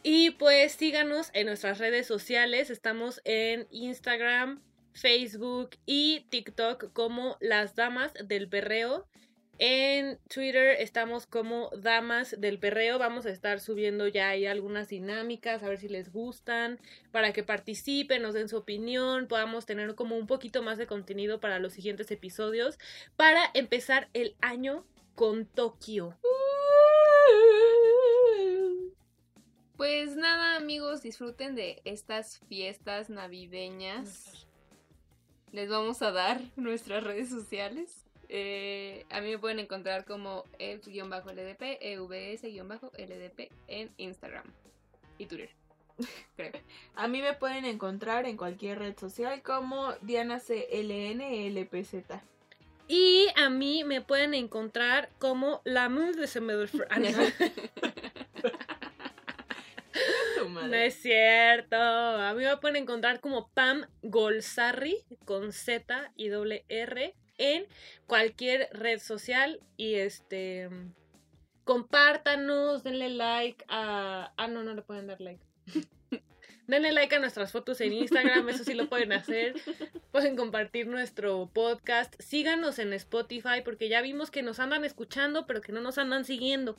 Y 0.02 0.30
pues 0.30 0.72
síganos 0.72 1.30
en 1.32 1.46
nuestras 1.46 1.78
redes 1.78 2.06
sociales, 2.06 2.70
estamos 2.70 3.20
en 3.24 3.66
Instagram, 3.72 4.62
Facebook 4.96 5.70
y 5.86 6.26
TikTok 6.30 6.92
como 6.92 7.36
las 7.40 7.74
damas 7.74 8.12
del 8.24 8.48
perreo. 8.48 9.06
En 9.58 10.18
Twitter 10.28 10.76
estamos 10.80 11.26
como 11.26 11.70
Damas 11.78 12.36
del 12.38 12.58
Perreo. 12.58 12.98
Vamos 12.98 13.24
a 13.24 13.30
estar 13.30 13.58
subiendo 13.58 14.06
ya 14.06 14.28
ahí 14.28 14.44
algunas 14.44 14.88
dinámicas, 14.88 15.62
a 15.62 15.68
ver 15.68 15.78
si 15.78 15.88
les 15.88 16.12
gustan, 16.12 16.78
para 17.10 17.32
que 17.32 17.42
participen, 17.42 18.20
nos 18.20 18.34
den 18.34 18.50
su 18.50 18.58
opinión, 18.58 19.28
podamos 19.28 19.64
tener 19.64 19.94
como 19.94 20.16
un 20.16 20.26
poquito 20.26 20.62
más 20.62 20.76
de 20.76 20.86
contenido 20.86 21.40
para 21.40 21.58
los 21.58 21.72
siguientes 21.72 22.10
episodios, 22.10 22.78
para 23.16 23.50
empezar 23.54 24.10
el 24.12 24.36
año 24.42 24.84
con 25.14 25.46
Tokio. 25.46 26.18
Pues 29.78 30.16
nada, 30.16 30.56
amigos, 30.56 31.02
disfruten 31.02 31.54
de 31.54 31.80
estas 31.84 32.40
fiestas 32.46 33.08
navideñas. 33.08 34.45
Les 35.56 35.70
vamos 35.70 36.02
a 36.02 36.12
dar 36.12 36.42
nuestras 36.56 37.02
redes 37.02 37.30
sociales. 37.30 38.04
Eh, 38.28 39.06
a 39.08 39.22
mí 39.22 39.30
me 39.30 39.38
pueden 39.38 39.58
encontrar 39.58 40.04
como 40.04 40.44
ev-ldp, 40.58 41.78
evs-ldp 41.80 43.48
en 43.66 43.90
Instagram 43.96 44.44
y 45.16 45.24
Twitter. 45.24 45.48
Creo. 46.36 46.52
A 46.94 47.08
mí 47.08 47.22
me 47.22 47.32
pueden 47.32 47.64
encontrar 47.64 48.26
en 48.26 48.36
cualquier 48.36 48.80
red 48.80 48.98
social 48.98 49.40
como 49.40 49.94
Diana 50.02 50.40
CLNLPZ. 50.40 52.20
Y 52.86 53.28
a 53.34 53.48
mí 53.48 53.82
me 53.82 54.02
pueden 54.02 54.34
encontrar 54.34 55.08
como 55.18 55.62
la 55.64 55.88
Moon 55.88 56.12
de 56.12 56.26
Semedorfer. 56.26 56.86
No. 60.66 60.76
Es 60.76 60.94
cierto. 60.94 61.76
A 61.76 62.34
mí 62.34 62.44
me 62.44 62.56
pueden 62.58 62.76
encontrar 62.76 63.20
como 63.20 63.48
Pam 63.48 63.86
Golsarri 64.02 65.04
con 65.24 65.52
Z 65.52 66.12
y 66.16 66.28
doble 66.28 66.64
R 66.68 67.14
en 67.38 67.66
cualquier 68.06 68.68
red 68.72 68.98
social. 68.98 69.60
Y 69.76 69.94
este. 69.94 70.68
Compártanos, 71.64 72.84
denle 72.84 73.10
like 73.10 73.64
a. 73.68 74.32
Ah, 74.36 74.48
no, 74.48 74.62
no 74.62 74.74
le 74.74 74.82
pueden 74.82 75.06
dar 75.06 75.20
like. 75.20 75.44
Denle 76.66 76.90
like 76.90 77.14
a 77.14 77.20
nuestras 77.20 77.52
fotos 77.52 77.80
en 77.80 77.92
Instagram, 77.92 78.48
eso 78.48 78.64
sí 78.64 78.74
lo 78.74 78.88
pueden 78.88 79.12
hacer. 79.12 79.54
Pueden 80.10 80.34
compartir 80.34 80.88
nuestro 80.88 81.48
podcast. 81.52 82.20
Síganos 82.20 82.80
en 82.80 82.92
Spotify 82.92 83.62
porque 83.64 83.88
ya 83.88 84.02
vimos 84.02 84.32
que 84.32 84.42
nos 84.42 84.58
andan 84.58 84.84
escuchando, 84.84 85.46
pero 85.46 85.60
que 85.60 85.70
no 85.70 85.80
nos 85.80 85.98
andan 85.98 86.24
siguiendo. 86.24 86.76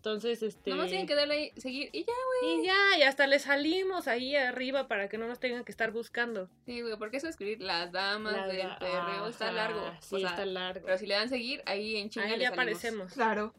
Entonces, 0.00 0.42
este. 0.42 0.70
Nomás 0.70 0.88
tienen 0.88 1.06
que 1.06 1.14
darle 1.14 1.34
ahí, 1.34 1.52
seguir 1.58 1.90
y 1.92 2.04
ya, 2.06 2.12
Y 2.42 2.64
ya, 2.64 2.98
y 2.98 3.02
hasta 3.02 3.26
le 3.26 3.38
salimos 3.38 4.08
ahí 4.08 4.34
arriba 4.34 4.88
para 4.88 5.10
que 5.10 5.18
no 5.18 5.28
nos 5.28 5.38
tengan 5.40 5.62
que 5.62 5.70
estar 5.70 5.90
buscando. 5.90 6.48
Sí, 6.64 6.80
güey, 6.80 6.96
porque 6.96 7.18
eso 7.18 7.28
escribir 7.28 7.60
las 7.60 7.92
damas 7.92 8.32
La- 8.32 8.46
del 8.46 8.66
perreo 8.78 9.26
está 9.28 9.52
largo. 9.52 9.92
Sí, 10.00 10.14
o 10.14 10.18
sea, 10.20 10.30
está 10.30 10.46
largo. 10.46 10.86
Pero 10.86 10.96
si 10.96 11.06
le 11.06 11.12
dan 11.16 11.28
seguir, 11.28 11.62
ahí 11.66 11.96
en 11.98 12.08
chinga 12.08 12.24
Ahí 12.24 12.32
le 12.32 12.38
ya 12.38 12.48
salimos. 12.48 12.58
aparecemos. 12.58 13.12
Claro. 13.12 13.54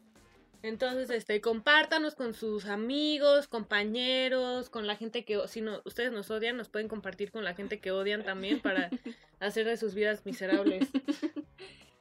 Entonces, 0.64 1.10
este, 1.10 1.40
compártanos 1.40 2.16
con 2.16 2.34
sus 2.34 2.66
amigos, 2.66 3.46
compañeros, 3.46 4.68
con 4.68 4.88
la 4.88 4.96
gente 4.96 5.24
que, 5.24 5.40
si 5.46 5.60
no, 5.60 5.80
ustedes 5.84 6.10
nos 6.10 6.28
odian, 6.32 6.56
nos 6.56 6.68
pueden 6.68 6.88
compartir 6.88 7.30
con 7.30 7.44
la 7.44 7.54
gente 7.54 7.78
que 7.78 7.92
odian 7.92 8.24
también 8.24 8.58
para 8.60 8.90
hacer 9.38 9.64
de 9.66 9.76
sus 9.76 9.94
vidas 9.94 10.26
miserables. 10.26 10.88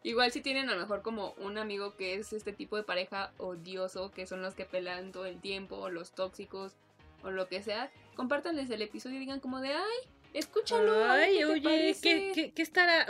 Igual 0.03 0.31
si 0.31 0.41
tienen 0.41 0.69
a 0.69 0.73
lo 0.75 0.81
mejor 0.81 1.01
como 1.03 1.33
un 1.37 1.57
amigo 1.57 1.95
que 1.95 2.15
es 2.15 2.33
este 2.33 2.53
tipo 2.53 2.75
de 2.75 2.83
pareja 2.83 3.33
odioso, 3.37 4.11
que 4.11 4.25
son 4.25 4.41
los 4.41 4.55
que 4.55 4.65
pelean 4.65 5.11
todo 5.11 5.25
el 5.25 5.39
tiempo, 5.39 5.75
o 5.77 5.89
los 5.89 6.11
tóxicos, 6.13 6.75
o 7.23 7.29
lo 7.29 7.47
que 7.47 7.61
sea, 7.61 7.91
compártanles 8.15 8.69
el 8.71 8.81
episodio 8.81 9.17
y 9.17 9.19
digan 9.19 9.39
como 9.39 9.59
de, 9.61 9.69
ay, 9.69 10.09
escúchalo. 10.33 11.03
Ay, 11.05 11.37
qué 11.37 11.45
oye, 11.45 11.61
parece". 11.61 12.01
¿qué, 12.01 12.31
qué, 12.33 12.51
qué 12.53 12.61
estará? 12.63 13.05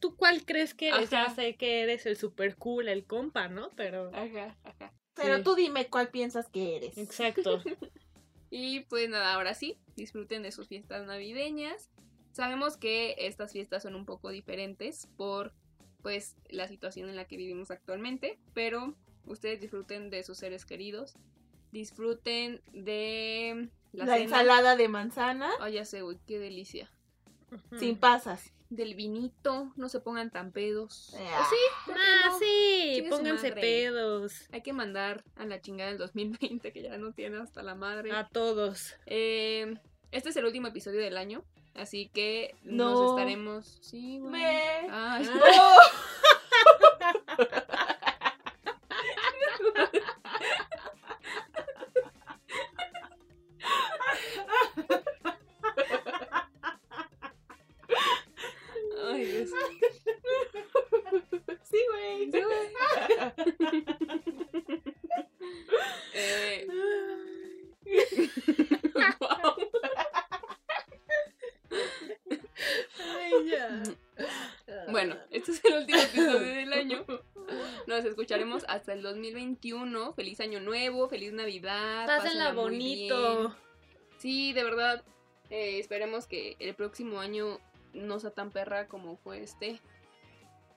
¿Tú 0.00 0.16
cuál 0.16 0.44
crees 0.44 0.74
que 0.74 0.88
eres? 0.88 1.10
Ya 1.10 1.24
Ajá. 1.26 1.34
sé 1.36 1.54
que 1.54 1.82
eres 1.82 2.06
el 2.06 2.16
super 2.16 2.56
cool, 2.56 2.88
el 2.88 3.04
compa, 3.04 3.46
¿no? 3.48 3.70
Pero. 3.76 4.08
Ajá, 4.12 4.56
ajá. 4.64 4.92
Pero 5.14 5.36
Sí. 5.36 5.42
tú 5.44 5.54
dime 5.54 5.86
cuál 5.88 6.08
piensas 6.08 6.48
que 6.48 6.76
eres. 6.76 6.98
Exacto. 6.98 7.62
Y 8.54 8.80
pues 8.80 9.08
nada, 9.08 9.32
ahora 9.32 9.54
sí, 9.54 9.78
disfruten 9.96 10.42
de 10.42 10.52
sus 10.52 10.68
fiestas 10.68 11.06
navideñas. 11.06 11.88
Sabemos 12.32 12.76
que 12.76 13.14
estas 13.16 13.50
fiestas 13.52 13.82
son 13.82 13.94
un 13.94 14.04
poco 14.04 14.28
diferentes 14.28 15.08
por 15.16 15.54
pues 16.02 16.36
la 16.48 16.68
situación 16.68 17.08
en 17.08 17.16
la 17.16 17.26
que 17.26 17.36
vivimos 17.36 17.70
actualmente, 17.70 18.38
pero 18.54 18.94
ustedes 19.26 19.60
disfruten 19.60 20.10
de 20.10 20.22
sus 20.22 20.38
seres 20.38 20.64
queridos, 20.66 21.16
disfruten 21.70 22.60
de 22.72 23.68
la, 23.92 24.18
ensalada 24.18 24.76
de 24.76 24.88
manzana 24.88 25.50
Ay, 25.60 25.74
ya 25.74 25.84
sé, 25.84 26.02
güey, 26.02 26.18
qué 26.26 26.38
delicia. 26.38 26.90
Sin 27.78 27.96
pasas. 27.96 28.52
Del 28.70 28.94
vinito, 28.94 29.70
no 29.76 29.90
se 29.90 30.00
pongan 30.00 30.30
tan 30.30 30.50
pedos. 30.52 31.14
Ah. 31.18 31.42
¿O 31.42 31.50
sí? 31.50 31.56
¿Por 31.84 31.94
qué 31.94 32.00
Ah, 32.00 32.28
no? 32.28 32.38
sí, 32.38 33.04
pónganse 33.10 33.48
madre. 33.50 33.60
pedos. 33.60 34.48
Hay 34.50 34.62
que 34.62 34.72
mandar 34.72 35.22
a 35.36 35.44
la 35.44 35.60
chingada 35.60 35.90
del 35.90 35.98
2020 35.98 36.72
que 36.72 36.82
ya 36.82 36.96
no 36.96 37.12
tiene 37.12 37.36
hasta 37.36 37.62
la 37.62 37.74
madre. 37.74 38.12
A 38.12 38.26
todos. 38.28 38.94
Eh, 39.04 39.76
este 40.10 40.30
es 40.30 40.36
el 40.36 40.46
último 40.46 40.68
episodio 40.68 41.00
del 41.00 41.18
año, 41.18 41.44
así 41.74 42.10
que 42.12 42.54
No. 42.64 42.90
nos 42.90 43.10
estaremos. 43.10 43.78
Sí, 43.80 44.18
güey. 44.20 44.32
Me- 44.32 44.88
Ah. 44.90 45.18
ay, 45.18 45.28
escucharemos 78.12 78.64
hasta 78.68 78.92
el 78.92 79.02
2021. 79.02 80.12
Feliz 80.14 80.40
año 80.40 80.60
nuevo, 80.60 81.08
feliz 81.08 81.32
Navidad. 81.32 82.06
Pásenla 82.06 82.52
bonito. 82.52 83.38
bien. 83.38 83.52
Sí, 84.18 84.52
de 84.52 84.64
verdad. 84.64 85.02
eh, 85.50 85.78
esperemos 85.78 86.26
que 86.26 86.56
el 86.60 86.74
próximo 86.74 87.20
año 87.20 87.58
no 87.92 88.20
sea 88.20 88.30
tan 88.30 88.50
perra 88.50 88.86
como 88.86 89.16
fue 89.16 89.42
este. 89.42 89.80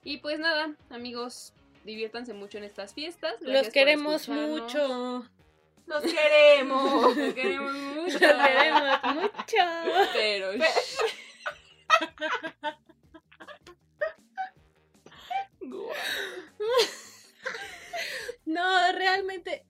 Y 0.03 0.17
pues 0.17 0.39
nada, 0.39 0.75
amigos, 0.89 1.53
diviértanse 1.83 2.33
mucho 2.33 2.57
en 2.57 2.63
estas 2.63 2.93
fiestas. 2.93 3.35
Gracias 3.41 3.65
Los 3.65 3.73
queremos 3.73 4.29
mucho. 4.29 5.25
Los 5.85 6.01
queremos. 6.01 7.15
Los 7.17 7.33
queremos 7.33 7.73
mucho. 7.73 8.19
Los 8.19 8.47
queremos 8.47 8.99
mucho. 9.15 10.11
Pero. 10.13 10.51
No, 18.45 18.91
realmente. 18.93 19.65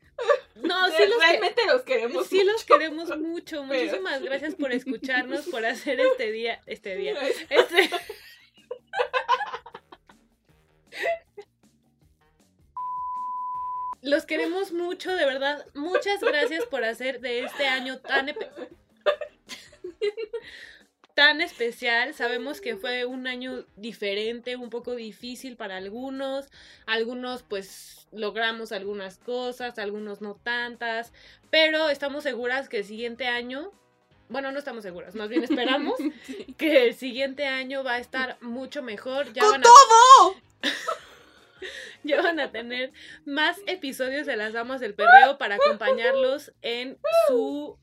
No, 0.56 0.88
sí 0.98 1.04
los, 1.08 1.18
que- 1.18 1.26
Realmente 1.28 1.66
los 1.66 1.82
queremos. 1.84 2.28
sí 2.28 2.44
los 2.44 2.64
queremos 2.64 3.18
mucho. 3.18 3.66
Pero- 3.68 3.84
Muchísimas 3.84 4.22
gracias 4.22 4.56
por 4.56 4.72
escucharnos, 4.72 5.46
por 5.48 5.66
hacer 5.66 6.00
este 6.12 6.32
día. 6.32 6.62
Este 6.66 6.96
día. 6.96 7.14
Este. 7.50 7.90
Los 14.02 14.26
queremos 14.26 14.72
mucho, 14.72 15.12
de 15.16 15.26
verdad. 15.26 15.66
Muchas 15.74 16.22
gracias 16.22 16.66
por 16.66 16.84
hacer 16.84 17.22
de 17.22 17.44
este 17.44 17.66
año 17.68 18.00
tan 18.00 18.30
tan 21.16 21.42
especial. 21.42 22.14
Sabemos 22.14 22.62
que 22.62 22.76
fue 22.76 23.06
un 23.06 23.26
año 23.26 23.66
diferente, 23.78 24.56
un 24.56 24.70
poco 24.70 24.96
difícil 24.96 25.56
para 25.56 25.78
algunos. 25.78 26.52
Algunos 26.86 27.42
pues 27.42 28.08
logramos 28.12 28.72
algunas 28.72 29.18
cosas, 29.18 29.80
algunos 29.80 30.22
no 30.22 30.36
tantas. 30.36 31.12
Pero 31.50 31.90
estamos 31.90 32.24
seguras 32.24 32.70
que 32.70 32.80
el 32.80 32.86
siguiente 32.86 33.28
año 33.28 33.72
bueno, 34.28 34.52
no 34.52 34.58
estamos 34.58 34.84
seguras, 34.84 35.14
más 35.14 35.30
bien 35.30 35.44
esperamos 35.44 35.94
que 36.58 36.88
el 36.88 36.96
siguiente 36.96 37.46
año 37.46 37.84
va 37.84 37.94
a 37.94 38.00
estar 38.00 38.38
mucho 38.42 38.82
mejor. 38.82 39.32
Ya 39.34 39.44
¡Con 39.44 39.52
van 39.52 39.62
a, 39.62 39.64
todo! 39.64 40.36
ya 42.04 42.22
van 42.24 42.40
a 42.40 42.52
tener 42.52 42.92
más 43.26 43.58
episodios 43.68 44.26
de 44.26 44.36
las 44.36 44.54
damas 44.54 44.82
del 44.82 44.96
perreo 44.96 45.38
para 45.38 45.56
acompañarlos 45.56 46.54
en 46.64 46.98
su 47.28 47.78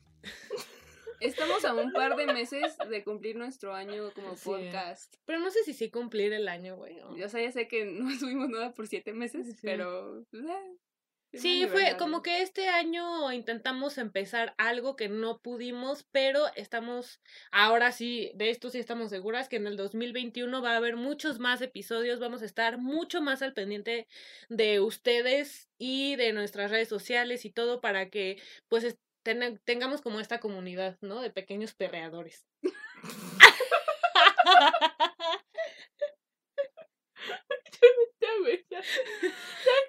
Estamos 1.23 1.63
a 1.65 1.73
un 1.73 1.91
par 1.93 2.15
de 2.15 2.25
meses 2.27 2.77
de 2.89 3.03
cumplir 3.03 3.35
nuestro 3.35 3.73
año 3.73 4.11
como 4.13 4.35
Sí. 4.35 4.43
podcast. 4.45 5.15
Pero 5.25 5.39
no 5.39 5.49
sé 5.51 5.63
si 5.63 5.73
sí 5.73 5.89
cumplir 5.89 6.33
el 6.33 6.47
año, 6.47 6.75
güey. 6.75 6.99
o- 7.01 7.11
O 7.13 7.29
sea, 7.29 7.41
ya 7.41 7.51
sé 7.51 7.67
que 7.67 7.85
no 7.85 8.09
subimos 8.19 8.49
nada 8.49 8.73
por 8.73 8.87
siete 8.87 9.13
meses, 9.13 9.47
Sí. 9.47 9.57
pero... 9.61 10.25
pues, 10.31 10.43
es 10.43 11.41
Sí, 11.41 11.65
fue 11.65 11.95
como 11.97 12.21
que 12.21 12.43
este 12.43 12.67
año 12.67 13.31
intentamos 13.31 13.97
empezar 13.97 14.53
algo 14.59 14.95
que 14.95 15.09
no 15.09 15.39
pudimos, 15.39 16.03
pero 16.11 16.45
estamos, 16.55 17.21
ahora 17.51 17.91
sí, 17.91 18.31
de 18.35 18.51
esto 18.51 18.69
sí 18.69 18.77
estamos 18.77 19.09
seguras 19.09 19.49
que 19.49 19.55
en 19.55 19.65
el 19.65 19.75
2021 19.75 20.61
va 20.61 20.73
a 20.73 20.77
haber 20.77 20.95
muchos 20.95 21.39
más 21.39 21.59
episodios, 21.63 22.19
vamos 22.19 22.43
a 22.43 22.45
estar 22.45 22.77
mucho 22.77 23.19
más 23.23 23.41
al 23.41 23.53
pendiente 23.55 24.07
de 24.49 24.79
ustedes 24.79 25.69
y 25.79 26.15
de 26.17 26.33
nuestras 26.33 26.69
redes 26.69 26.89
sociales 26.89 27.45
y 27.45 27.49
todo 27.49 27.81
para 27.81 28.11
que 28.11 28.39
pues 28.67 28.83
es- 28.83 28.99
ten- 29.23 29.59
tengamos 29.65 30.01
como 30.01 30.19
esta 30.19 30.39
comunidad, 30.39 30.97
¿no? 31.01 31.21
De 31.21 31.29
pequeños 31.31 31.73
perreadores. 31.73 32.45
Ya, 38.21 38.29
güey, 38.41 38.65
ya. 38.69 38.81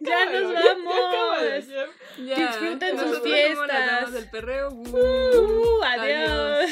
ya 0.00 0.24
nos 0.26 0.52
vamos. 0.54 1.66
ya. 1.68 1.86
Ya, 2.24 2.36
Disfruten 2.48 2.98
sus 2.98 3.20
fiestas. 3.22 4.12
del 4.12 4.30
perreo. 4.30 4.68
Uh, 4.70 5.82
adiós. 5.82 6.70